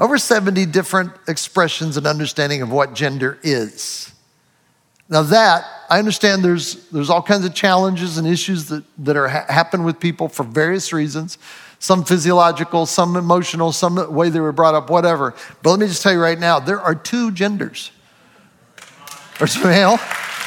Over 0.00 0.18
70 0.18 0.66
different 0.66 1.12
expressions 1.28 1.96
and 1.96 2.06
understanding 2.06 2.62
of 2.62 2.72
what 2.72 2.94
gender 2.94 3.38
is. 3.42 4.12
Now 5.08 5.22
that 5.24 5.66
I 5.90 5.98
understand 5.98 6.42
there's 6.42 6.88
there's 6.88 7.10
all 7.10 7.20
kinds 7.20 7.44
of 7.44 7.52
challenges 7.52 8.16
and 8.16 8.26
issues 8.26 8.68
that 8.68 8.82
that 9.04 9.14
are 9.14 9.28
ha- 9.28 9.44
happen 9.46 9.84
with 9.84 10.00
people 10.00 10.28
for 10.28 10.42
various 10.42 10.90
reasons 10.90 11.36
some 11.82 12.04
physiological, 12.04 12.86
some 12.86 13.16
emotional, 13.16 13.72
some 13.72 14.14
way 14.14 14.28
they 14.28 14.38
were 14.38 14.52
brought 14.52 14.76
up, 14.76 14.88
whatever. 14.88 15.34
But 15.64 15.70
let 15.70 15.80
me 15.80 15.88
just 15.88 16.00
tell 16.00 16.12
you 16.12 16.20
right 16.20 16.38
now 16.38 16.60
there 16.60 16.80
are 16.80 16.94
two 16.94 17.32
genders 17.32 17.90
there's 19.38 19.60
male 19.64 19.98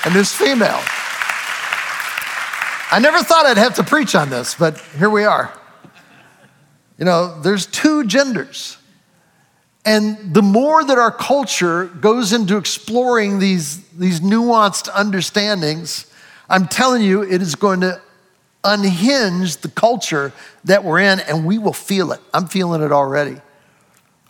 and 0.05 0.15
there's 0.15 0.31
female. 0.31 0.79
I 2.89 2.99
never 3.01 3.21
thought 3.21 3.45
I'd 3.45 3.57
have 3.57 3.75
to 3.75 3.83
preach 3.83 4.15
on 4.15 4.29
this, 4.29 4.55
but 4.55 4.79
here 4.97 5.09
we 5.09 5.25
are. 5.25 5.51
You 6.97 7.03
know, 7.03 7.41
there's 7.41 7.65
two 7.65 8.05
genders. 8.05 8.77
And 9.83 10.33
the 10.33 10.41
more 10.41 10.85
that 10.85 10.97
our 10.97 11.11
culture 11.11 11.87
goes 11.87 12.31
into 12.31 12.55
exploring 12.55 13.39
these, 13.39 13.85
these 13.89 14.21
nuanced 14.21 14.87
understandings, 14.93 16.09
I'm 16.47 16.69
telling 16.69 17.01
you, 17.01 17.23
it 17.23 17.41
is 17.41 17.55
going 17.55 17.81
to 17.81 18.01
unhinge 18.65 19.57
the 19.57 19.69
culture 19.69 20.33
that 20.65 20.83
we're 20.83 20.99
in, 20.99 21.19
and 21.21 21.45
we 21.45 21.57
will 21.57 21.73
feel 21.73 22.11
it. 22.11 22.19
I'm 22.33 22.47
feeling 22.47 22.81
it 22.81 22.91
already. 22.91 23.37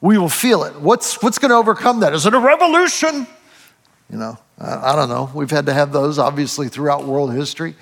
We 0.01 0.17
will 0.17 0.29
feel 0.29 0.63
it. 0.65 0.75
What's, 0.79 1.23
what's 1.23 1.39
going 1.39 1.49
to 1.49 1.55
overcome 1.55 2.01
that? 2.01 2.13
Is 2.13 2.25
it 2.25 2.33
a 2.33 2.39
revolution? 2.39 3.25
You 4.11 4.17
know, 4.17 4.37
I, 4.59 4.91
I 4.91 4.95
don't 4.95 5.09
know. 5.09 5.31
We've 5.33 5.49
had 5.49 5.65
to 5.65 5.73
have 5.73 5.91
those, 5.91 6.19
obviously, 6.19 6.67
throughout 6.67 7.05
world 7.05 7.33
history. 7.33 7.75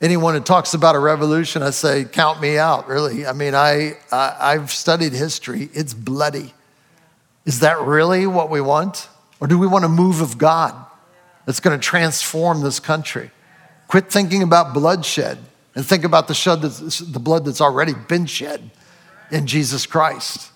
Anyone 0.00 0.34
who 0.34 0.40
talks 0.40 0.74
about 0.74 0.96
a 0.96 0.98
revolution, 0.98 1.62
I 1.62 1.70
say, 1.70 2.04
count 2.04 2.40
me 2.40 2.58
out, 2.58 2.88
really. 2.88 3.26
I 3.26 3.32
mean, 3.32 3.54
I, 3.54 3.96
I, 4.10 4.36
I've 4.40 4.72
studied 4.72 5.12
history, 5.12 5.68
it's 5.72 5.94
bloody. 5.94 6.52
Is 7.44 7.60
that 7.60 7.78
really 7.80 8.26
what 8.26 8.50
we 8.50 8.60
want? 8.60 9.08
Or 9.38 9.46
do 9.46 9.58
we 9.58 9.66
want 9.66 9.84
a 9.84 9.88
move 9.88 10.22
of 10.22 10.38
God 10.38 10.74
that's 11.44 11.60
going 11.60 11.78
to 11.78 11.82
transform 11.82 12.62
this 12.62 12.80
country? 12.80 13.30
Quit 13.86 14.10
thinking 14.10 14.42
about 14.42 14.72
bloodshed 14.72 15.38
and 15.74 15.84
think 15.84 16.04
about 16.04 16.28
the, 16.28 16.34
shed 16.34 16.62
the 16.62 17.20
blood 17.20 17.44
that's 17.44 17.60
already 17.60 17.94
been 17.94 18.26
shed 18.26 18.70
in 19.30 19.46
Jesus 19.46 19.86
Christ. 19.86 20.50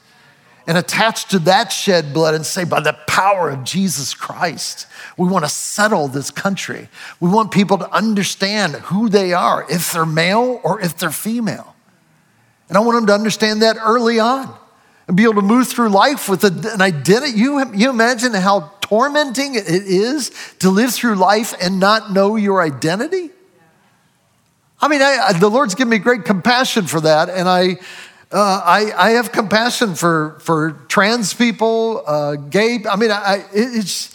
And 0.66 0.76
attach 0.76 1.28
to 1.28 1.38
that 1.40 1.72
shed 1.72 2.12
blood 2.12 2.34
and 2.34 2.44
say, 2.44 2.64
by 2.64 2.80
the 2.80 2.92
power 3.06 3.48
of 3.48 3.64
Jesus 3.64 4.12
Christ, 4.12 4.86
we 5.16 5.26
want 5.26 5.46
to 5.46 5.50
settle 5.50 6.08
this 6.08 6.30
country. 6.30 6.88
We 7.20 7.30
want 7.30 7.52
people 7.52 7.78
to 7.78 7.90
understand 7.90 8.74
who 8.74 9.08
they 9.08 9.32
are, 9.32 9.66
if 9.70 9.92
they're 9.92 10.04
male 10.04 10.60
or 10.62 10.80
if 10.80 10.98
they're 10.98 11.10
female. 11.10 11.74
And 12.68 12.76
I 12.76 12.80
want 12.80 12.96
them 12.96 13.06
to 13.06 13.14
understand 13.14 13.62
that 13.62 13.78
early 13.82 14.20
on 14.20 14.54
and 15.06 15.16
be 15.16 15.22
able 15.24 15.36
to 15.36 15.42
move 15.42 15.68
through 15.68 15.88
life 15.88 16.28
with 16.28 16.44
an 16.44 16.82
identity. 16.82 17.38
You, 17.38 17.74
you 17.74 17.88
imagine 17.88 18.34
how 18.34 18.72
tormenting 18.82 19.54
it 19.54 19.66
is 19.66 20.30
to 20.58 20.68
live 20.68 20.92
through 20.92 21.14
life 21.14 21.54
and 21.62 21.80
not 21.80 22.12
know 22.12 22.36
your 22.36 22.60
identity? 22.60 23.30
I 24.80 24.88
mean, 24.88 25.02
I, 25.02 25.32
the 25.38 25.48
Lord's 25.48 25.74
given 25.74 25.90
me 25.90 25.98
great 25.98 26.24
compassion 26.24 26.86
for 26.86 27.00
that, 27.00 27.28
and 27.28 27.48
I, 27.48 27.78
uh, 28.30 28.62
I, 28.64 28.92
I, 28.96 29.10
have 29.10 29.32
compassion 29.32 29.94
for 29.94 30.38
for 30.40 30.72
trans 30.88 31.34
people, 31.34 32.04
uh, 32.06 32.36
gay. 32.36 32.84
I 32.88 32.96
mean, 32.96 33.10
I, 33.10 33.44
it's 33.52 34.14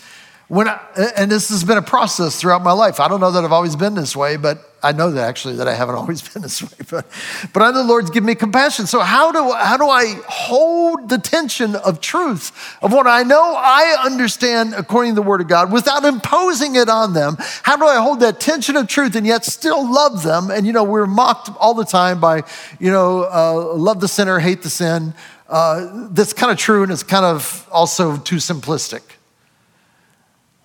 when 0.53 0.67
I, 0.67 0.79
and 1.17 1.31
this 1.31 1.49
has 1.49 1.63
been 1.63 1.79
a 1.79 1.81
process 1.81 2.39
throughout 2.39 2.61
my 2.61 2.73
life. 2.73 2.99
I 2.99 3.07
don't 3.07 3.19
know 3.19 3.31
that 3.31 3.43
I've 3.43 3.51
always 3.51 3.75
been 3.75 3.95
this 3.95 4.15
way, 4.15 4.37
but 4.37 4.59
I 4.83 4.91
know 4.91 5.09
that 5.09 5.27
actually 5.27 5.55
that 5.55 5.67
I 5.67 5.73
haven't 5.73 5.95
always 6.01 6.21
been 6.21 6.43
this 6.43 6.61
way. 6.61 6.85
But, 6.91 7.07
but 7.53 7.63
I 7.63 7.71
know 7.71 7.79
the 7.79 7.83
Lord's 7.85 8.11
given 8.11 8.27
me 8.27 8.35
compassion. 8.35 8.85
So 8.85 8.99
how 8.99 9.31
do 9.31 9.51
how 9.53 9.77
do 9.77 9.89
I 9.89 10.13
hold 10.27 11.09
the 11.09 11.17
tension 11.17 11.75
of 11.75 12.01
truth 12.01 12.51
of 12.83 12.93
what 12.93 13.07
I 13.07 13.23
know 13.23 13.55
I 13.57 13.97
understand 14.05 14.75
according 14.75 15.13
to 15.13 15.15
the 15.15 15.27
Word 15.27 15.41
of 15.41 15.47
God 15.47 15.71
without 15.71 16.05
imposing 16.05 16.75
it 16.75 16.87
on 16.87 17.13
them? 17.13 17.35
How 17.63 17.75
do 17.75 17.85
I 17.85 17.95
hold 17.95 18.19
that 18.19 18.39
tension 18.39 18.75
of 18.75 18.87
truth 18.87 19.15
and 19.15 19.25
yet 19.25 19.45
still 19.45 19.91
love 19.91 20.21
them? 20.21 20.51
And 20.51 20.67
you 20.67 20.73
know 20.73 20.83
we're 20.83 21.07
mocked 21.07 21.49
all 21.59 21.73
the 21.73 21.85
time 21.85 22.19
by 22.19 22.43
you 22.79 22.91
know 22.91 23.23
uh, 23.23 23.73
love 23.73 24.01
the 24.01 24.07
sinner, 24.07 24.37
hate 24.37 24.61
the 24.61 24.69
sin. 24.69 25.15
Uh, 25.49 26.09
that's 26.11 26.33
kind 26.33 26.51
of 26.51 26.59
true 26.59 26.83
and 26.83 26.91
it's 26.91 27.03
kind 27.03 27.25
of 27.25 27.67
also 27.71 28.17
too 28.17 28.37
simplistic 28.37 29.01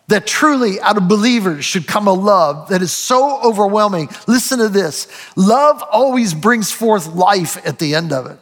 that 0.09 0.27
truly 0.27 0.81
out 0.81 0.97
of 0.97 1.07
believers 1.07 1.65
should 1.65 1.87
come 1.87 2.09
a 2.09 2.13
love 2.13 2.69
that 2.71 2.83
is 2.83 2.93
so 2.93 3.41
overwhelming. 3.43 4.09
Listen 4.27 4.59
to 4.59 4.69
this 4.69 5.07
love 5.37 5.83
always 5.91 6.35
brings 6.35 6.73
forth 6.73 7.07
life 7.15 7.65
at 7.67 7.79
the 7.79 7.95
end 7.95 8.13
of 8.13 8.27
it. 8.27 8.39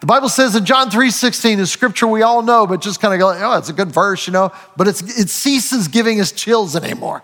The 0.00 0.06
Bible 0.06 0.28
says 0.28 0.56
in 0.56 0.64
John 0.64 0.90
3 0.90 1.10
16, 1.10 1.60
a 1.60 1.66
scripture 1.66 2.06
we 2.06 2.22
all 2.22 2.42
know, 2.42 2.66
but 2.66 2.80
just 2.80 3.00
kind 3.00 3.14
of 3.14 3.20
go, 3.20 3.30
oh, 3.30 3.58
it's 3.58 3.68
a 3.68 3.72
good 3.72 3.92
verse, 3.92 4.26
you 4.26 4.32
know, 4.32 4.52
but 4.76 4.88
it's, 4.88 5.02
it 5.02 5.28
ceases 5.28 5.88
giving 5.88 6.20
us 6.20 6.32
chills 6.32 6.74
anymore 6.74 7.22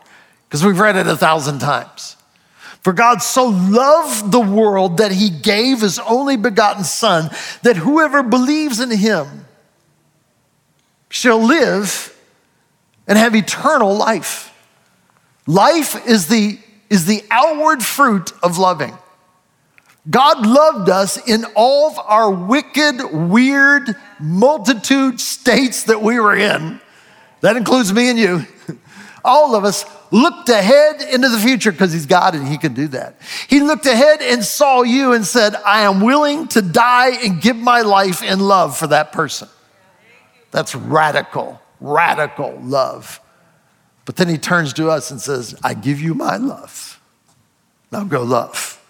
because 0.49 0.65
we've 0.65 0.79
read 0.79 0.97
it 0.97 1.07
a 1.07 1.17
thousand 1.17 1.61
times. 1.61 2.17
For 2.83 2.93
God 2.93 3.21
so 3.21 3.47
loved 3.47 4.31
the 4.31 4.41
world 4.41 4.99
that 4.99 5.11
he 5.13 5.31
gave 5.31 5.81
his 5.81 5.99
only 5.99 6.37
begotten 6.37 6.85
Son, 6.85 7.31
that 7.63 7.77
whoever 7.77 8.23
believes 8.23 8.81
in 8.81 8.91
him 8.91 9.47
shall 11.09 11.43
live 11.43 12.15
and 13.09 13.17
have 13.17 13.35
eternal 13.35 13.97
life. 13.97 14.55
Life 15.47 16.07
is 16.07 16.29
the, 16.29 16.59
is 16.91 17.07
the 17.07 17.25
outward 17.31 17.83
fruit 17.83 18.33
of 18.43 18.59
loving. 18.59 18.97
God 20.09 20.47
loved 20.47 20.91
us 20.91 21.17
in 21.27 21.45
all 21.57 21.91
of 21.91 21.99
our 21.99 22.31
wicked, 22.31 23.03
weird, 23.13 23.97
multitude 24.21 25.21
states 25.21 25.85
that 25.85 26.03
we 26.03 26.21
were 26.21 26.37
in. 26.37 26.81
That 27.41 27.57
includes 27.57 27.93
me 27.93 28.11
and 28.11 28.19
you. 28.19 28.47
All 29.25 29.55
of 29.55 29.65
us 29.65 29.85
looked 30.11 30.49
ahead 30.49 31.03
into 31.03 31.29
the 31.29 31.39
future 31.39 31.71
because 31.71 31.93
He's 31.93 32.07
God 32.07 32.35
and 32.35 32.49
He 32.49 32.57
can 32.57 32.73
do 32.73 32.89
that. 32.89 33.17
He 33.49 33.61
looked 33.61 33.85
ahead 33.85 34.23
and 34.23 34.43
saw 34.43 34.83
you 34.83 35.13
and 35.13 35.27
said, 35.27 35.55
I 35.57 35.83
am 35.83 36.01
willing 36.01 36.49
to 36.49 36.63
die 36.63 37.11
and 37.23 37.41
give 37.41 37.57
my 37.57 37.83
life 37.83 38.23
in 38.23 38.41
love 38.41 38.79
for 38.79 38.87
that 38.87 39.13
person. 39.13 39.49
That's 40.51 40.75
radical 40.75 41.61
radical 41.81 42.59
love. 42.63 43.21
But 44.05 44.17
then 44.17 44.29
he 44.29 44.39
turns 44.39 44.73
to 44.75 44.91
us 44.91 45.11
and 45.11 45.21
says, 45.21 45.55
I 45.63 45.75
give 45.75 46.01
you 46.01 46.15
my 46.15 46.37
love. 46.37 47.01
Now 47.93 48.05
go 48.05 48.23
love. 48.23 48.83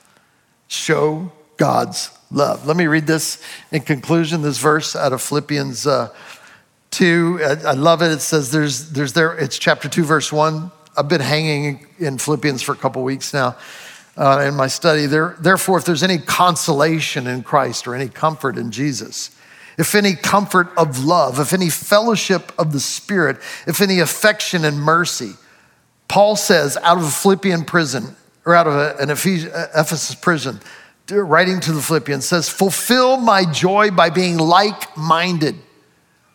Show 0.68 1.32
God's 1.57 2.11
love. 2.30 2.66
Let 2.66 2.76
me 2.76 2.86
read 2.86 3.07
this 3.07 3.43
in 3.72 3.82
conclusion, 3.82 4.43
this 4.43 4.59
verse 4.59 4.95
out 4.95 5.12
of 5.12 5.22
Philippians 5.22 5.86
uh, 5.86 6.14
2, 6.91 7.41
I 7.66 7.72
love 7.72 8.03
it. 8.03 8.12
It 8.12 8.20
says 8.20 8.51
there's, 8.51 8.91
there's 8.91 9.12
there, 9.12 9.36
it's 9.36 9.59
chapter 9.59 9.89
2, 9.89 10.05
verse 10.05 10.32
1. 10.32 10.70
I've 10.97 11.09
been 11.09 11.20
hanging 11.20 11.86
in 11.99 12.18
Philippians 12.18 12.62
for 12.62 12.72
a 12.72 12.76
couple 12.76 13.03
weeks 13.03 13.34
now 13.34 13.57
uh, 14.16 14.45
in 14.49 14.55
my 14.55 14.66
study. 14.66 15.07
There, 15.07 15.36
therefore, 15.39 15.78
if 15.78 15.84
there's 15.84 16.03
any 16.03 16.18
consolation 16.18 17.26
in 17.26 17.43
Christ 17.43 17.86
or 17.86 17.95
any 17.95 18.09
comfort 18.09 18.57
in 18.57 18.70
Jesus, 18.70 19.30
if 19.79 19.95
any 19.95 20.14
comfort 20.14 20.68
of 20.76 21.05
love, 21.05 21.39
if 21.39 21.53
any 21.53 21.70
fellowship 21.70 22.53
of 22.59 22.72
the 22.72 22.81
Spirit, 22.81 23.39
if 23.66 23.81
any 23.81 24.01
affection 24.01 24.64
and 24.64 24.79
mercy, 24.79 25.35
Paul 26.09 26.37
says 26.37 26.76
out 26.79 26.99
of 26.99 27.05
a 27.05 27.11
Philippian 27.11 27.64
prison, 27.64 28.16
or 28.45 28.55
out 28.55 28.66
of 28.66 28.99
an 28.99 29.11
Ephesus 29.11 30.14
prison, 30.16 30.61
writing 31.11 31.61
to 31.61 31.72
the 31.72 31.81
Philippians, 31.81 32.26
says, 32.26 32.49
Fulfill 32.49 33.18
my 33.18 33.45
joy 33.51 33.91
by 33.91 34.11
being 34.11 34.37
like 34.37 34.97
minded. 34.97 35.55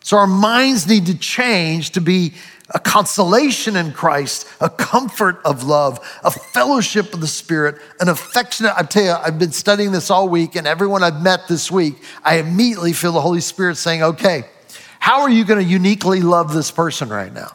So 0.00 0.16
our 0.16 0.26
minds 0.26 0.86
need 0.86 1.06
to 1.06 1.18
change 1.18 1.90
to 1.90 2.00
be 2.00 2.34
a 2.70 2.78
consolation 2.78 3.76
in 3.76 3.92
Christ, 3.92 4.48
a 4.60 4.70
comfort 4.70 5.40
of 5.44 5.64
love, 5.64 6.00
a 6.24 6.30
fellowship 6.30 7.12
of 7.12 7.20
the 7.20 7.26
Spirit, 7.26 7.76
an 8.00 8.08
affectionate. 8.08 8.72
I 8.76 8.82
tell 8.84 9.04
you, 9.04 9.10
I've 9.10 9.38
been 9.38 9.52
studying 9.52 9.92
this 9.92 10.10
all 10.10 10.28
week, 10.28 10.56
and 10.56 10.66
everyone 10.66 11.02
I've 11.02 11.22
met 11.22 11.46
this 11.46 11.70
week, 11.70 11.96
I 12.22 12.38
immediately 12.38 12.94
feel 12.94 13.12
the 13.12 13.20
Holy 13.20 13.40
Spirit 13.40 13.76
saying, 13.76 14.02
Okay, 14.02 14.44
how 14.98 15.20
are 15.20 15.30
you 15.30 15.44
going 15.44 15.62
to 15.62 15.70
uniquely 15.70 16.22
love 16.22 16.54
this 16.54 16.70
person 16.70 17.10
right 17.10 17.32
now? 17.32 17.54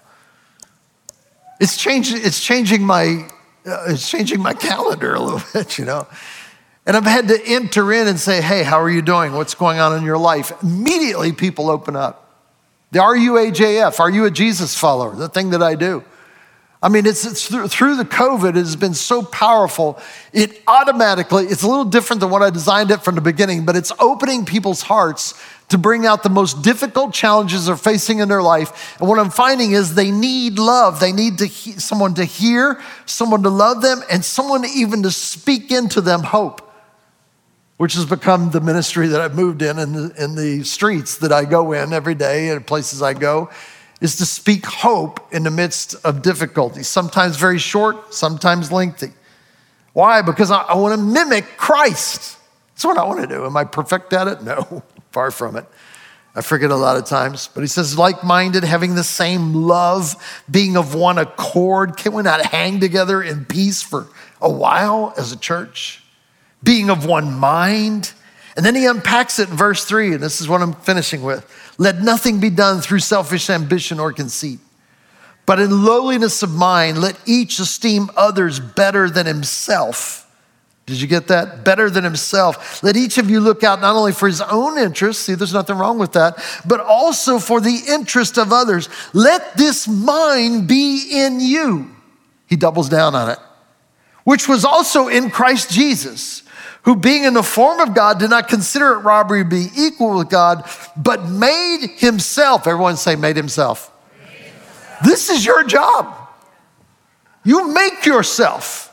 It's 1.60 1.76
changing, 1.76 2.20
it's 2.22 2.39
changing 2.39 2.84
my, 2.84 3.28
uh, 3.66 3.86
it's 3.88 4.10
changing 4.10 4.41
my 4.41 4.53
calendar 4.53 5.16
a 5.16 5.20
little 5.20 5.41
bit, 5.53 5.80
you 5.80 5.86
know. 5.86 6.07
And 6.86 6.95
I've 6.95 7.05
had 7.05 7.28
to 7.28 7.39
enter 7.45 7.91
in 7.91 8.07
and 8.07 8.20
say, 8.20 8.41
hey, 8.41 8.64
how 8.64 8.80
are 8.80 8.89
you 8.89 9.01
doing? 9.01 9.34
What's 9.34 9.55
going 9.55 9.80
on 9.80 9.97
in 9.97 10.03
your 10.03 10.18
life? 10.18 10.51
Immediately 10.64 11.34
people 11.34 11.70
open 11.70 11.95
up. 11.95 12.28
The 12.91 12.99
Are 12.99 13.15
you 13.15 13.33
AJF? 13.33 13.99
Are 13.99 14.09
you 14.09 14.25
a 14.25 14.31
Jesus 14.31 14.75
follower? 14.75 15.15
The 15.15 15.29
thing 15.29 15.51
that 15.51 15.61
I 15.61 15.75
do. 15.75 16.03
I 16.81 16.87
mean, 16.87 17.05
it's, 17.05 17.25
it's 17.25 17.45
through, 17.45 17.67
through, 17.67 17.97
the 17.97 18.05
COVID, 18.05 18.51
it 18.51 18.55
has 18.55 18.77
been 18.77 18.93
so 18.93 19.21
powerful. 19.21 19.99
It 20.31 20.61
automatically, 20.65 21.45
it's 21.45 21.63
a 21.63 21.67
little 21.67 21.83
different 21.83 22.21
than 22.21 22.29
what 22.29 22.41
I 22.41 22.49
designed 22.51 22.89
it 22.89 23.01
from 23.01 23.15
the 23.15 23.21
beginning, 23.21 23.65
but 23.65 23.75
it's 23.75 23.91
opening 23.99 24.45
people's 24.45 24.81
hearts 24.81 25.33
to 25.69 25.77
bring 25.77 26.05
out 26.05 26.23
the 26.23 26.29
most 26.29 26.61
difficult 26.61 27.13
challenges 27.13 27.65
they're 27.65 27.75
facing 27.75 28.19
in 28.19 28.29
their 28.29 28.41
life. 28.41 28.97
And 28.99 29.09
what 29.09 29.19
I'm 29.19 29.29
finding 29.29 29.73
is 29.73 29.93
they 29.93 30.09
need 30.09 30.57
love. 30.57 31.01
They 31.01 31.11
need 31.11 31.39
to 31.39 31.45
he- 31.45 31.73
someone 31.73 32.13
to 32.15 32.23
hear, 32.23 32.81
someone 33.05 33.43
to 33.43 33.49
love 33.49 33.81
them, 33.81 34.01
and 34.09 34.23
someone 34.23 34.63
even 34.65 35.03
to 35.03 35.11
speak 35.11 35.71
into 35.71 35.99
them 35.99 36.23
hope, 36.23 36.68
which 37.80 37.93
has 37.93 38.05
become 38.05 38.51
the 38.51 38.59
ministry 38.59 39.07
that 39.07 39.21
I've 39.21 39.36
moved 39.36 39.61
in 39.61 39.80
in 39.80 39.93
the, 39.93 40.13
in 40.21 40.36
the 40.36 40.65
streets 40.65 41.19
that 41.19 41.32
I 41.32 41.45
go 41.45 41.71
in 41.71 41.93
every 41.93 42.13
day 42.13 42.49
and 42.49 42.67
places 42.67 43.01
I 43.01 43.13
go 43.13 43.49
is 44.01 44.17
to 44.17 44.25
speak 44.25 44.65
hope 44.65 45.21
in 45.34 45.43
the 45.43 45.49
midst 45.49 45.95
of 46.03 46.21
difficulty, 46.21 46.84
sometimes 46.84 47.38
very 47.38 47.57
short, 47.57 48.13
sometimes 48.13 48.69
lengthy. 48.69 49.13
Why? 49.93 50.21
Because 50.21 50.51
I, 50.51 50.57
I 50.57 50.75
want 50.75 50.99
to 50.99 51.01
mimic 51.01 51.45
Christ. 51.55 52.38
That's 52.73 52.84
what 52.84 52.97
I 52.97 53.05
want 53.05 53.21
to 53.21 53.27
do. 53.27 53.45
Am 53.45 53.55
I 53.55 53.63
perfect 53.63 54.11
at 54.11 54.27
it? 54.27 54.43
No, 54.43 54.84
far 55.11 55.32
from 55.32 55.55
it. 55.55 55.65
I 56.36 56.41
forget 56.41 56.71
a 56.71 56.75
lot 56.75 56.97
of 56.97 57.05
times, 57.05 57.49
but 57.53 57.61
he 57.61 57.67
says, 57.67 57.97
like 57.97 58.25
minded, 58.25 58.65
having 58.65 58.95
the 58.95 59.05
same 59.05 59.53
love, 59.53 60.41
being 60.51 60.75
of 60.75 60.95
one 60.95 61.17
accord. 61.17 61.95
Can 61.95 62.11
we 62.11 62.23
not 62.23 62.45
hang 62.45 62.82
together 62.82 63.23
in 63.23 63.45
peace 63.45 63.82
for 63.82 64.09
a 64.41 64.51
while 64.51 65.13
as 65.17 65.32
a 65.32 65.38
church? 65.38 65.98
Being 66.64 66.89
of 66.89 67.05
one 67.05 67.34
mind. 67.34 68.14
And 68.55 68.66
then 68.66 68.76
he 68.76 68.86
unpacks 68.86 69.39
it 69.39 69.49
in 69.49 69.55
verse 69.55 69.86
three, 69.86 70.14
and 70.14 70.22
this 70.22 70.41
is 70.41 70.49
what 70.49 70.62
I'm 70.62 70.74
finishing 70.74 71.24
with. 71.24 71.49
Let 71.78 72.01
nothing 72.01 72.39
be 72.39 72.49
done 72.49 72.82
through 72.82 72.99
selfish 72.99 73.49
ambition 73.49 73.99
or 73.99 74.12
conceit, 74.12 74.60
but 75.45 75.60
in 75.60 75.86
lowliness 75.86 76.43
of 76.43 76.51
mind, 76.51 76.99
let 76.99 77.18
each 77.26 77.60
esteem 77.60 78.10
others 78.18 78.60
better 78.60 79.10
than 79.10 79.26
himself. 79.26 80.30
Did 80.88 80.99
you 80.99 81.07
get 81.07 81.28
that? 81.28 81.64
Better 81.64 81.89
than 81.89 82.03
himself. 82.03 82.84
Let 82.84 82.97
each 82.97 83.18
of 83.20 83.30
you 83.30 83.39
look 83.39 83.64
out 83.64 83.80
not 83.80 83.95
only 83.95 84.12
for 84.12 84.28
his 84.28 84.41
own 84.41 84.78
interest, 84.78 85.22
see, 85.22 85.36
there's 85.36 85.53
nothing 85.53 85.78
wrong 85.78 85.99
with 85.99 86.14
that, 86.14 86.43
but 86.66 86.82
also 86.82 87.39
for 87.39 87.62
the 87.62 87.84
interest 87.88 88.38
of 88.38 88.51
others. 88.51 88.89
Let 89.14 89.55
this 89.55 89.88
mind 89.88 90.68
be 90.68 91.10
in 91.12 91.39
you. 91.39 91.95
He 92.47 92.55
doubles 92.55 92.89
down 92.89 93.14
on 93.16 93.30
it, 93.30 93.38
which 94.24 94.49
was 94.49 94.66
also 94.66 95.07
in 95.07 95.30
Christ 95.30 95.70
Jesus 95.70 96.43
who 96.89 96.95
being 96.95 97.23
in 97.23 97.35
the 97.35 97.43
form 97.43 97.79
of 97.79 97.93
God 97.93 98.17
did 98.17 98.31
not 98.31 98.47
consider 98.47 98.93
it 98.93 99.01
robbery 99.01 99.43
to 99.43 99.47
be 99.47 99.67
equal 99.77 100.17
with 100.17 100.27
God, 100.27 100.67
but 100.97 101.29
made 101.29 101.85
himself, 101.97 102.65
everyone 102.65 102.97
say, 102.97 103.15
made 103.15 103.35
himself. 103.35 103.91
This 105.05 105.29
is 105.29 105.45
your 105.45 105.63
job. 105.63 106.11
You 107.43 107.71
make 107.71 108.07
yourself 108.07 108.91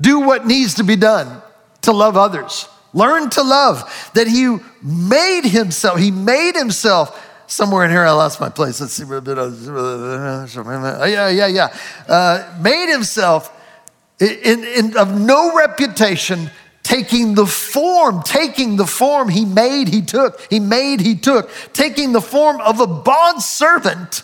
do 0.00 0.18
what 0.18 0.48
needs 0.48 0.74
to 0.74 0.82
be 0.82 0.96
done 0.96 1.40
to 1.82 1.92
love 1.92 2.16
others. 2.16 2.68
Learn 2.92 3.30
to 3.30 3.44
love 3.44 4.10
that 4.14 4.26
he 4.26 4.56
made 4.82 5.44
himself, 5.44 6.00
he 6.00 6.10
made 6.10 6.56
himself. 6.56 7.24
Somewhere 7.46 7.84
in 7.84 7.92
here, 7.92 8.04
I 8.04 8.10
lost 8.10 8.40
my 8.40 8.48
place. 8.48 8.80
Let's 8.80 8.94
see 8.94 9.04
yeah, 11.04 11.28
yeah, 11.28 11.46
yeah. 11.46 11.76
Uh, 12.08 12.58
made 12.60 12.90
himself 12.90 13.52
in, 14.18 14.64
in, 14.64 14.96
of 14.96 15.20
no 15.20 15.56
reputation, 15.56 16.50
taking 16.84 17.34
the 17.34 17.46
form, 17.46 18.22
taking 18.22 18.76
the 18.76 18.86
form 18.86 19.28
he 19.28 19.44
made, 19.44 19.88
he 19.88 20.02
took, 20.02 20.40
he 20.48 20.60
made, 20.60 21.00
he 21.00 21.16
took, 21.16 21.50
taking 21.72 22.12
the 22.12 22.20
form 22.20 22.60
of 22.60 22.78
a 22.78 22.86
bond 22.86 23.42
servant 23.42 24.22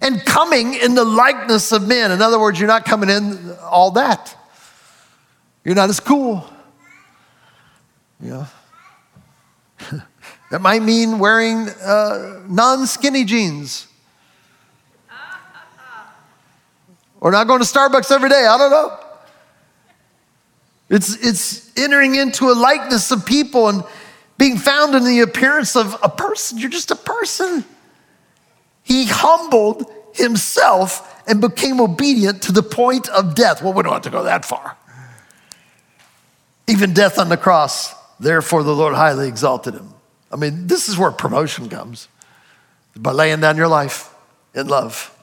and 0.00 0.24
coming 0.24 0.74
in 0.74 0.94
the 0.94 1.04
likeness 1.04 1.72
of 1.72 1.86
men. 1.86 2.10
In 2.12 2.22
other 2.22 2.38
words, 2.38 2.58
you're 2.58 2.68
not 2.68 2.86
coming 2.86 3.10
in 3.10 3.54
all 3.60 3.90
that. 3.90 4.34
You're 5.64 5.74
not 5.74 5.90
as 5.90 6.00
cool. 6.00 6.48
Yeah. 8.20 8.46
that 10.50 10.60
might 10.60 10.82
mean 10.82 11.18
wearing 11.18 11.68
uh, 11.68 12.40
non 12.48 12.86
skinny 12.86 13.24
jeans. 13.24 13.86
Or 17.20 17.32
not 17.32 17.48
going 17.48 17.60
to 17.60 17.66
Starbucks 17.66 18.12
every 18.12 18.28
day. 18.28 18.46
I 18.46 18.56
don't 18.56 18.70
know. 18.70 19.07
It's, 20.88 21.14
it's 21.24 21.76
entering 21.76 22.14
into 22.14 22.50
a 22.50 22.54
likeness 22.54 23.10
of 23.10 23.26
people 23.26 23.68
and 23.68 23.84
being 24.38 24.56
found 24.56 24.94
in 24.94 25.04
the 25.04 25.20
appearance 25.20 25.76
of 25.76 25.96
a 26.02 26.08
person. 26.08 26.58
You're 26.58 26.70
just 26.70 26.90
a 26.90 26.96
person. 26.96 27.64
He 28.84 29.06
humbled 29.06 29.92
himself 30.14 31.22
and 31.28 31.40
became 31.40 31.80
obedient 31.80 32.42
to 32.42 32.52
the 32.52 32.62
point 32.62 33.08
of 33.10 33.34
death. 33.34 33.62
Well, 33.62 33.74
we 33.74 33.82
don't 33.82 33.92
have 33.92 34.02
to 34.02 34.10
go 34.10 34.24
that 34.24 34.44
far. 34.44 34.76
Even 36.66 36.94
death 36.94 37.18
on 37.18 37.28
the 37.28 37.36
cross. 37.36 37.94
Therefore, 38.18 38.62
the 38.62 38.74
Lord 38.74 38.94
highly 38.94 39.28
exalted 39.28 39.74
him. 39.74 39.92
I 40.32 40.36
mean, 40.36 40.66
this 40.66 40.88
is 40.88 40.96
where 40.96 41.10
promotion 41.10 41.68
comes 41.68 42.08
by 42.96 43.12
laying 43.12 43.40
down 43.40 43.56
your 43.56 43.68
life 43.68 44.12
in 44.54 44.68
love. 44.68 45.14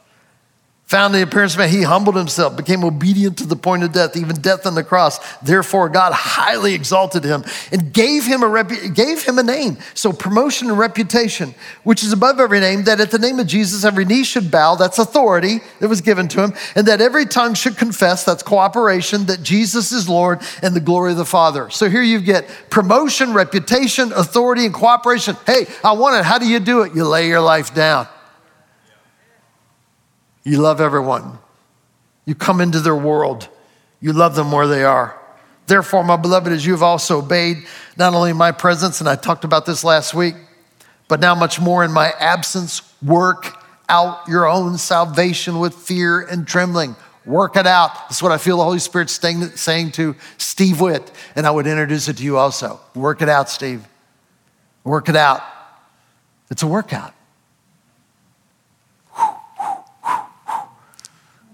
Found 0.89 1.15
the 1.15 1.23
appearance 1.23 1.53
of 1.53 1.59
man, 1.59 1.69
he 1.69 1.81
humbled 1.81 2.15
himself, 2.15 2.55
became 2.55 2.83
obedient 2.83 3.39
to 3.39 3.47
the 3.47 3.55
point 3.55 3.81
of 3.81 3.91
death, 3.91 4.15
even 4.15 4.35
death 4.35 4.67
on 4.67 4.75
the 4.75 4.83
cross. 4.83 5.17
Therefore, 5.39 5.89
God 5.89 6.13
highly 6.13 6.75
exalted 6.75 7.23
him 7.23 7.43
and 7.71 7.91
gave 7.91 8.23
him 8.23 8.43
a 8.43 8.45
repu- 8.45 8.93
gave 8.93 9.23
him 9.23 9.39
a 9.39 9.43
name. 9.43 9.77
So 9.95 10.13
promotion 10.13 10.69
and 10.69 10.77
reputation, 10.77 11.55
which 11.83 12.03
is 12.03 12.13
above 12.13 12.39
every 12.39 12.59
name, 12.59 12.83
that 12.83 12.99
at 12.99 13.09
the 13.09 13.17
name 13.17 13.39
of 13.39 13.47
Jesus 13.47 13.83
every 13.83 14.05
knee 14.05 14.23
should 14.23 14.51
bow. 14.51 14.75
That's 14.75 14.99
authority 14.99 15.61
that 15.79 15.87
was 15.87 16.01
given 16.01 16.27
to 16.29 16.43
him, 16.43 16.53
and 16.75 16.87
that 16.87 17.01
every 17.01 17.25
tongue 17.25 17.55
should 17.55 17.77
confess. 17.77 18.23
That's 18.23 18.43
cooperation 18.43 19.25
that 19.25 19.41
Jesus 19.41 19.91
is 19.91 20.07
Lord 20.07 20.43
and 20.61 20.75
the 20.75 20.79
glory 20.79 21.13
of 21.13 21.17
the 21.17 21.25
Father. 21.25 21.71
So 21.71 21.89
here 21.89 22.03
you 22.03 22.21
get 22.21 22.47
promotion, 22.69 23.33
reputation, 23.33 24.13
authority, 24.13 24.65
and 24.65 24.73
cooperation. 24.73 25.35
Hey, 25.47 25.65
I 25.83 25.93
want 25.93 26.17
it. 26.17 26.25
How 26.25 26.37
do 26.37 26.47
you 26.47 26.59
do 26.59 26.83
it? 26.83 26.93
You 26.93 27.07
lay 27.07 27.27
your 27.27 27.41
life 27.41 27.73
down. 27.73 28.07
You 30.45 30.59
love 30.61 30.79
everyone. 30.79 31.39
You 32.25 32.35
come 32.35 32.61
into 32.61 32.79
their 32.79 32.95
world. 32.95 33.49
You 33.99 34.13
love 34.13 34.35
them 34.35 34.51
where 34.51 34.67
they 34.67 34.83
are. 34.83 35.19
Therefore, 35.67 36.03
my 36.03 36.15
beloved, 36.15 36.51
as 36.51 36.65
you 36.65 36.73
have 36.73 36.83
also 36.83 37.19
obeyed 37.19 37.57
not 37.97 38.13
only 38.13 38.31
my 38.31 38.51
presence, 38.51 38.99
and 38.99 39.09
I 39.09 39.15
talked 39.15 39.43
about 39.43 39.65
this 39.65 39.83
last 39.83 40.13
week, 40.13 40.35
but 41.07 41.19
now 41.19 41.33
much 41.33 41.59
more 41.59 41.83
in 41.83 41.91
my 41.91 42.11
absence, 42.19 42.93
work 43.01 43.63
out 43.89 44.27
your 44.27 44.47
own 44.47 44.77
salvation 44.77 45.59
with 45.59 45.73
fear 45.73 46.21
and 46.21 46.47
trembling. 46.47 46.95
Work 47.25 47.55
it 47.55 47.65
out. 47.65 47.93
That's 48.07 48.21
what 48.21 48.31
I 48.31 48.37
feel 48.37 48.57
the 48.57 48.63
Holy 48.63 48.77
Spirit 48.77 49.09
saying 49.09 49.91
to 49.93 50.15
Steve 50.37 50.79
Witt, 50.79 51.11
and 51.35 51.47
I 51.47 51.51
would 51.51 51.65
introduce 51.65 52.07
it 52.07 52.17
to 52.17 52.23
you 52.23 52.37
also. 52.37 52.79
Work 52.93 53.23
it 53.23 53.29
out, 53.29 53.49
Steve. 53.49 53.87
Work 54.83 55.09
it 55.09 55.15
out. 55.15 55.41
It's 56.51 56.61
a 56.61 56.67
workout. 56.67 57.15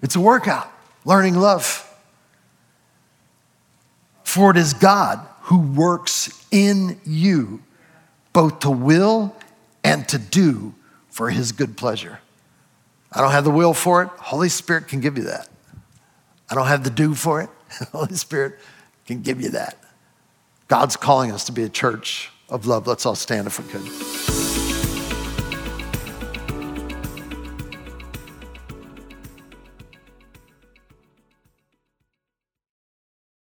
It's 0.02 0.16
a 0.16 0.20
workout, 0.20 0.72
learning 1.06 1.36
love. 1.36 1.88
For 4.24 4.52
it 4.52 4.58
is 4.58 4.74
God 4.74 5.26
who 5.42 5.60
works 5.60 6.46
in 6.52 7.00
you 7.06 7.62
both 8.34 8.60
to 8.60 8.72
will 8.72 9.36
and 9.84 10.08
to 10.10 10.18
do 10.18 10.74
for 11.10 11.30
his 11.30 11.52
good 11.52 11.76
pleasure. 11.76 12.20
I 13.12 13.22
don't 13.22 13.32
have 13.32 13.44
the 13.44 13.52
will 13.52 13.74
for 13.74 14.04
it. 14.04 14.10
Holy 14.18 14.50
Spirit 14.50 14.88
can 14.88 15.02
give 15.02 15.18
you 15.18 15.26
that. 15.26 15.50
I 16.50 16.56
don't 16.56 16.68
have 16.68 16.84
the 16.84 16.90
do 16.90 17.14
for 17.14 17.42
it. 17.42 17.50
Holy 17.92 18.16
Spirit 18.16 18.58
can 19.06 19.22
give 19.22 19.42
you 19.42 19.50
that. 19.50 19.78
God's 20.68 20.96
calling 20.96 21.32
us 21.32 21.46
to 21.46 21.52
be 21.52 21.64
a 21.64 21.70
church 21.70 22.30
of 22.50 22.66
love. 22.66 22.88
Let's 22.88 23.06
all 23.06 23.16
stand 23.16 23.48
if 23.48 23.60
we 23.60 23.70
could. 23.70 24.41